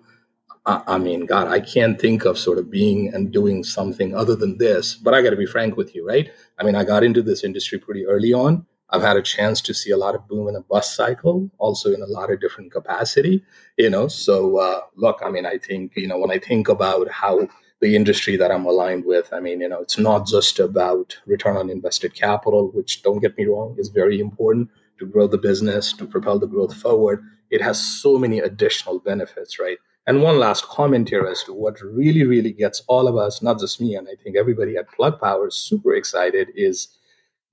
I, 0.68 0.98
mean, 0.98 1.28
God, 1.28 1.48
I 1.48 1.60
can't 1.60 2.00
think 2.00 2.26
of 2.26 2.40
sort 2.40 2.58
of 2.58 2.72
being 2.72 3.14
and 3.14 3.32
doing 3.32 3.64
something 3.64 4.16
other 4.16 4.36
than 4.36 4.58
this. 4.58 4.96
But 4.96 5.14
I 5.14 5.22
got 5.22 5.30
to 5.30 5.36
be 5.36 5.46
frank 5.46 5.78
with 5.78 5.94
you, 5.94 6.08
right? 6.08 6.32
I 6.58 6.64
mean, 6.64 6.76
I 6.76 6.84
got 6.84 7.04
into 7.04 7.22
this 7.22 7.44
industry 7.44 7.78
pretty 7.78 8.06
early 8.06 8.34
on. 8.34 8.66
I've 8.90 9.04
had 9.04 9.18
a 9.18 9.22
chance 9.22 9.62
to 9.62 9.74
see 9.74 9.92
a 9.92 9.98
lot 9.98 10.16
of 10.16 10.28
boom 10.28 10.48
in 10.48 10.56
a 10.56 10.62
bust 10.62 10.96
cycle, 10.96 11.50
also 11.60 11.94
in 11.94 12.02
a 12.02 12.08
lot 12.08 12.32
of 12.32 12.40
different 12.40 12.72
capacity, 12.72 13.44
you 13.78 13.90
know. 13.90 14.08
So, 14.08 14.58
uh, 14.58 14.82
look, 14.96 15.22
I 15.24 15.30
mean, 15.30 15.46
I 15.46 15.58
think, 15.58 15.94
you 15.96 16.08
know, 16.08 16.18
when 16.18 16.32
I 16.32 16.40
think 16.40 16.68
about 16.68 17.10
how 17.10 17.48
the 17.82 17.96
industry 17.96 18.38
that 18.38 18.52
I'm 18.52 18.66
aligned 18.66 19.06
with, 19.06 19.32
I 19.34 19.40
mean, 19.40 19.62
you 19.62 19.70
know, 19.70 19.82
it's 19.82 19.98
not 19.98 20.26
just 20.28 20.60
about 20.60 21.18
return 21.26 21.58
on 21.58 21.70
invested 21.70 22.14
capital, 22.14 22.72
which 22.74 23.04
don't 23.04 23.20
get 23.20 23.38
me 23.38 23.46
wrong, 23.46 23.76
is 23.78 23.90
very 23.90 24.20
important 24.20 24.70
to 25.00 25.06
grow 25.06 25.28
the 25.28 25.38
business, 25.38 25.92
to 25.94 26.06
propel 26.06 26.40
the 26.40 26.48
growth 26.48 26.76
forward. 26.76 27.24
It 27.50 27.62
has 27.62 27.82
so 27.82 28.18
many 28.18 28.40
additional 28.40 29.00
benefits, 29.00 29.60
right? 29.60 29.78
And 30.08 30.22
one 30.22 30.40
last 30.40 30.66
comment 30.66 31.10
here 31.10 31.26
as 31.26 31.44
to 31.44 31.54
what 31.54 31.82
really, 31.82 32.24
really 32.24 32.54
gets 32.54 32.82
all 32.88 33.08
of 33.08 33.18
us, 33.18 33.42
not 33.42 33.60
just 33.60 33.82
me, 33.82 33.96
and 33.96 34.08
I 34.08 34.16
think 34.24 34.38
everybody 34.38 34.78
at 34.78 34.92
Plug 34.92 35.20
Power 35.20 35.50
super 35.50 35.96
excited 35.96 36.50
is, 36.56 36.88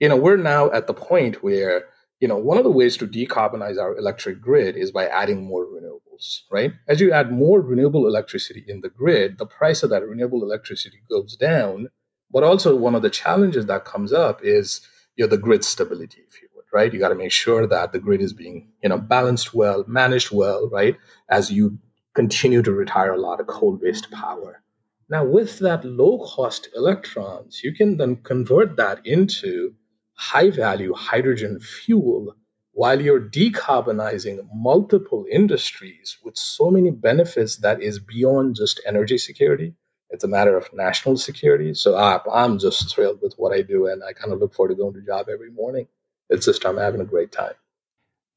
you 0.00 0.08
know, 0.08 0.16
we're 0.16 0.36
now 0.36 0.70
at 0.70 0.86
the 0.86 0.94
point 0.94 1.42
where, 1.42 1.86
you 2.20 2.28
know, 2.28 2.36
one 2.36 2.58
of 2.58 2.64
the 2.64 2.70
ways 2.70 2.96
to 2.98 3.06
decarbonize 3.06 3.80
our 3.80 3.96
electric 3.96 4.40
grid 4.40 4.76
is 4.76 4.92
by 4.92 5.06
adding 5.06 5.44
more 5.44 5.64
renewables, 5.64 6.01
right? 6.50 6.72
As 6.88 7.00
you 7.00 7.12
add 7.12 7.32
more 7.32 7.60
renewable 7.60 8.06
electricity 8.06 8.64
in 8.66 8.80
the 8.80 8.88
grid, 8.88 9.38
the 9.38 9.46
price 9.46 9.82
of 9.82 9.90
that 9.90 10.06
renewable 10.06 10.42
electricity 10.42 11.02
goes 11.08 11.36
down. 11.36 11.88
But 12.30 12.42
also 12.42 12.74
one 12.76 12.94
of 12.94 13.02
the 13.02 13.10
challenges 13.10 13.66
that 13.66 13.84
comes 13.84 14.12
up 14.12 14.40
is, 14.42 14.80
you 15.16 15.24
know, 15.24 15.28
the 15.28 15.36
grid 15.36 15.64
stability, 15.64 16.22
if 16.28 16.40
you 16.40 16.48
would, 16.54 16.64
right? 16.72 16.92
You 16.92 16.98
got 16.98 17.10
to 17.10 17.14
make 17.14 17.32
sure 17.32 17.66
that 17.66 17.92
the 17.92 17.98
grid 17.98 18.22
is 18.22 18.32
being, 18.32 18.68
you 18.82 18.88
know, 18.88 18.98
balanced 18.98 19.52
well, 19.52 19.84
managed 19.86 20.30
well, 20.32 20.68
right? 20.70 20.96
As 21.28 21.50
you 21.50 21.78
continue 22.14 22.62
to 22.62 22.72
retire 22.72 23.12
a 23.12 23.20
lot 23.20 23.40
of 23.40 23.46
coal 23.46 23.76
based 23.76 24.10
power. 24.10 24.62
Now, 25.08 25.24
with 25.24 25.58
that 25.58 25.84
low 25.84 26.18
cost 26.26 26.68
electrons, 26.74 27.62
you 27.62 27.74
can 27.74 27.98
then 27.98 28.16
convert 28.16 28.76
that 28.76 29.06
into 29.06 29.74
high 30.14 30.50
value 30.50 30.94
hydrogen 30.94 31.58
fuel 31.60 32.34
while 32.72 33.00
you're 33.00 33.20
decarbonizing 33.20 34.46
multiple 34.54 35.26
industries 35.30 36.16
with 36.24 36.36
so 36.36 36.70
many 36.70 36.90
benefits 36.90 37.56
that 37.56 37.82
is 37.82 37.98
beyond 37.98 38.56
just 38.56 38.80
energy 38.86 39.18
security. 39.18 39.74
It's 40.10 40.24
a 40.24 40.28
matter 40.28 40.56
of 40.56 40.68
national 40.72 41.16
security. 41.16 41.74
So 41.74 41.96
I, 41.96 42.20
I'm 42.32 42.58
just 42.58 42.94
thrilled 42.94 43.20
with 43.22 43.34
what 43.36 43.52
I 43.52 43.62
do, 43.62 43.86
and 43.86 44.02
I 44.04 44.12
kind 44.12 44.32
of 44.32 44.40
look 44.40 44.54
forward 44.54 44.70
to 44.70 44.74
going 44.74 44.94
to 44.94 45.02
job 45.02 45.28
every 45.32 45.50
morning. 45.50 45.86
It's 46.28 46.46
just 46.46 46.64
I'm 46.64 46.76
having 46.78 47.00
a 47.00 47.04
great 47.06 47.32
time. 47.32 47.54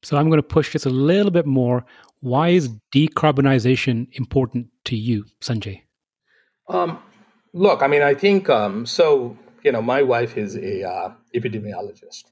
So 0.02 0.16
I'm 0.16 0.28
going 0.28 0.38
to 0.38 0.46
push 0.46 0.72
this 0.72 0.86
a 0.86 0.90
little 0.90 1.30
bit 1.30 1.46
more. 1.46 1.84
Why 2.20 2.50
is 2.50 2.70
decarbonization 2.94 4.08
important 4.12 4.68
to 4.84 4.96
you, 4.96 5.24
Sanjay? 5.40 5.82
Um, 6.68 6.98
look, 7.52 7.82
I 7.82 7.86
mean, 7.86 8.02
I 8.02 8.14
think 8.14 8.48
um, 8.50 8.86
so. 8.86 9.36
You 9.62 9.72
know, 9.72 9.82
my 9.82 10.00
wife 10.02 10.36
is 10.38 10.54
a 10.56 10.88
uh, 10.88 11.12
epidemiologist, 11.34 12.22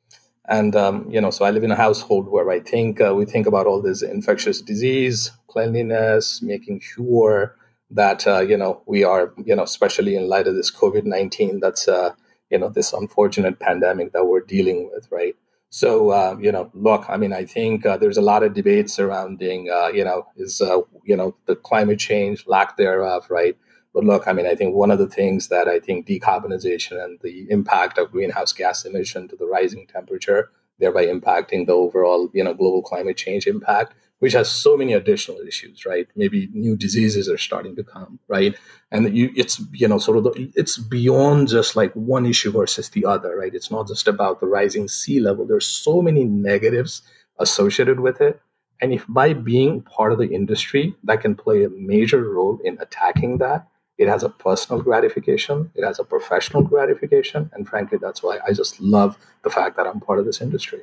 and 0.47 0.77
um, 0.77 1.09
you 1.11 1.21
know, 1.21 1.31
so 1.31 1.45
I 1.45 1.51
live 1.51 1.65
in 1.65 1.71
a 1.71 1.77
household 1.77 2.29
where 2.29 2.51
I 2.51 2.61
think 2.61 3.01
uh, 3.01 3.15
we 3.15 3.25
think 3.25 3.47
about 3.47 3.67
all 3.67 3.81
this 3.81 4.03
infectious 4.03 4.61
disease, 4.61 5.31
cleanliness, 5.49 6.43
making 6.43 6.81
sure 6.81 7.57
that 7.91 8.27
uh, 8.27 8.41
you 8.41 8.57
know 8.57 8.83
we 8.87 9.05
are 9.05 9.33
you 9.45 9.55
know 9.57 9.63
especially 9.63 10.17
in 10.17 10.29
light 10.29 10.47
of 10.47 10.55
this 10.55 10.71
COVID 10.71 11.05
nineteen 11.05 11.61
that's 11.61 11.89
uh, 11.89 12.13
you 12.51 12.59
know 12.59 12.69
this 12.69 12.93
unfortunate 12.93 13.59
pandemic 13.59 14.13
that 14.13 14.27
we're 14.27 14.41
dealing 14.41 14.91
with, 14.93 15.09
right? 15.11 15.35
So 15.71 16.11
uh, 16.11 16.37
you 16.39 16.53
know, 16.53 16.71
look, 16.75 17.07
I 17.09 17.17
mean, 17.17 17.33
I 17.33 17.45
think 17.45 17.87
uh, 17.87 17.97
there's 17.97 18.19
a 18.19 18.23
lot 18.23 18.43
of 18.43 18.55
debate 18.55 18.91
surrounding 18.91 19.71
uh, 19.71 19.89
you 19.89 20.05
know 20.05 20.27
is 20.37 20.61
uh, 20.61 20.81
you 21.05 21.17
know 21.17 21.35
the 21.47 21.57
climate 21.57 21.99
change, 21.99 22.47
lack 22.47 22.77
thereof, 22.77 23.31
right? 23.31 23.57
But 23.95 24.05
look, 24.05 24.27
I 24.27 24.33
mean, 24.33 24.47
I 24.47 24.57
think 24.57 24.75
one 24.75 24.91
of 24.91 24.99
the 24.99 25.09
things 25.09 25.49
that 25.49 25.69
I 25.69 25.79
think 25.79 26.07
decarbonization 26.07 27.03
and 27.03 27.19
the 27.23 27.47
impact 27.49 27.97
of 27.97 28.11
greenhouse 28.11 28.53
gas 28.53 28.85
emission 28.85 29.29
to 29.29 29.37
the 29.37 29.47
rising 29.47 29.87
temperature, 29.87 30.51
thereby 30.81 31.07
impacting 31.07 31.67
the 31.67 31.73
overall, 31.75 32.29
you 32.35 32.43
know, 32.43 32.55
global 32.55 32.83
climate 32.83 33.17
change 33.17 33.47
impact, 33.47 33.95
which 34.19 34.33
has 34.33 34.51
so 34.51 34.77
many 34.77 34.95
additional 34.95 35.39
issues, 35.47 35.87
right? 35.87 36.09
Maybe 36.17 36.49
new 36.53 36.77
diseases 36.77 37.29
are 37.29 37.39
starting 37.39 37.77
to 37.77 37.85
come, 37.85 38.19
right? 38.27 38.57
And 38.91 39.17
you, 39.17 39.31
it's 39.37 39.63
you 39.73 39.87
know 39.87 39.99
sort 39.99 40.19
of 40.19 40.25
the, 40.25 40.53
it's 40.57 40.77
beyond 40.79 41.49
just 41.49 41.77
like 41.77 41.93
one 41.93 42.27
issue 42.27 42.51
versus 42.51 42.89
the 42.89 43.05
other, 43.05 43.37
right? 43.37 43.55
It's 43.55 43.71
not 43.71 43.87
just 43.87 44.09
about 44.09 44.41
the 44.41 44.47
rising 44.47 44.89
sea 44.89 45.21
level. 45.21 45.47
There's 45.47 45.67
so 45.67 46.03
many 46.03 46.25
negatives 46.25 47.03
associated 47.39 48.01
with 48.01 48.21
it, 48.21 48.41
and 48.81 48.93
if 48.93 49.05
by 49.09 49.35
being 49.35 49.83
part 49.83 50.13
of 50.13 50.19
the 50.19 50.29
industry 50.29 50.97
that 51.05 51.21
can 51.21 51.35
play 51.35 51.63
a 51.63 51.69
major 51.69 52.23
role 52.29 52.59
in 52.65 52.79
attacking 52.81 53.39
that, 53.39 53.69
it 53.99 54.09
has 54.09 54.23
a 54.23 54.29
personal 54.29 54.83
gratification, 54.83 55.71
it 55.75 55.85
has 55.85 55.99
a 55.99 56.05
professional 56.05 56.63
gratification, 56.63 57.51
and 57.55 57.69
frankly, 57.69 57.99
that's 58.01 58.23
why 58.23 58.39
I 58.47 58.53
just 58.53 58.81
love 58.81 59.17
the 59.43 59.51
fact 59.51 59.77
that 59.77 59.87
I'm 59.87 60.01
part 60.01 60.19
of 60.19 60.25
this 60.25 60.41
industry. 60.41 60.83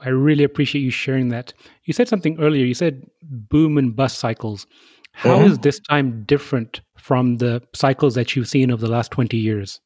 I 0.00 0.10
really 0.10 0.44
appreciate 0.44 0.82
you 0.82 0.90
sharing 0.90 1.28
that. 1.30 1.54
You 1.84 1.92
said 1.92 2.08
something 2.08 2.38
earlier. 2.40 2.64
You 2.64 2.74
said 2.74 3.06
boom 3.22 3.78
and 3.78 3.96
bust 3.96 4.18
cycles. 4.18 4.66
How 5.12 5.38
mm-hmm. 5.38 5.52
is 5.52 5.58
this 5.60 5.80
time 5.80 6.24
different 6.24 6.82
from 6.98 7.38
the 7.38 7.62
cycles 7.74 8.14
that 8.16 8.36
you've 8.36 8.48
seen 8.48 8.70
over 8.70 8.84
the 8.84 8.92
last 8.92 9.10
20 9.12 9.36
years? 9.36 9.80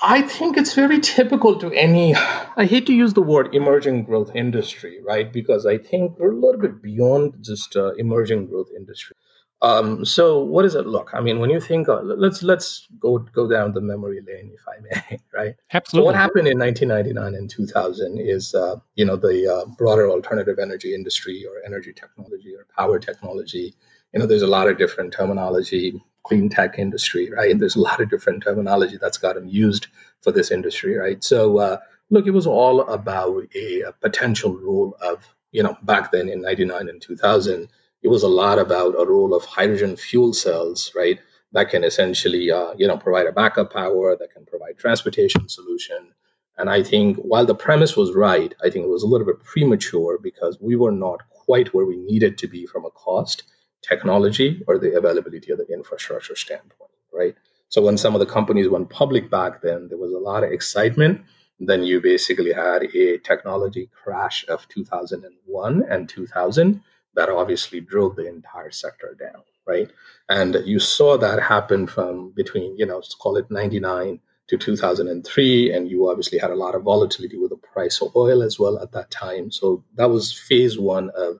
I 0.00 0.22
think 0.22 0.56
it's 0.56 0.74
very 0.74 1.00
typical 1.00 1.58
to 1.58 1.72
any, 1.72 2.14
I 2.14 2.66
hate 2.66 2.86
to 2.86 2.92
use 2.92 3.14
the 3.14 3.22
word 3.22 3.54
emerging 3.54 4.04
growth 4.04 4.30
industry, 4.34 5.00
right? 5.02 5.32
Because 5.32 5.66
I 5.66 5.78
think 5.78 6.18
we're 6.18 6.32
a 6.32 6.36
little 6.36 6.60
bit 6.60 6.82
beyond 6.82 7.36
just 7.40 7.74
uh, 7.74 7.94
emerging 7.94 8.48
growth 8.48 8.68
industry. 8.76 9.16
Um, 9.62 10.04
so 10.04 10.40
what 10.40 10.62
does 10.62 10.74
it 10.74 10.86
look? 10.86 11.10
I 11.14 11.20
mean, 11.20 11.38
when 11.38 11.48
you 11.48 11.60
think, 11.60 11.88
of, 11.88 12.04
let's 12.04 12.42
let's 12.42 12.86
go 12.98 13.18
go 13.18 13.48
down 13.48 13.72
the 13.72 13.80
memory 13.80 14.20
lane, 14.20 14.52
if 14.52 14.60
I 14.68 14.80
may, 14.82 15.18
right? 15.34 15.54
Absolutely. 15.72 16.02
So 16.02 16.04
what 16.04 16.14
happened 16.14 16.48
in 16.48 16.58
1999 16.58 17.34
and 17.34 17.48
2000 17.48 18.18
is, 18.18 18.54
uh, 18.54 18.76
you 18.94 19.04
know, 19.04 19.16
the 19.16 19.50
uh, 19.50 19.64
broader 19.78 20.10
alternative 20.10 20.58
energy 20.58 20.94
industry 20.94 21.46
or 21.46 21.64
energy 21.64 21.92
technology 21.92 22.54
or 22.54 22.66
power 22.76 22.98
technology. 22.98 23.74
You 24.12 24.20
know, 24.20 24.26
there's 24.26 24.42
a 24.42 24.46
lot 24.46 24.68
of 24.68 24.76
different 24.76 25.12
terminology, 25.12 26.00
clean 26.24 26.48
tech 26.48 26.78
industry, 26.78 27.30
right? 27.30 27.58
There's 27.58 27.76
a 27.76 27.80
lot 27.80 28.00
of 28.00 28.10
different 28.10 28.42
terminology 28.42 28.98
that's 29.00 29.18
gotten 29.18 29.48
used 29.48 29.86
for 30.20 30.30
this 30.30 30.50
industry, 30.50 30.96
right? 30.96 31.24
So 31.24 31.58
uh, 31.58 31.78
look, 32.10 32.26
it 32.26 32.30
was 32.30 32.46
all 32.46 32.82
about 32.82 33.44
a, 33.54 33.80
a 33.82 33.92
potential 33.92 34.56
role 34.56 34.96
of, 35.00 35.34
you 35.52 35.62
know, 35.62 35.76
back 35.82 36.12
then 36.12 36.28
in 36.28 36.42
99 36.42 36.88
and 36.88 37.00
2000 37.00 37.68
it 38.04 38.08
was 38.08 38.22
a 38.22 38.28
lot 38.28 38.58
about 38.58 38.94
a 39.00 39.06
role 39.06 39.34
of 39.34 39.46
hydrogen 39.46 39.96
fuel 39.96 40.34
cells, 40.34 40.92
right? 40.94 41.18
That 41.52 41.70
can 41.70 41.82
essentially, 41.82 42.50
uh, 42.50 42.74
you 42.76 42.86
know, 42.86 42.98
provide 42.98 43.26
a 43.26 43.32
backup 43.32 43.72
power, 43.72 44.14
that 44.14 44.30
can 44.30 44.44
provide 44.44 44.76
transportation 44.76 45.48
solution. 45.48 46.12
And 46.58 46.68
I 46.68 46.82
think 46.82 47.16
while 47.16 47.46
the 47.46 47.54
premise 47.54 47.96
was 47.96 48.14
right, 48.14 48.54
I 48.62 48.68
think 48.68 48.84
it 48.84 48.90
was 48.90 49.02
a 49.02 49.06
little 49.06 49.26
bit 49.26 49.42
premature 49.42 50.18
because 50.22 50.58
we 50.60 50.76
were 50.76 50.92
not 50.92 51.22
quite 51.30 51.72
where 51.72 51.86
we 51.86 51.96
needed 51.96 52.36
to 52.38 52.46
be 52.46 52.66
from 52.66 52.84
a 52.84 52.90
cost, 52.90 53.44
technology, 53.80 54.62
or 54.68 54.78
the 54.78 54.96
availability 54.96 55.50
of 55.50 55.58
the 55.58 55.66
infrastructure 55.72 56.36
standpoint, 56.36 56.90
right? 57.12 57.34
So 57.70 57.80
when 57.80 57.96
some 57.96 58.14
of 58.14 58.20
the 58.20 58.26
companies 58.26 58.68
went 58.68 58.90
public 58.90 59.30
back 59.30 59.62
then, 59.62 59.88
there 59.88 59.98
was 59.98 60.12
a 60.12 60.18
lot 60.18 60.44
of 60.44 60.52
excitement. 60.52 61.22
Then 61.58 61.82
you 61.84 62.02
basically 62.02 62.52
had 62.52 62.82
a 62.82 63.18
technology 63.18 63.88
crash 63.94 64.44
of 64.48 64.68
2001 64.68 65.84
and 65.88 66.08
2000 66.08 66.82
that 67.14 67.28
obviously 67.28 67.80
drove 67.80 68.16
the 68.16 68.28
entire 68.28 68.70
sector 68.70 69.16
down, 69.18 69.42
right? 69.66 69.90
And 70.28 70.56
you 70.64 70.78
saw 70.78 71.16
that 71.18 71.42
happen 71.42 71.86
from 71.86 72.30
between, 72.30 72.76
you 72.76 72.86
know, 72.86 72.96
let's 72.96 73.14
call 73.14 73.36
it 73.36 73.50
99 73.50 74.20
to 74.48 74.58
2003. 74.58 75.72
And 75.72 75.90
you 75.90 76.08
obviously 76.08 76.38
had 76.38 76.50
a 76.50 76.56
lot 76.56 76.74
of 76.74 76.82
volatility 76.82 77.38
with 77.38 77.50
the 77.50 77.56
price 77.56 78.00
of 78.02 78.14
oil 78.16 78.42
as 78.42 78.58
well 78.58 78.78
at 78.78 78.92
that 78.92 79.10
time. 79.10 79.50
So 79.50 79.84
that 79.96 80.10
was 80.10 80.32
phase 80.32 80.78
one 80.78 81.10
of, 81.16 81.38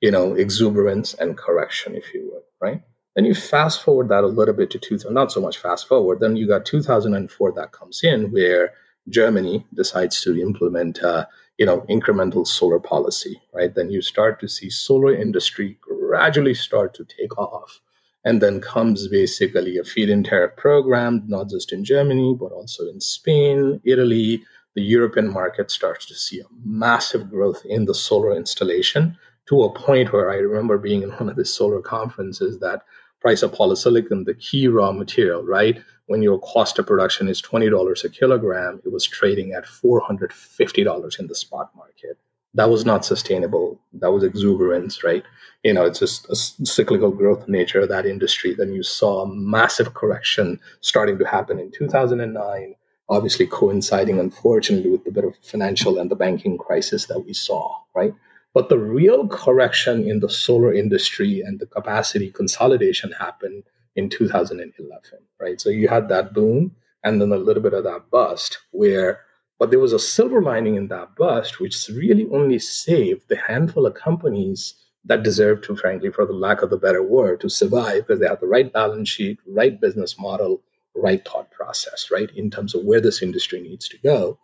you 0.00 0.10
know, 0.10 0.34
exuberance 0.34 1.14
and 1.14 1.36
correction, 1.36 1.94
if 1.94 2.12
you 2.14 2.30
would, 2.32 2.42
right? 2.60 2.82
Then 3.14 3.24
you 3.24 3.34
fast 3.34 3.82
forward 3.82 4.10
that 4.10 4.24
a 4.24 4.28
little 4.28 4.54
bit 4.54 4.70
to 4.70 4.78
2000, 4.78 5.12
not 5.12 5.32
so 5.32 5.40
much 5.40 5.58
fast 5.58 5.88
forward. 5.88 6.20
Then 6.20 6.36
you 6.36 6.46
got 6.46 6.66
2004 6.66 7.52
that 7.52 7.72
comes 7.72 8.02
in 8.04 8.30
where 8.30 8.74
Germany 9.08 9.64
decides 9.72 10.20
to 10.22 10.38
implement 10.40 11.02
uh, 11.02 11.26
you 11.58 11.66
know 11.66 11.80
incremental 11.88 12.46
solar 12.46 12.78
policy 12.80 13.40
right? 13.54 13.74
Then 13.74 13.90
you 13.90 14.02
start 14.02 14.40
to 14.40 14.48
see 14.48 14.70
solar 14.70 15.14
industry 15.14 15.78
gradually 15.80 16.54
start 16.54 16.94
to 16.94 17.04
take 17.04 17.36
off. 17.38 17.80
And 18.24 18.42
then 18.42 18.60
comes 18.60 19.06
basically 19.06 19.78
a 19.78 19.84
feed-in 19.84 20.24
tariff 20.24 20.56
program 20.56 21.22
not 21.26 21.48
just 21.48 21.72
in 21.72 21.84
germany 21.84 22.36
but 22.38 22.52
also 22.52 22.88
in 22.88 23.00
spain 23.00 23.80
italy. 23.84 24.42
The 24.74 24.82
european 24.82 25.32
market 25.32 25.70
starts 25.70 26.04
to 26.06 26.14
see 26.14 26.40
a 26.40 26.44
massive 26.64 27.30
growth 27.30 27.64
in 27.64 27.86
the 27.86 27.94
solar 27.94 28.36
installation 28.36 29.16
to 29.48 29.62
a 29.62 29.72
point 29.72 30.12
where 30.12 30.30
i 30.30 30.36
remember 30.36 30.76
being 30.76 31.02
in 31.02 31.10
one 31.10 31.28
of 31.28 31.36
the 31.36 31.44
solar 31.44 31.80
conferences 31.80 32.58
that 32.58 32.82
price 33.20 33.42
of 33.42 33.52
polysilicon 33.52 34.24
the 34.24 34.34
key 34.34 34.68
raw 34.68 34.92
material 34.92 35.42
right 35.42 35.82
when 36.06 36.22
your 36.22 36.38
cost 36.40 36.78
of 36.78 36.86
production 36.86 37.28
is 37.28 37.42
$20 37.42 38.04
a 38.04 38.08
kilogram, 38.08 38.80
it 38.84 38.92
was 38.92 39.04
trading 39.04 39.52
at 39.52 39.64
$450 39.64 41.20
in 41.20 41.26
the 41.26 41.34
spot 41.34 41.70
market. 41.76 42.18
That 42.54 42.70
was 42.70 42.86
not 42.86 43.04
sustainable. 43.04 43.78
That 43.92 44.12
was 44.12 44.24
exuberance, 44.24 45.04
right? 45.04 45.24
You 45.62 45.74
know, 45.74 45.84
it's 45.84 45.98
just 45.98 46.30
a 46.30 46.36
cyclical 46.64 47.10
growth 47.10 47.46
nature 47.48 47.80
of 47.80 47.88
that 47.90 48.06
industry. 48.06 48.54
Then 48.54 48.72
you 48.72 48.82
saw 48.82 49.22
a 49.22 49.34
massive 49.34 49.94
correction 49.94 50.60
starting 50.80 51.18
to 51.18 51.26
happen 51.26 51.58
in 51.58 51.70
2009, 51.70 52.74
obviously 53.10 53.46
coinciding, 53.46 54.18
unfortunately, 54.18 54.90
with 54.90 55.04
the 55.04 55.10
bit 55.10 55.24
of 55.24 55.34
financial 55.42 55.98
and 55.98 56.10
the 56.10 56.16
banking 56.16 56.56
crisis 56.56 57.06
that 57.06 57.20
we 57.20 57.34
saw, 57.34 57.76
right? 57.94 58.14
But 58.54 58.70
the 58.70 58.78
real 58.78 59.28
correction 59.28 60.08
in 60.08 60.20
the 60.20 60.30
solar 60.30 60.72
industry 60.72 61.42
and 61.42 61.60
the 61.60 61.66
capacity 61.66 62.30
consolidation 62.30 63.12
happened 63.12 63.64
in 63.96 64.08
2011, 64.08 65.18
right? 65.40 65.60
So 65.60 65.70
you 65.70 65.88
had 65.88 66.08
that 66.08 66.32
boom 66.32 66.76
and 67.02 67.20
then 67.20 67.32
a 67.32 67.36
little 67.36 67.62
bit 67.62 67.74
of 67.74 67.84
that 67.84 68.10
bust 68.10 68.58
where, 68.70 69.20
but 69.58 69.70
there 69.70 69.80
was 69.80 69.92
a 69.92 69.98
silver 69.98 70.42
lining 70.42 70.76
in 70.76 70.88
that 70.88 71.16
bust, 71.16 71.60
which 71.60 71.88
really 71.88 72.28
only 72.32 72.58
saved 72.58 73.28
the 73.28 73.36
handful 73.36 73.86
of 73.86 73.94
companies 73.94 74.74
that 75.04 75.22
deserved 75.22 75.64
to, 75.64 75.76
frankly, 75.76 76.10
for 76.10 76.26
the 76.26 76.32
lack 76.32 76.62
of 76.62 76.70
the 76.70 76.76
better 76.76 77.02
word, 77.02 77.40
to 77.40 77.48
survive 77.48 78.06
because 78.06 78.20
they 78.20 78.28
had 78.28 78.40
the 78.40 78.46
right 78.46 78.72
balance 78.72 79.08
sheet, 79.08 79.38
right 79.46 79.80
business 79.80 80.18
model, 80.18 80.62
right 80.94 81.24
thought 81.24 81.50
process, 81.50 82.10
right, 82.10 82.30
in 82.34 82.50
terms 82.50 82.74
of 82.74 82.84
where 82.84 83.00
this 83.00 83.22
industry 83.22 83.60
needs 83.60 83.88
to 83.88 83.98
go. 83.98 84.38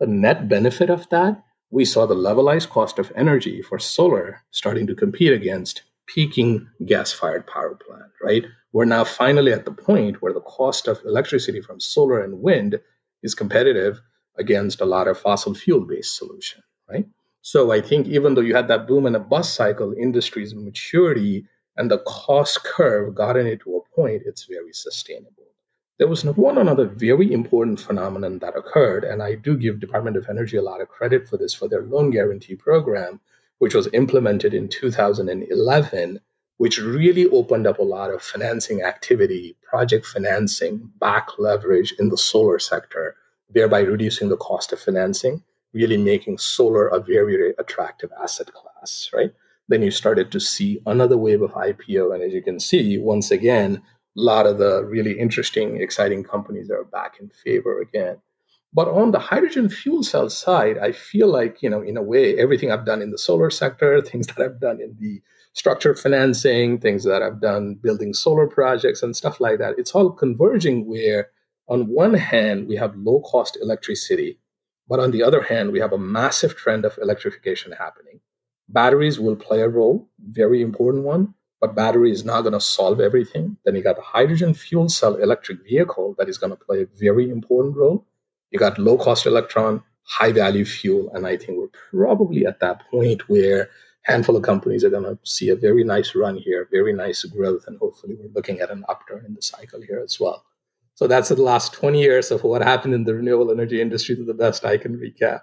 The 0.00 0.06
net 0.06 0.48
benefit 0.48 0.90
of 0.90 1.08
that, 1.10 1.42
we 1.70 1.84
saw 1.84 2.06
the 2.06 2.14
levelized 2.14 2.70
cost 2.70 2.98
of 2.98 3.12
energy 3.14 3.62
for 3.62 3.78
solar 3.78 4.42
starting 4.50 4.86
to 4.88 4.94
compete 4.94 5.32
against 5.32 5.82
peaking 6.14 6.66
gas 6.86 7.12
fired 7.12 7.46
power 7.46 7.74
plant, 7.74 8.10
right? 8.22 8.44
we're 8.72 8.84
now 8.84 9.04
finally 9.04 9.52
at 9.52 9.64
the 9.64 9.72
point 9.72 10.20
where 10.20 10.32
the 10.32 10.40
cost 10.42 10.88
of 10.88 11.00
electricity 11.04 11.60
from 11.60 11.80
solar 11.80 12.22
and 12.22 12.40
wind 12.40 12.78
is 13.22 13.34
competitive 13.34 14.00
against 14.36 14.80
a 14.80 14.84
lot 14.84 15.08
of 15.08 15.18
fossil 15.18 15.54
fuel 15.54 15.80
based 15.80 16.16
solution 16.16 16.62
right 16.88 17.06
so 17.42 17.72
i 17.72 17.80
think 17.80 18.06
even 18.06 18.34
though 18.34 18.40
you 18.40 18.54
had 18.54 18.68
that 18.68 18.86
boom 18.86 19.06
and 19.06 19.16
a 19.16 19.20
bust 19.20 19.54
cycle 19.54 19.92
industry's 19.94 20.54
maturity 20.54 21.46
and 21.76 21.90
the 21.90 21.98
cost 21.98 22.62
curve 22.64 23.14
gotten 23.14 23.46
it 23.46 23.60
to 23.60 23.76
a 23.76 23.94
point 23.94 24.22
it's 24.24 24.44
very 24.44 24.72
sustainable. 24.72 25.34
There 25.98 26.06
was 26.06 26.24
one 26.24 26.58
another 26.58 26.86
very 26.86 27.32
important 27.32 27.80
phenomenon 27.80 28.38
that 28.38 28.56
occurred, 28.56 29.02
and 29.02 29.20
I 29.20 29.34
do 29.34 29.56
give 29.56 29.80
Department 29.80 30.16
of 30.16 30.28
Energy 30.28 30.56
a 30.56 30.62
lot 30.62 30.80
of 30.80 30.88
credit 30.88 31.28
for 31.28 31.36
this 31.36 31.52
for 31.52 31.68
their 31.68 31.82
loan 31.82 32.12
guarantee 32.12 32.54
program, 32.54 33.20
which 33.58 33.74
was 33.74 33.88
implemented 33.92 34.54
in 34.54 34.68
2011, 34.68 36.20
which 36.58 36.78
really 36.78 37.26
opened 37.28 37.66
up 37.66 37.78
a 37.78 37.82
lot 37.82 38.12
of 38.12 38.22
financing 38.22 38.82
activity, 38.82 39.56
project 39.62 40.06
financing, 40.06 40.90
back 41.00 41.38
leverage 41.38 41.94
in 41.98 42.08
the 42.08 42.18
solar 42.18 42.58
sector, 42.58 43.16
thereby 43.50 43.80
reducing 43.80 44.28
the 44.28 44.36
cost 44.36 44.72
of 44.72 44.80
financing, 44.80 45.42
really 45.72 45.96
making 45.96 46.38
solar 46.38 46.88
a 46.88 47.00
very, 47.00 47.36
very 47.36 47.54
attractive 47.58 48.10
asset 48.20 48.52
class, 48.52 49.10
right? 49.12 49.32
Then 49.68 49.82
you 49.82 49.90
started 49.90 50.32
to 50.32 50.40
see 50.40 50.80
another 50.86 51.16
wave 51.16 51.42
of 51.42 51.52
IPO. 51.52 52.14
And 52.14 52.22
as 52.22 52.32
you 52.32 52.42
can 52.42 52.58
see, 52.58 52.98
once 52.98 53.30
again, 53.30 53.82
a 54.16 54.20
lot 54.20 54.46
of 54.46 54.58
the 54.58 54.84
really 54.84 55.18
interesting, 55.18 55.80
exciting 55.80 56.24
companies 56.24 56.70
are 56.70 56.84
back 56.84 57.16
in 57.20 57.28
favor 57.28 57.80
again. 57.80 58.16
But 58.72 58.88
on 58.88 59.12
the 59.12 59.18
hydrogen 59.18 59.68
fuel 59.68 60.02
cell 60.02 60.28
side, 60.28 60.78
I 60.78 60.92
feel 60.92 61.28
like, 61.28 61.62
you 61.62 61.70
know, 61.70 61.80
in 61.80 61.96
a 61.96 62.02
way, 62.02 62.38
everything 62.38 62.70
I've 62.70 62.84
done 62.84 63.00
in 63.00 63.10
the 63.10 63.18
solar 63.18 63.50
sector, 63.50 64.00
things 64.02 64.26
that 64.28 64.40
I've 64.40 64.60
done 64.60 64.80
in 64.80 64.96
the 64.98 65.20
structured 65.54 65.98
financing, 65.98 66.78
things 66.78 67.04
that 67.04 67.22
I've 67.22 67.40
done 67.40 67.74
building 67.82 68.12
solar 68.14 68.46
projects 68.46 69.02
and 69.02 69.16
stuff 69.16 69.40
like 69.40 69.58
that, 69.58 69.74
it's 69.78 69.94
all 69.94 70.10
converging 70.10 70.86
where 70.86 71.30
on 71.68 71.88
one 71.88 72.14
hand, 72.14 72.66
we 72.66 72.76
have 72.76 72.96
low 72.96 73.20
cost 73.20 73.58
electricity, 73.60 74.38
but 74.88 75.00
on 75.00 75.10
the 75.10 75.22
other 75.22 75.42
hand, 75.42 75.70
we 75.70 75.80
have 75.80 75.92
a 75.92 75.98
massive 75.98 76.56
trend 76.56 76.84
of 76.86 76.96
electrification 77.00 77.72
happening. 77.72 78.20
Batteries 78.70 79.20
will 79.20 79.36
play 79.36 79.60
a 79.60 79.68
role, 79.68 80.08
very 80.30 80.62
important 80.62 81.04
one, 81.04 81.34
but 81.60 81.74
battery 81.74 82.10
is 82.10 82.24
not 82.24 82.42
going 82.42 82.54
to 82.54 82.60
solve 82.60 83.00
everything. 83.00 83.56
Then 83.64 83.74
you 83.74 83.82
got 83.82 83.96
the 83.96 84.02
hydrogen 84.02 84.54
fuel 84.54 84.88
cell 84.88 85.16
electric 85.16 85.62
vehicle 85.64 86.14
that 86.18 86.28
is 86.28 86.38
going 86.38 86.50
to 86.50 86.64
play 86.64 86.82
a 86.82 86.86
very 86.98 87.30
important 87.30 87.76
role. 87.76 88.06
You 88.50 88.58
got 88.58 88.78
low 88.78 88.96
cost 88.96 89.26
electron, 89.26 89.82
high 90.04 90.32
value 90.32 90.64
fuel, 90.64 91.10
and 91.14 91.26
I 91.26 91.36
think 91.36 91.58
we're 91.58 91.80
probably 91.90 92.46
at 92.46 92.60
that 92.60 92.82
point 92.90 93.28
where 93.28 93.68
handful 94.02 94.36
of 94.36 94.42
companies 94.42 94.84
are 94.84 94.90
going 94.90 95.04
to 95.04 95.18
see 95.24 95.50
a 95.50 95.56
very 95.56 95.84
nice 95.84 96.14
run 96.14 96.36
here, 96.36 96.66
very 96.70 96.92
nice 96.92 97.24
growth, 97.24 97.64
and 97.66 97.78
hopefully 97.78 98.16
we're 98.18 98.32
looking 98.34 98.60
at 98.60 98.70
an 98.70 98.84
upturn 98.88 99.24
in 99.26 99.34
the 99.34 99.42
cycle 99.42 99.82
here 99.82 100.00
as 100.02 100.18
well. 100.18 100.44
So 100.94 101.06
that's 101.06 101.28
the 101.28 101.36
last 101.36 101.74
20 101.74 102.00
years 102.00 102.30
of 102.30 102.42
what 102.42 102.62
happened 102.62 102.94
in 102.94 103.04
the 103.04 103.14
renewable 103.14 103.52
energy 103.52 103.80
industry 103.80 104.16
to 104.16 104.24
the 104.24 104.34
best 104.34 104.64
I 104.64 104.78
can 104.78 104.96
recap. 104.96 105.42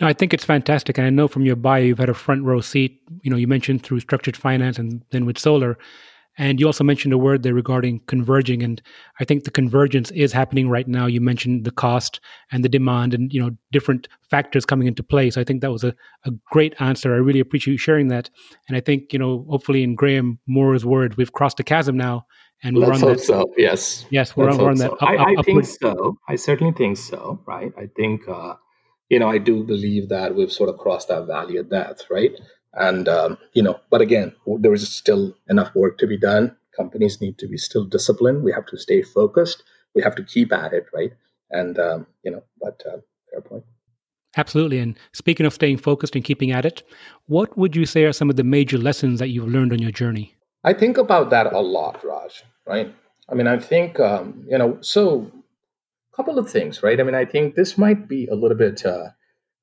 No, 0.00 0.06
I 0.06 0.12
think 0.12 0.34
it's 0.34 0.44
fantastic. 0.44 0.98
And 0.98 1.06
I 1.06 1.10
know 1.10 1.26
from 1.26 1.44
your 1.46 1.56
bio, 1.56 1.82
you've 1.82 1.98
had 1.98 2.10
a 2.10 2.14
front 2.14 2.44
row 2.44 2.60
seat. 2.60 3.00
You 3.22 3.30
know, 3.30 3.36
you 3.36 3.46
mentioned 3.46 3.82
through 3.82 4.00
structured 4.00 4.36
finance 4.36 4.78
and 4.78 5.02
then 5.10 5.24
with 5.24 5.38
solar. 5.38 5.78
And 6.38 6.60
you 6.60 6.66
also 6.66 6.84
mentioned 6.84 7.14
a 7.14 7.18
word 7.18 7.42
there 7.42 7.54
regarding 7.54 8.00
converging. 8.06 8.62
And 8.62 8.82
I 9.20 9.24
think 9.24 9.44
the 9.44 9.50
convergence 9.50 10.10
is 10.10 10.32
happening 10.32 10.68
right 10.68 10.86
now. 10.86 11.06
You 11.06 11.20
mentioned 11.20 11.64
the 11.64 11.70
cost 11.70 12.20
and 12.52 12.62
the 12.62 12.68
demand 12.68 13.14
and, 13.14 13.32
you 13.32 13.40
know, 13.40 13.50
different 13.72 14.06
factors 14.30 14.66
coming 14.66 14.86
into 14.86 15.02
play. 15.02 15.30
So 15.30 15.40
I 15.40 15.44
think 15.44 15.62
that 15.62 15.72
was 15.72 15.82
a, 15.82 15.94
a 16.24 16.30
great 16.50 16.74
answer. 16.78 17.14
I 17.14 17.18
really 17.18 17.40
appreciate 17.40 17.72
you 17.72 17.78
sharing 17.78 18.08
that. 18.08 18.28
And 18.68 18.76
I 18.76 18.80
think, 18.80 19.12
you 19.12 19.18
know, 19.18 19.46
hopefully 19.48 19.82
in 19.82 19.94
Graham 19.94 20.38
Moore's 20.46 20.84
words, 20.84 21.16
we've 21.16 21.32
crossed 21.32 21.56
the 21.56 21.64
chasm 21.64 21.96
now. 21.96 22.26
And 22.62 22.76
Let's 22.76 23.02
we're 23.02 23.08
on 23.08 23.16
that. 23.16 23.20
so. 23.20 23.54
Yes. 23.56 24.06
Yes, 24.10 24.36
we're, 24.36 24.50
on, 24.50 24.58
we're 24.58 24.70
on 24.70 24.76
that. 24.76 24.90
So. 24.90 24.96
Up, 24.96 25.02
I, 25.02 25.34
I 25.38 25.42
think 25.42 25.64
so. 25.64 26.18
I 26.28 26.36
certainly 26.36 26.72
think 26.72 26.96
so. 26.98 27.40
Right. 27.46 27.72
I 27.78 27.86
think, 27.96 28.28
uh, 28.28 28.54
you 29.08 29.18
know, 29.18 29.28
I 29.28 29.38
do 29.38 29.62
believe 29.62 30.08
that 30.08 30.34
we've 30.34 30.52
sort 30.52 30.68
of 30.68 30.78
crossed 30.78 31.08
that 31.08 31.26
valley 31.26 31.56
of 31.58 31.70
death, 31.70 32.02
right? 32.10 32.32
And, 32.74 33.08
um, 33.08 33.38
you 33.54 33.62
know, 33.62 33.80
but 33.90 34.00
again, 34.00 34.34
there 34.58 34.74
is 34.74 34.88
still 34.94 35.34
enough 35.48 35.74
work 35.74 35.98
to 35.98 36.06
be 36.06 36.18
done. 36.18 36.56
Companies 36.76 37.20
need 37.20 37.38
to 37.38 37.48
be 37.48 37.56
still 37.56 37.84
disciplined. 37.84 38.42
We 38.42 38.52
have 38.52 38.66
to 38.66 38.78
stay 38.78 39.02
focused. 39.02 39.62
We 39.94 40.02
have 40.02 40.14
to 40.16 40.22
keep 40.22 40.52
at 40.52 40.72
it, 40.74 40.86
right? 40.92 41.12
And, 41.50 41.78
um, 41.78 42.06
you 42.22 42.30
know, 42.30 42.42
but 42.60 42.82
uh, 42.86 42.98
fair 43.30 43.40
point. 43.40 43.64
Absolutely. 44.36 44.78
And 44.78 44.98
speaking 45.12 45.46
of 45.46 45.54
staying 45.54 45.78
focused 45.78 46.14
and 46.14 46.22
keeping 46.22 46.52
at 46.52 46.66
it, 46.66 46.82
what 47.26 47.56
would 47.56 47.74
you 47.74 47.86
say 47.86 48.04
are 48.04 48.12
some 48.12 48.28
of 48.28 48.36
the 48.36 48.44
major 48.44 48.76
lessons 48.76 49.18
that 49.18 49.28
you've 49.28 49.48
learned 49.48 49.72
on 49.72 49.80
your 49.80 49.90
journey? 49.90 50.34
I 50.64 50.74
think 50.74 50.98
about 50.98 51.30
that 51.30 51.52
a 51.52 51.60
lot, 51.60 52.04
Raj, 52.04 52.44
right? 52.66 52.94
I 53.28 53.34
mean, 53.34 53.46
I 53.46 53.58
think, 53.58 53.98
um, 53.98 54.44
you 54.48 54.58
know, 54.58 54.78
so 54.82 55.30
a 56.12 56.16
couple 56.16 56.38
of 56.38 56.50
things, 56.50 56.82
right? 56.82 57.00
I 57.00 57.02
mean, 57.02 57.14
I 57.14 57.24
think 57.24 57.54
this 57.54 57.78
might 57.78 58.08
be 58.08 58.26
a 58.26 58.34
little 58.34 58.56
bit 58.56 58.84
uh, 58.84 59.10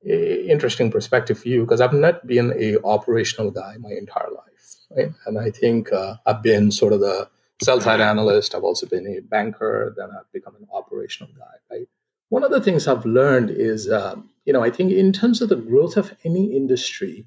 interesting 0.05 0.91
perspective 0.91 1.39
for 1.39 1.49
you 1.49 1.61
because 1.61 1.81
I've 1.81 1.93
not 1.93 2.25
been 2.27 2.53
a 2.59 2.77
operational 2.83 3.51
guy 3.51 3.75
my 3.79 3.91
entire 3.91 4.29
life, 4.29 4.75
right? 4.95 5.11
And 5.25 5.39
I 5.39 5.49
think 5.49 5.91
uh, 5.91 6.15
I've 6.25 6.43
been 6.43 6.71
sort 6.71 6.93
of 6.93 6.99
the 6.99 7.29
sell 7.63 7.79
side 7.79 8.01
analyst. 8.01 8.55
I've 8.55 8.63
also 8.63 8.85
been 8.87 9.07
a 9.07 9.21
banker. 9.21 9.93
Then 9.97 10.09
I've 10.11 10.31
become 10.31 10.55
an 10.55 10.67
operational 10.73 11.31
guy, 11.33 11.75
right? 11.75 11.87
One 12.29 12.43
of 12.43 12.51
the 12.51 12.61
things 12.61 12.87
I've 12.87 13.05
learned 13.05 13.51
is, 13.51 13.91
um, 13.91 14.29
you 14.45 14.53
know, 14.53 14.63
I 14.63 14.71
think 14.71 14.91
in 14.91 15.13
terms 15.13 15.41
of 15.41 15.49
the 15.49 15.55
growth 15.55 15.97
of 15.97 16.15
any 16.25 16.55
industry, 16.55 17.25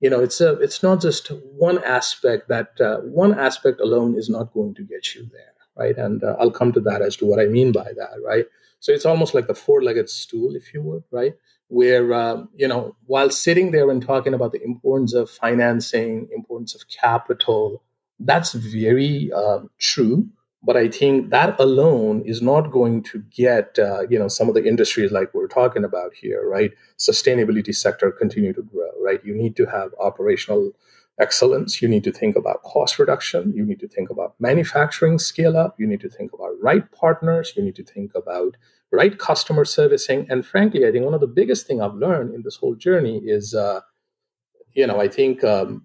you 0.00 0.10
know, 0.10 0.20
it's 0.20 0.40
a, 0.40 0.54
it's 0.60 0.82
not 0.82 1.00
just 1.00 1.28
one 1.28 1.82
aspect 1.84 2.48
that 2.48 2.80
uh, 2.80 2.98
one 2.98 3.38
aspect 3.38 3.80
alone 3.80 4.16
is 4.16 4.28
not 4.28 4.52
going 4.52 4.74
to 4.74 4.82
get 4.82 5.14
you 5.14 5.28
there, 5.32 5.54
right? 5.76 5.96
And 5.96 6.22
uh, 6.22 6.36
I'll 6.38 6.50
come 6.50 6.72
to 6.72 6.80
that 6.80 7.02
as 7.02 7.16
to 7.18 7.26
what 7.26 7.40
I 7.40 7.46
mean 7.46 7.72
by 7.72 7.92
that, 7.96 8.20
right? 8.24 8.44
So 8.80 8.92
it's 8.92 9.06
almost 9.06 9.32
like 9.32 9.46
the 9.46 9.54
four-legged 9.54 10.10
stool, 10.10 10.56
if 10.56 10.74
you 10.74 10.82
would, 10.82 11.04
right? 11.12 11.34
Where 11.72 12.12
um, 12.12 12.50
you 12.54 12.68
know, 12.68 12.94
while 13.06 13.30
sitting 13.30 13.70
there 13.70 13.90
and 13.90 14.02
talking 14.02 14.34
about 14.34 14.52
the 14.52 14.62
importance 14.62 15.14
of 15.14 15.30
financing, 15.30 16.28
importance 16.30 16.74
of 16.74 16.82
capital, 16.88 17.82
that's 18.20 18.52
very 18.52 19.30
uh, 19.34 19.60
true. 19.78 20.28
But 20.62 20.76
I 20.76 20.88
think 20.88 21.30
that 21.30 21.58
alone 21.58 22.24
is 22.26 22.42
not 22.42 22.70
going 22.70 23.02
to 23.04 23.24
get 23.30 23.78
uh, 23.78 24.02
you 24.10 24.18
know 24.18 24.28
some 24.28 24.48
of 24.50 24.54
the 24.54 24.66
industries 24.66 25.12
like 25.12 25.32
we're 25.32 25.48
talking 25.48 25.82
about 25.82 26.12
here, 26.12 26.46
right? 26.46 26.72
Sustainability 26.98 27.74
sector 27.74 28.10
continue 28.12 28.52
to 28.52 28.62
grow, 28.62 28.90
right? 29.02 29.24
You 29.24 29.34
need 29.34 29.56
to 29.56 29.64
have 29.64 29.94
operational 29.98 30.72
excellence. 31.18 31.80
You 31.80 31.88
need 31.88 32.04
to 32.04 32.12
think 32.12 32.36
about 32.36 32.62
cost 32.64 32.98
reduction. 32.98 33.54
You 33.56 33.64
need 33.64 33.80
to 33.80 33.88
think 33.88 34.10
about 34.10 34.34
manufacturing 34.38 35.18
scale 35.18 35.56
up. 35.56 35.80
You 35.80 35.86
need 35.86 36.00
to 36.00 36.10
think 36.10 36.34
about 36.34 36.52
right 36.60 36.84
partners. 36.92 37.54
You 37.56 37.62
need 37.62 37.76
to 37.76 37.84
think 37.84 38.12
about 38.14 38.56
right 38.92 39.18
customer 39.18 39.64
servicing. 39.64 40.26
And 40.28 40.46
frankly, 40.46 40.86
I 40.86 40.92
think 40.92 41.04
one 41.04 41.14
of 41.14 41.20
the 41.20 41.26
biggest 41.26 41.66
thing 41.66 41.80
I've 41.80 41.94
learned 41.94 42.34
in 42.34 42.42
this 42.42 42.56
whole 42.56 42.74
journey 42.74 43.18
is, 43.24 43.54
uh, 43.54 43.80
you 44.74 44.86
know, 44.86 45.00
I 45.00 45.08
think 45.08 45.42
um, 45.42 45.82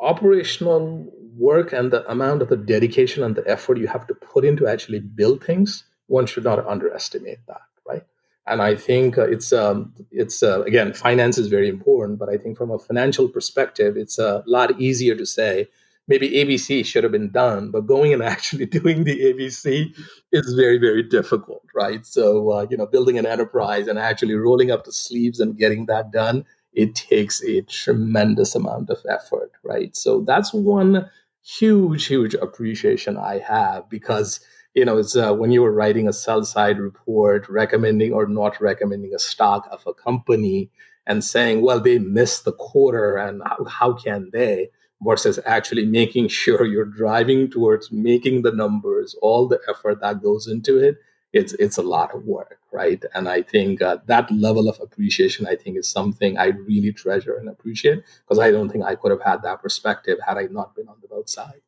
operational 0.00 1.12
work 1.36 1.72
and 1.72 1.92
the 1.92 2.08
amount 2.10 2.42
of 2.42 2.48
the 2.48 2.56
dedication 2.56 3.22
and 3.22 3.34
the 3.36 3.48
effort 3.48 3.78
you 3.78 3.88
have 3.88 4.06
to 4.06 4.14
put 4.14 4.44
into 4.44 4.66
actually 4.66 5.00
build 5.00 5.44
things, 5.44 5.84
one 6.06 6.26
should 6.26 6.44
not 6.44 6.66
underestimate 6.66 7.38
that, 7.46 7.62
right? 7.86 8.04
And 8.46 8.62
I 8.62 8.74
think 8.74 9.18
uh, 9.18 9.26
it's 9.28 9.52
um, 9.52 9.94
it's 10.10 10.42
uh, 10.42 10.62
again, 10.64 10.92
finance 10.92 11.38
is 11.38 11.48
very 11.48 11.68
important, 11.68 12.18
but 12.18 12.28
I 12.28 12.36
think 12.36 12.56
from 12.56 12.70
a 12.70 12.78
financial 12.78 13.28
perspective, 13.28 13.96
it's 13.96 14.18
a 14.18 14.44
lot 14.46 14.80
easier 14.80 15.14
to 15.16 15.26
say 15.26 15.68
maybe 16.06 16.30
ABC 16.30 16.84
should 16.84 17.04
have 17.04 17.12
been 17.12 17.30
done, 17.30 17.70
but 17.70 17.86
going 17.86 18.12
and 18.12 18.22
actually 18.34 18.66
doing 18.66 19.04
the 19.04 19.18
ABC 19.20 19.96
is 20.32 20.52
very, 20.54 20.78
very 20.78 21.02
difficult, 21.02 21.64
right? 21.74 22.04
So, 22.06 22.52
uh, 22.52 22.66
you 22.70 22.76
know, 22.76 22.86
building 22.86 23.18
an 23.18 23.26
enterprise 23.26 23.86
and 23.86 23.98
actually 23.98 24.34
rolling 24.34 24.70
up 24.70 24.84
the 24.84 24.92
sleeves 24.92 25.40
and 25.40 25.56
getting 25.56 25.86
that 25.86 26.10
done, 26.10 26.44
it 26.72 26.94
takes 26.94 27.42
a 27.44 27.62
tremendous 27.62 28.54
amount 28.54 28.90
of 28.90 28.98
effort, 29.08 29.52
right? 29.62 29.94
So 29.96 30.22
that's 30.26 30.52
one 30.52 31.08
huge, 31.42 32.06
huge 32.06 32.34
appreciation 32.34 33.16
I 33.16 33.38
have 33.38 33.88
because 33.88 34.40
you 34.74 34.84
know, 34.84 34.98
it's 34.98 35.16
uh, 35.16 35.32
when 35.32 35.52
you 35.52 35.62
were 35.62 35.72
writing 35.72 36.08
a 36.08 36.12
sell 36.12 36.44
side 36.44 36.78
report 36.78 37.48
recommending 37.48 38.12
or 38.12 38.26
not 38.26 38.60
recommending 38.60 39.14
a 39.14 39.20
stock 39.20 39.68
of 39.70 39.84
a 39.86 39.94
company 39.94 40.68
and 41.06 41.22
saying, 41.22 41.62
well, 41.62 41.80
they 41.80 41.98
missed 41.98 42.44
the 42.44 42.52
quarter 42.52 43.16
and 43.16 43.40
how, 43.44 43.64
how 43.64 43.92
can 43.92 44.30
they? 44.32 44.70
Versus 45.04 45.38
actually 45.46 45.84
making 45.86 46.28
sure 46.42 46.64
you're 46.64 46.84
driving 46.84 47.50
towards 47.50 47.92
making 47.92 48.42
the 48.42 48.52
numbers, 48.52 49.14
all 49.22 49.46
the 49.46 49.60
effort 49.68 50.00
that 50.00 50.22
goes 50.22 50.46
into 50.46 50.78
it, 50.78 50.96
it's 51.34 51.52
it's 51.54 51.76
a 51.76 51.82
lot 51.82 52.14
of 52.14 52.24
work, 52.24 52.58
right? 52.72 53.04
And 53.12 53.28
I 53.28 53.42
think 53.42 53.82
uh, 53.82 53.98
that 54.06 54.30
level 54.30 54.68
of 54.68 54.78
appreciation, 54.80 55.46
I 55.46 55.56
think, 55.56 55.76
is 55.76 55.88
something 55.88 56.38
I 56.38 56.46
really 56.46 56.92
treasure 56.92 57.36
and 57.36 57.48
appreciate 57.48 58.04
because 58.22 58.38
I 58.38 58.52
don't 58.52 58.70
think 58.70 58.84
I 58.84 58.94
could 58.94 59.10
have 59.10 59.22
had 59.22 59.42
that 59.42 59.60
perspective 59.60 60.18
had 60.26 60.38
I 60.38 60.44
not 60.44 60.76
been 60.76 60.88
on 60.88 60.96
the 61.02 61.08
both 61.08 61.28
side. 61.28 61.60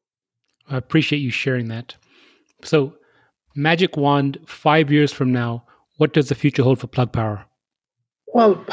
I 0.71 0.77
appreciate 0.77 1.19
you 1.19 1.31
sharing 1.31 1.67
that. 1.69 1.97
So, 2.63 2.95
magic 3.55 3.97
wand, 3.97 4.39
five 4.47 4.91
years 4.91 5.13
from 5.13 5.33
now, 5.33 5.65
what 5.97 6.13
does 6.13 6.29
the 6.29 6.35
future 6.35 6.63
hold 6.63 6.79
for 6.79 6.87
Plug 6.87 7.13
Power? 7.13 7.45
Well, 8.29 8.65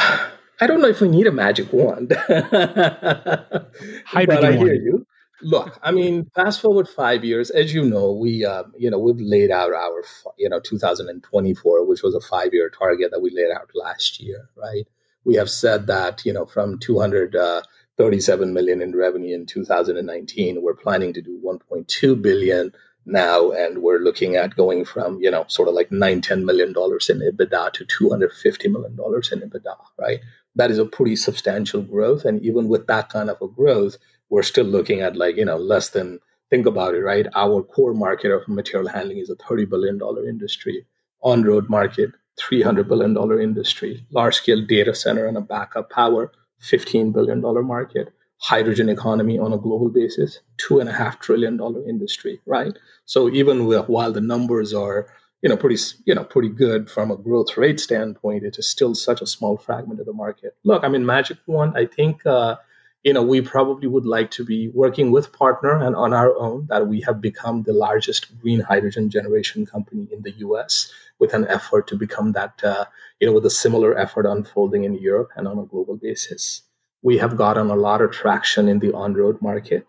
I 0.63 0.67
don't 0.67 0.81
know 0.81 0.87
if 0.87 1.01
we 1.01 1.09
need 1.09 1.27
a 1.27 1.31
magic 1.31 1.73
wand. 1.73 2.13
Hydrogen 2.27 3.65
but 4.05 4.45
I 4.45 4.53
hear 4.53 4.73
you. 4.73 5.05
Look, 5.41 5.77
I 5.83 5.91
mean, 5.91 6.31
fast 6.33 6.61
forward 6.61 6.87
five 6.87 7.25
years, 7.25 7.49
as 7.49 7.73
you 7.73 7.83
know, 7.83 8.13
we, 8.13 8.45
uh, 8.45 8.63
you 8.77 8.89
know, 8.89 8.97
we've 8.97 9.19
laid 9.19 9.51
out 9.51 9.73
our, 9.73 10.03
you 10.37 10.47
know, 10.47 10.61
2024, 10.61 11.85
which 11.85 12.01
was 12.01 12.15
a 12.15 12.21
five-year 12.21 12.69
target 12.69 13.11
that 13.11 13.19
we 13.19 13.29
laid 13.31 13.51
out 13.51 13.69
last 13.75 14.21
year, 14.21 14.47
right? 14.55 14.87
We 15.25 15.35
have 15.35 15.49
said 15.49 15.87
that, 15.87 16.25
you 16.25 16.31
know, 16.31 16.45
from 16.45 16.79
200 16.79 17.35
uh, 17.35 17.63
37 17.97 18.53
million 18.53 18.81
in 18.81 18.95
revenue 18.95 19.35
in 19.35 19.45
2019. 19.45 20.61
We're 20.61 20.75
planning 20.75 21.11
to 21.13 21.21
do 21.21 21.41
1.2 21.43 22.21
billion 22.21 22.71
now, 23.05 23.51
and 23.51 23.79
we're 23.79 23.99
looking 23.99 24.35
at 24.35 24.55
going 24.55 24.85
from 24.85 25.19
you 25.19 25.29
know 25.29 25.45
sort 25.47 25.67
of 25.67 25.73
like 25.73 25.91
nine, 25.91 26.21
ten 26.21 26.45
million 26.45 26.73
dollars 26.73 27.09
in 27.09 27.19
EBITDA 27.19 27.73
to 27.73 27.85
250 27.85 28.67
million 28.69 28.95
dollars 28.95 29.31
in 29.31 29.41
EBITDA. 29.41 29.75
Right, 29.99 30.21
that 30.55 30.71
is 30.71 30.79
a 30.79 30.85
pretty 30.85 31.15
substantial 31.15 31.81
growth, 31.81 32.25
and 32.25 32.43
even 32.43 32.67
with 32.67 32.87
that 32.87 33.09
kind 33.09 33.29
of 33.29 33.41
a 33.41 33.47
growth, 33.47 33.97
we're 34.29 34.43
still 34.43 34.65
looking 34.65 35.01
at 35.01 35.15
like 35.15 35.37
you 35.37 35.45
know 35.45 35.57
less 35.57 35.89
than 35.89 36.19
think 36.49 36.65
about 36.65 36.95
it. 36.95 37.01
Right, 37.01 37.27
our 37.35 37.63
core 37.63 37.93
market 37.93 38.31
of 38.31 38.47
material 38.47 38.89
handling 38.89 39.19
is 39.19 39.29
a 39.29 39.35
30 39.35 39.65
billion 39.65 39.97
dollar 39.97 40.27
industry. 40.27 40.85
On 41.23 41.43
road 41.43 41.69
market, 41.69 42.11
$300 42.39 42.87
billion 42.87 43.15
industry, 43.39 44.05
large 44.11 44.35
scale 44.35 44.65
data 44.65 44.93
center 44.93 45.25
and 45.25 45.37
a 45.37 45.41
backup 45.41 45.89
power, 45.89 46.31
$15 46.61 47.13
billion 47.13 47.41
market, 47.65 48.13
hydrogen 48.39 48.89
economy 48.89 49.37
on 49.39 49.53
a 49.53 49.57
global 49.57 49.89
basis, 49.89 50.39
$2.5 50.57 51.19
trillion 51.19 51.59
industry, 51.87 52.41
right? 52.45 52.77
So 53.05 53.29
even 53.29 53.65
with, 53.67 53.87
while 53.87 54.11
the 54.11 54.21
numbers 54.21 54.73
are 54.73 55.07
you 55.43 55.49
know 55.49 55.57
pretty 55.57 55.79
you 56.05 56.15
know 56.15 56.23
pretty 56.23 56.49
good 56.49 56.89
from 56.89 57.11
a 57.11 57.17
growth 57.17 57.57
rate 57.57 57.79
standpoint. 57.79 58.43
It 58.43 58.57
is 58.57 58.67
still 58.67 58.95
such 58.95 59.21
a 59.21 59.27
small 59.27 59.57
fragment 59.57 59.99
of 59.99 60.07
the 60.07 60.13
market. 60.13 60.55
Look 60.63 60.83
i 60.83 60.87
mean 60.87 61.05
magic 61.05 61.37
one 61.45 61.75
i 61.77 61.85
think 61.85 62.25
uh, 62.25 62.55
you 63.03 63.13
know 63.13 63.21
we 63.21 63.41
probably 63.41 63.87
would 63.87 64.05
like 64.05 64.31
to 64.31 64.45
be 64.45 64.69
working 64.69 65.11
with 65.11 65.33
partner 65.33 65.77
and 65.85 65.95
on 65.95 66.13
our 66.13 66.35
own 66.37 66.67
that 66.67 66.87
we 66.87 67.01
have 67.01 67.21
become 67.21 67.63
the 67.63 67.73
largest 67.73 68.39
green 68.41 68.61
hydrogen 68.61 69.09
generation 69.09 69.65
company 69.65 70.07
in 70.11 70.21
the 70.23 70.31
us 70.31 70.91
with 71.19 71.33
an 71.33 71.45
effort 71.47 71.87
to 71.87 71.95
become 71.95 72.31
that 72.31 72.63
uh, 72.63 72.85
you 73.19 73.27
know 73.27 73.33
with 73.33 73.45
a 73.45 73.57
similar 73.63 73.97
effort 73.97 74.25
unfolding 74.25 74.85
in 74.85 74.93
europe 74.95 75.31
and 75.35 75.47
on 75.47 75.59
a 75.59 75.65
global 75.65 75.97
basis. 75.97 76.63
We 77.01 77.17
have 77.17 77.35
gotten 77.35 77.69
a 77.69 77.75
lot 77.75 78.01
of 78.01 78.11
traction 78.11 78.69
in 78.69 78.79
the 78.79 78.93
on-road 78.93 79.41
market 79.41 79.85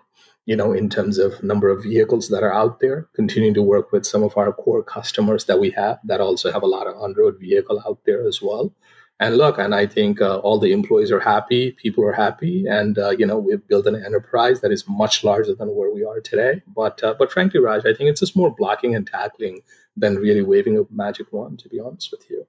you 0.46 0.56
know 0.56 0.72
in 0.72 0.88
terms 0.90 1.18
of 1.18 1.42
number 1.42 1.68
of 1.70 1.82
vehicles 1.82 2.28
that 2.28 2.42
are 2.42 2.52
out 2.52 2.80
there 2.80 3.08
continuing 3.14 3.54
to 3.54 3.62
work 3.62 3.92
with 3.92 4.04
some 4.04 4.22
of 4.22 4.36
our 4.36 4.52
core 4.52 4.82
customers 4.82 5.44
that 5.46 5.58
we 5.58 5.70
have 5.70 5.98
that 6.04 6.20
also 6.20 6.52
have 6.52 6.62
a 6.62 6.66
lot 6.66 6.86
of 6.86 6.96
on-road 6.96 7.38
vehicle 7.38 7.82
out 7.86 7.98
there 8.04 8.26
as 8.26 8.42
well. 8.42 8.74
And 9.20 9.38
look 9.38 9.58
and 9.58 9.74
i 9.76 9.86
think 9.86 10.20
uh, 10.20 10.38
all 10.38 10.58
the 10.58 10.72
employees 10.72 11.12
are 11.12 11.20
happy 11.20 11.70
people 11.82 12.04
are 12.04 12.12
happy 12.12 12.66
and 12.66 12.98
uh, 12.98 13.10
you 13.10 13.24
know 13.24 13.38
we've 13.38 13.66
built 13.68 13.86
an 13.86 13.94
enterprise 13.94 14.60
that 14.60 14.72
is 14.72 14.88
much 14.88 15.22
larger 15.22 15.54
than 15.54 15.68
where 15.74 15.92
we 15.94 16.04
are 16.04 16.20
today. 16.20 16.62
But 16.66 17.02
uh, 17.02 17.14
but 17.18 17.30
frankly 17.32 17.60
raj 17.60 17.86
i 17.86 17.94
think 17.94 18.10
it's 18.10 18.20
just 18.20 18.36
more 18.36 18.52
blocking 18.54 18.94
and 18.94 19.06
tackling 19.06 19.60
than 19.96 20.16
really 20.16 20.42
waving 20.42 20.76
a 20.78 20.82
magic 20.90 21.32
wand 21.32 21.60
to 21.60 21.68
be 21.68 21.78
honest 21.78 22.10
with 22.10 22.28
you. 22.28 22.46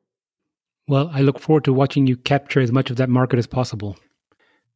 Well 0.87 1.11
i 1.13 1.21
look 1.21 1.39
forward 1.39 1.65
to 1.65 1.73
watching 1.81 2.07
you 2.07 2.17
capture 2.17 2.61
as 2.61 2.71
much 2.71 2.89
of 2.89 2.97
that 2.97 3.09
market 3.09 3.37
as 3.37 3.47
possible. 3.47 3.95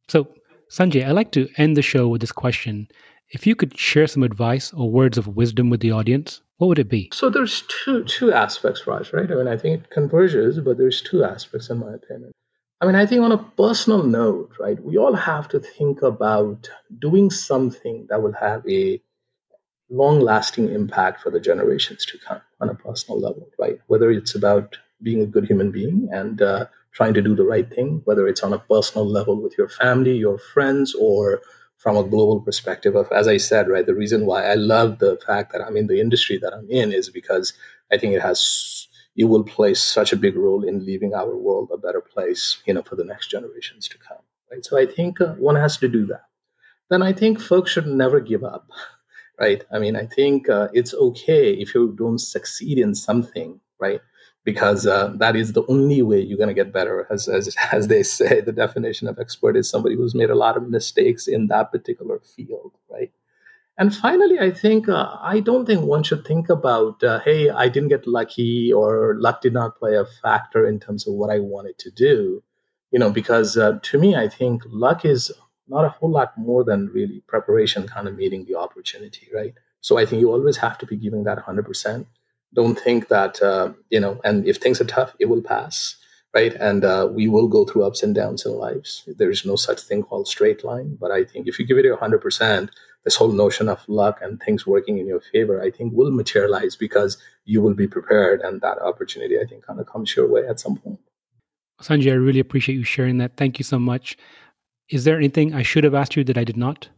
So 0.08 0.28
sanjay 0.70 1.04
i 1.04 1.10
like 1.10 1.32
to 1.32 1.48
end 1.56 1.76
the 1.76 1.82
show 1.82 2.06
with 2.06 2.20
this 2.20 2.32
question 2.32 2.88
if 3.30 3.46
you 3.46 3.54
could 3.54 3.78
share 3.78 4.06
some 4.06 4.22
advice 4.22 4.72
or 4.72 4.90
words 4.90 5.18
of 5.18 5.28
wisdom 5.28 5.70
with 5.70 5.80
the 5.80 5.92
audience 5.92 6.42
what 6.60 6.66
would 6.66 6.78
it 6.78 6.90
be? 6.90 7.08
So 7.14 7.30
there's 7.30 7.62
two 7.68 8.04
two 8.04 8.34
aspects, 8.34 8.86
Raj, 8.86 9.14
right? 9.14 9.30
I 9.32 9.34
mean, 9.34 9.48
I 9.48 9.56
think 9.56 9.80
it 9.80 9.90
converges, 9.90 10.60
but 10.60 10.76
there's 10.76 11.00
two 11.00 11.24
aspects 11.24 11.70
in 11.70 11.78
my 11.78 11.94
opinion. 11.94 12.32
I 12.82 12.86
mean, 12.86 12.96
I 12.96 13.06
think 13.06 13.22
on 13.22 13.32
a 13.32 13.38
personal 13.38 14.02
note, 14.02 14.52
right, 14.60 14.78
we 14.84 14.98
all 14.98 15.14
have 15.14 15.48
to 15.48 15.58
think 15.58 16.02
about 16.02 16.68
doing 16.98 17.30
something 17.30 18.06
that 18.10 18.22
will 18.22 18.34
have 18.34 18.62
a 18.68 19.00
long 19.88 20.20
lasting 20.20 20.68
impact 20.68 21.22
for 21.22 21.30
the 21.30 21.40
generations 21.40 22.04
to 22.06 22.18
come 22.18 22.42
on 22.60 22.68
a 22.68 22.74
personal 22.74 23.18
level, 23.18 23.48
right? 23.58 23.78
Whether 23.86 24.10
it's 24.10 24.34
about 24.34 24.76
being 25.02 25.22
a 25.22 25.26
good 25.26 25.46
human 25.46 25.70
being 25.70 26.10
and 26.12 26.42
uh, 26.42 26.66
trying 26.92 27.14
to 27.14 27.22
do 27.22 27.34
the 27.34 27.44
right 27.44 27.70
thing, 27.74 28.02
whether 28.04 28.28
it's 28.28 28.42
on 28.42 28.52
a 28.52 28.58
personal 28.58 29.06
level 29.06 29.40
with 29.40 29.56
your 29.56 29.70
family, 29.70 30.14
your 30.14 30.36
friends, 30.36 30.94
or 30.94 31.40
from 31.80 31.96
a 31.96 32.04
global 32.04 32.40
perspective 32.40 32.94
of 32.94 33.10
as 33.12 33.26
i 33.28 33.36
said 33.38 33.68
right 33.68 33.86
the 33.86 33.94
reason 33.94 34.26
why 34.26 34.44
i 34.44 34.54
love 34.54 34.98
the 34.98 35.18
fact 35.26 35.52
that 35.52 35.62
i'm 35.62 35.76
in 35.76 35.86
the 35.88 36.00
industry 36.00 36.38
that 36.38 36.52
i'm 36.54 36.70
in 36.70 36.92
is 36.92 37.10
because 37.10 37.54
i 37.92 37.98
think 37.98 38.14
it 38.14 38.22
has 38.22 38.88
it 39.16 39.24
will 39.24 39.44
play 39.44 39.74
such 39.74 40.12
a 40.12 40.16
big 40.24 40.36
role 40.36 40.62
in 40.62 40.84
leaving 40.86 41.14
our 41.14 41.36
world 41.36 41.70
a 41.72 41.78
better 41.78 42.00
place 42.00 42.62
you 42.66 42.74
know 42.74 42.82
for 42.82 42.96
the 42.96 43.04
next 43.04 43.30
generations 43.30 43.88
to 43.88 43.98
come 43.98 44.24
right? 44.50 44.64
So 44.64 44.78
i 44.78 44.86
think 44.86 45.20
uh, 45.20 45.34
one 45.34 45.56
has 45.56 45.76
to 45.78 45.88
do 45.88 46.06
that. 46.06 46.24
Then 46.90 47.02
i 47.02 47.12
think 47.12 47.40
folks 47.40 47.70
should 47.70 47.86
never 47.86 48.20
give 48.20 48.44
up 48.44 48.68
right? 49.40 49.64
I 49.72 49.78
mean 49.78 49.96
i 49.96 50.06
think 50.06 50.48
uh, 50.48 50.68
it's 50.72 50.94
okay 50.94 51.52
if 51.54 51.74
you 51.74 51.94
don't 51.98 52.18
succeed 52.18 52.78
in 52.78 52.94
something 52.94 53.60
right 53.78 54.00
because 54.44 54.86
uh, 54.86 55.12
that 55.16 55.36
is 55.36 55.52
the 55.52 55.64
only 55.68 56.02
way 56.02 56.20
you're 56.20 56.38
going 56.38 56.48
to 56.48 56.54
get 56.54 56.72
better. 56.72 57.06
As, 57.10 57.28
as, 57.28 57.54
as 57.72 57.88
they 57.88 58.02
say, 58.02 58.40
the 58.40 58.52
definition 58.52 59.08
of 59.08 59.18
expert 59.18 59.56
is 59.56 59.68
somebody 59.68 59.96
who's 59.96 60.14
made 60.14 60.30
a 60.30 60.34
lot 60.34 60.56
of 60.56 60.68
mistakes 60.68 61.28
in 61.28 61.48
that 61.48 61.70
particular 61.70 62.20
field, 62.20 62.72
right? 62.88 63.12
And 63.78 63.94
finally, 63.94 64.38
I 64.38 64.50
think 64.50 64.88
uh, 64.88 65.16
I 65.20 65.40
don't 65.40 65.64
think 65.64 65.82
one 65.82 66.02
should 66.02 66.26
think 66.26 66.50
about, 66.50 67.02
uh, 67.02 67.20
hey, 67.20 67.48
I 67.48 67.68
didn't 67.68 67.88
get 67.88 68.06
lucky 68.06 68.70
or 68.72 69.16
luck 69.18 69.40
did 69.40 69.54
not 69.54 69.78
play 69.78 69.96
a 69.96 70.04
factor 70.04 70.66
in 70.66 70.80
terms 70.80 71.06
of 71.06 71.14
what 71.14 71.30
I 71.30 71.38
wanted 71.38 71.78
to 71.78 71.90
do, 71.90 72.42
you 72.90 72.98
know, 72.98 73.10
because 73.10 73.56
uh, 73.56 73.78
to 73.80 73.98
me, 73.98 74.16
I 74.16 74.28
think 74.28 74.62
luck 74.66 75.06
is 75.06 75.32
not 75.66 75.86
a 75.86 75.88
whole 75.88 76.10
lot 76.10 76.36
more 76.36 76.62
than 76.62 76.88
really 76.88 77.22
preparation 77.26 77.86
kind 77.86 78.06
of 78.06 78.16
meeting 78.16 78.44
the 78.44 78.56
opportunity, 78.56 79.28
right? 79.34 79.54
So 79.80 79.96
I 79.96 80.04
think 80.04 80.20
you 80.20 80.30
always 80.30 80.58
have 80.58 80.76
to 80.78 80.86
be 80.86 80.96
giving 80.96 81.24
that 81.24 81.38
100% 81.38 82.04
don't 82.54 82.78
think 82.78 83.08
that 83.08 83.40
uh, 83.42 83.72
you 83.90 84.00
know 84.00 84.20
and 84.24 84.46
if 84.46 84.56
things 84.56 84.80
are 84.80 84.84
tough 84.84 85.14
it 85.18 85.26
will 85.26 85.42
pass 85.42 85.96
right? 86.34 86.54
And 86.54 86.84
uh, 86.84 87.08
we 87.10 87.28
will 87.28 87.48
go 87.48 87.64
through 87.64 87.82
ups 87.84 88.04
and 88.04 88.14
downs 88.14 88.46
in 88.46 88.52
lives. 88.52 89.02
There's 89.18 89.44
no 89.44 89.56
such 89.56 89.80
thing 89.80 90.02
called 90.02 90.28
straight 90.28 90.64
line 90.64 90.96
but 91.00 91.10
i 91.10 91.24
think 91.24 91.46
if 91.46 91.58
you 91.58 91.66
give 91.66 91.78
it 91.78 91.84
100% 91.84 92.68
this 93.04 93.16
whole 93.16 93.32
notion 93.32 93.68
of 93.68 93.80
luck 93.88 94.18
and 94.20 94.40
things 94.40 94.66
working 94.66 94.98
in 94.98 95.06
your 95.06 95.20
favor 95.20 95.62
i 95.62 95.70
think 95.70 95.92
will 95.94 96.10
materialize 96.10 96.76
because 96.76 97.18
you 97.44 97.62
will 97.62 97.74
be 97.74 97.86
prepared 97.86 98.40
and 98.42 98.60
that 98.60 98.78
opportunity 98.82 99.38
i 99.38 99.44
think 99.44 99.64
kind 99.66 99.80
of 99.80 99.86
comes 99.86 100.14
your 100.14 100.28
way 100.28 100.46
at 100.46 100.60
some 100.60 100.76
point. 100.76 100.98
Sanjay 101.82 102.12
i 102.12 102.14
really 102.14 102.40
appreciate 102.40 102.76
you 102.76 102.84
sharing 102.84 103.18
that. 103.18 103.36
Thank 103.36 103.58
you 103.58 103.64
so 103.64 103.78
much. 103.78 104.16
Is 104.88 105.04
there 105.04 105.16
anything 105.16 105.54
i 105.54 105.62
should 105.62 105.84
have 105.84 105.94
asked 105.94 106.16
you 106.16 106.24
that 106.24 106.38
i 106.38 106.44
did 106.44 106.56
not 106.56 106.88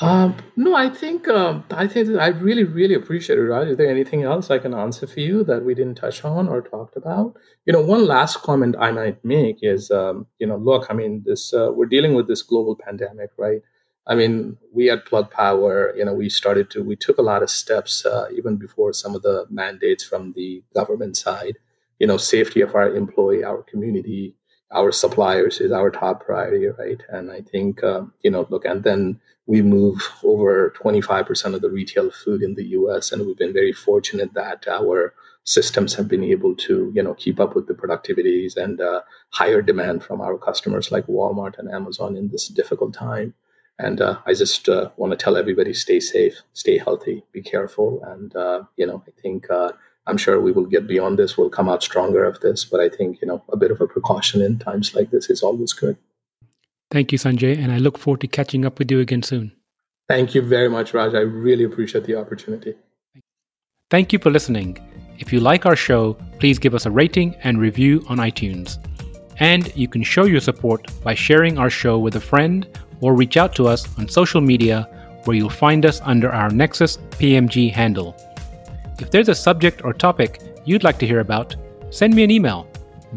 um, 0.00 0.36
no, 0.56 0.74
I 0.74 0.88
think 0.88 1.28
um, 1.28 1.64
I 1.70 1.86
think 1.86 2.16
I 2.18 2.28
really 2.28 2.64
really 2.64 2.94
appreciate 2.94 3.38
it, 3.38 3.42
Raj. 3.42 3.68
Is 3.68 3.76
there 3.76 3.90
anything 3.90 4.22
else 4.22 4.50
I 4.50 4.58
can 4.58 4.72
answer 4.72 5.06
for 5.06 5.20
you 5.20 5.44
that 5.44 5.64
we 5.64 5.74
didn't 5.74 5.96
touch 5.96 6.24
on 6.24 6.48
or 6.48 6.62
talked 6.62 6.96
about? 6.96 7.36
You 7.66 7.74
know, 7.74 7.82
one 7.82 8.06
last 8.06 8.38
comment 8.42 8.76
I 8.78 8.92
might 8.92 9.22
make 9.24 9.58
is, 9.62 9.90
um, 9.90 10.26
you 10.38 10.46
know, 10.46 10.56
look, 10.56 10.86
I 10.88 10.94
mean, 10.94 11.22
this 11.26 11.52
uh, 11.52 11.70
we're 11.74 11.86
dealing 11.86 12.14
with 12.14 12.28
this 12.28 12.42
global 12.42 12.76
pandemic, 12.76 13.30
right? 13.36 13.60
I 14.06 14.14
mean, 14.14 14.56
we 14.72 14.88
at 14.90 15.04
Plug 15.04 15.30
Power, 15.30 15.94
you 15.96 16.04
know, 16.04 16.14
we 16.14 16.30
started 16.30 16.70
to 16.70 16.82
we 16.82 16.96
took 16.96 17.18
a 17.18 17.22
lot 17.22 17.42
of 17.42 17.50
steps 17.50 18.06
uh, 18.06 18.28
even 18.34 18.56
before 18.56 18.94
some 18.94 19.14
of 19.14 19.22
the 19.22 19.46
mandates 19.50 20.02
from 20.04 20.32
the 20.32 20.62
government 20.74 21.16
side. 21.18 21.58
You 21.98 22.06
know, 22.06 22.16
safety 22.16 22.62
of 22.62 22.74
our 22.74 22.94
employee, 22.96 23.44
our 23.44 23.62
community, 23.62 24.34
our 24.72 24.92
suppliers 24.92 25.60
is 25.60 25.72
our 25.72 25.90
top 25.90 26.24
priority, 26.24 26.66
right? 26.66 27.02
And 27.08 27.30
I 27.30 27.40
think, 27.40 27.82
um, 27.82 28.12
you 28.22 28.30
know, 28.30 28.46
look, 28.50 28.64
and 28.64 28.84
then 28.84 29.20
we 29.46 29.62
move 29.62 30.08
over 30.22 30.72
25% 30.80 31.54
of 31.54 31.60
the 31.60 31.70
retail 31.70 32.10
food 32.10 32.42
in 32.42 32.54
the 32.54 32.66
US, 32.78 33.10
and 33.10 33.26
we've 33.26 33.36
been 33.36 33.52
very 33.52 33.72
fortunate 33.72 34.32
that 34.34 34.66
our 34.68 35.12
systems 35.44 35.94
have 35.94 36.06
been 36.06 36.22
able 36.22 36.54
to, 36.54 36.92
you 36.94 37.02
know, 37.02 37.14
keep 37.14 37.40
up 37.40 37.56
with 37.56 37.66
the 37.66 37.74
productivities 37.74 38.56
and 38.56 38.80
uh, 38.80 39.00
higher 39.30 39.60
demand 39.60 40.04
from 40.04 40.20
our 40.20 40.38
customers 40.38 40.92
like 40.92 41.06
Walmart 41.06 41.58
and 41.58 41.68
Amazon 41.70 42.16
in 42.16 42.28
this 42.28 42.46
difficult 42.48 42.94
time. 42.94 43.34
And 43.78 44.00
uh, 44.00 44.18
I 44.26 44.34
just 44.34 44.68
uh, 44.68 44.90
want 44.96 45.12
to 45.12 45.16
tell 45.16 45.36
everybody: 45.36 45.72
stay 45.72 46.00
safe, 46.00 46.42
stay 46.52 46.76
healthy, 46.76 47.24
be 47.32 47.40
careful, 47.42 48.02
and 48.04 48.36
uh, 48.36 48.64
you 48.76 48.86
know, 48.86 49.02
I 49.08 49.10
think 49.22 49.50
uh, 49.50 49.72
I'm 50.06 50.16
sure 50.16 50.40
we 50.40 50.52
will 50.52 50.66
get 50.66 50.86
beyond 50.86 51.18
this. 51.18 51.36
We'll 51.36 51.50
come 51.50 51.68
out 51.68 51.82
stronger 51.82 52.24
of 52.24 52.40
this. 52.40 52.64
But 52.64 52.80
I 52.80 52.88
think, 52.88 53.20
you 53.20 53.28
know, 53.28 53.42
a 53.50 53.56
bit 53.56 53.70
of 53.70 53.80
a 53.80 53.86
precaution 53.86 54.40
in 54.40 54.58
times 54.58 54.94
like 54.94 55.10
this 55.10 55.30
is 55.30 55.42
always 55.42 55.72
good. 55.72 55.96
Thank 56.90 57.12
you, 57.12 57.18
Sanjay. 57.18 57.56
And 57.56 57.70
I 57.70 57.78
look 57.78 57.98
forward 57.98 58.20
to 58.22 58.26
catching 58.26 58.64
up 58.64 58.78
with 58.78 58.90
you 58.90 59.00
again 59.00 59.22
soon. 59.22 59.52
Thank 60.08 60.34
you 60.34 60.42
very 60.42 60.68
much, 60.68 60.92
Raj. 60.92 61.14
I 61.14 61.20
really 61.20 61.64
appreciate 61.64 62.04
the 62.04 62.16
opportunity. 62.16 62.74
Thank 63.90 64.12
you 64.12 64.18
for 64.18 64.30
listening. 64.30 64.78
If 65.18 65.32
you 65.32 65.40
like 65.40 65.66
our 65.66 65.76
show, 65.76 66.14
please 66.38 66.58
give 66.58 66.74
us 66.74 66.86
a 66.86 66.90
rating 66.90 67.36
and 67.44 67.58
review 67.58 68.04
on 68.08 68.18
iTunes. 68.18 68.78
And 69.38 69.74
you 69.76 69.86
can 69.86 70.02
show 70.02 70.24
your 70.24 70.40
support 70.40 70.86
by 71.02 71.14
sharing 71.14 71.58
our 71.58 71.70
show 71.70 71.98
with 71.98 72.16
a 72.16 72.20
friend 72.20 72.66
or 73.00 73.14
reach 73.14 73.36
out 73.36 73.54
to 73.56 73.68
us 73.68 73.86
on 73.98 74.08
social 74.08 74.40
media 74.40 74.88
where 75.24 75.36
you'll 75.36 75.50
find 75.50 75.86
us 75.86 76.00
under 76.02 76.30
our 76.30 76.50
Nexus 76.50 76.96
PMG 77.10 77.70
handle. 77.70 78.16
If 79.00 79.10
there's 79.10 79.28
a 79.28 79.34
subject 79.34 79.82
or 79.84 79.92
topic 79.92 80.40
you'd 80.64 80.84
like 80.84 80.98
to 80.98 81.06
hear 81.06 81.20
about, 81.20 81.56
send 81.90 82.14
me 82.14 82.22
an 82.22 82.30
email 82.30 82.66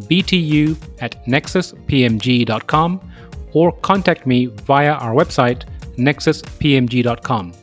btu 0.10 0.76
at 1.02 1.24
nexuspmg.com 1.26 3.12
or 3.54 3.72
contact 3.72 4.26
me 4.26 4.48
via 4.48 4.94
our 4.94 5.14
website 5.14 5.66
nexuspmg.com. 5.98 7.54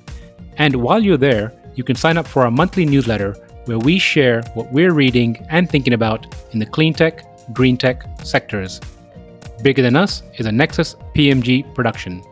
And 0.59 0.77
while 0.77 1.03
you're 1.03 1.16
there, 1.16 1.53
you 1.75 1.83
can 1.83 1.97
sign 1.97 2.18
up 2.18 2.27
for 2.27 2.45
our 2.45 2.51
monthly 2.51 2.85
newsletter 2.85 3.33
where 3.64 3.79
we 3.79 3.99
share 3.99 4.43
what 4.55 4.71
we're 4.73 4.93
reading 4.93 5.45
and 5.51 5.68
thinking 5.68 5.95
about 5.95 6.27
in 6.53 6.59
the 6.59 6.66
clean 6.66 6.95
tech, 6.95 7.25
green 7.53 7.77
tech 7.77 8.05
sectors. 8.23 8.81
Bigger 9.62 9.83
Than 9.83 9.97
Us 9.97 10.23
is 10.39 10.47
a 10.47 10.53
Nexus 10.53 10.95
PMG 11.14 11.75
production. 11.75 12.23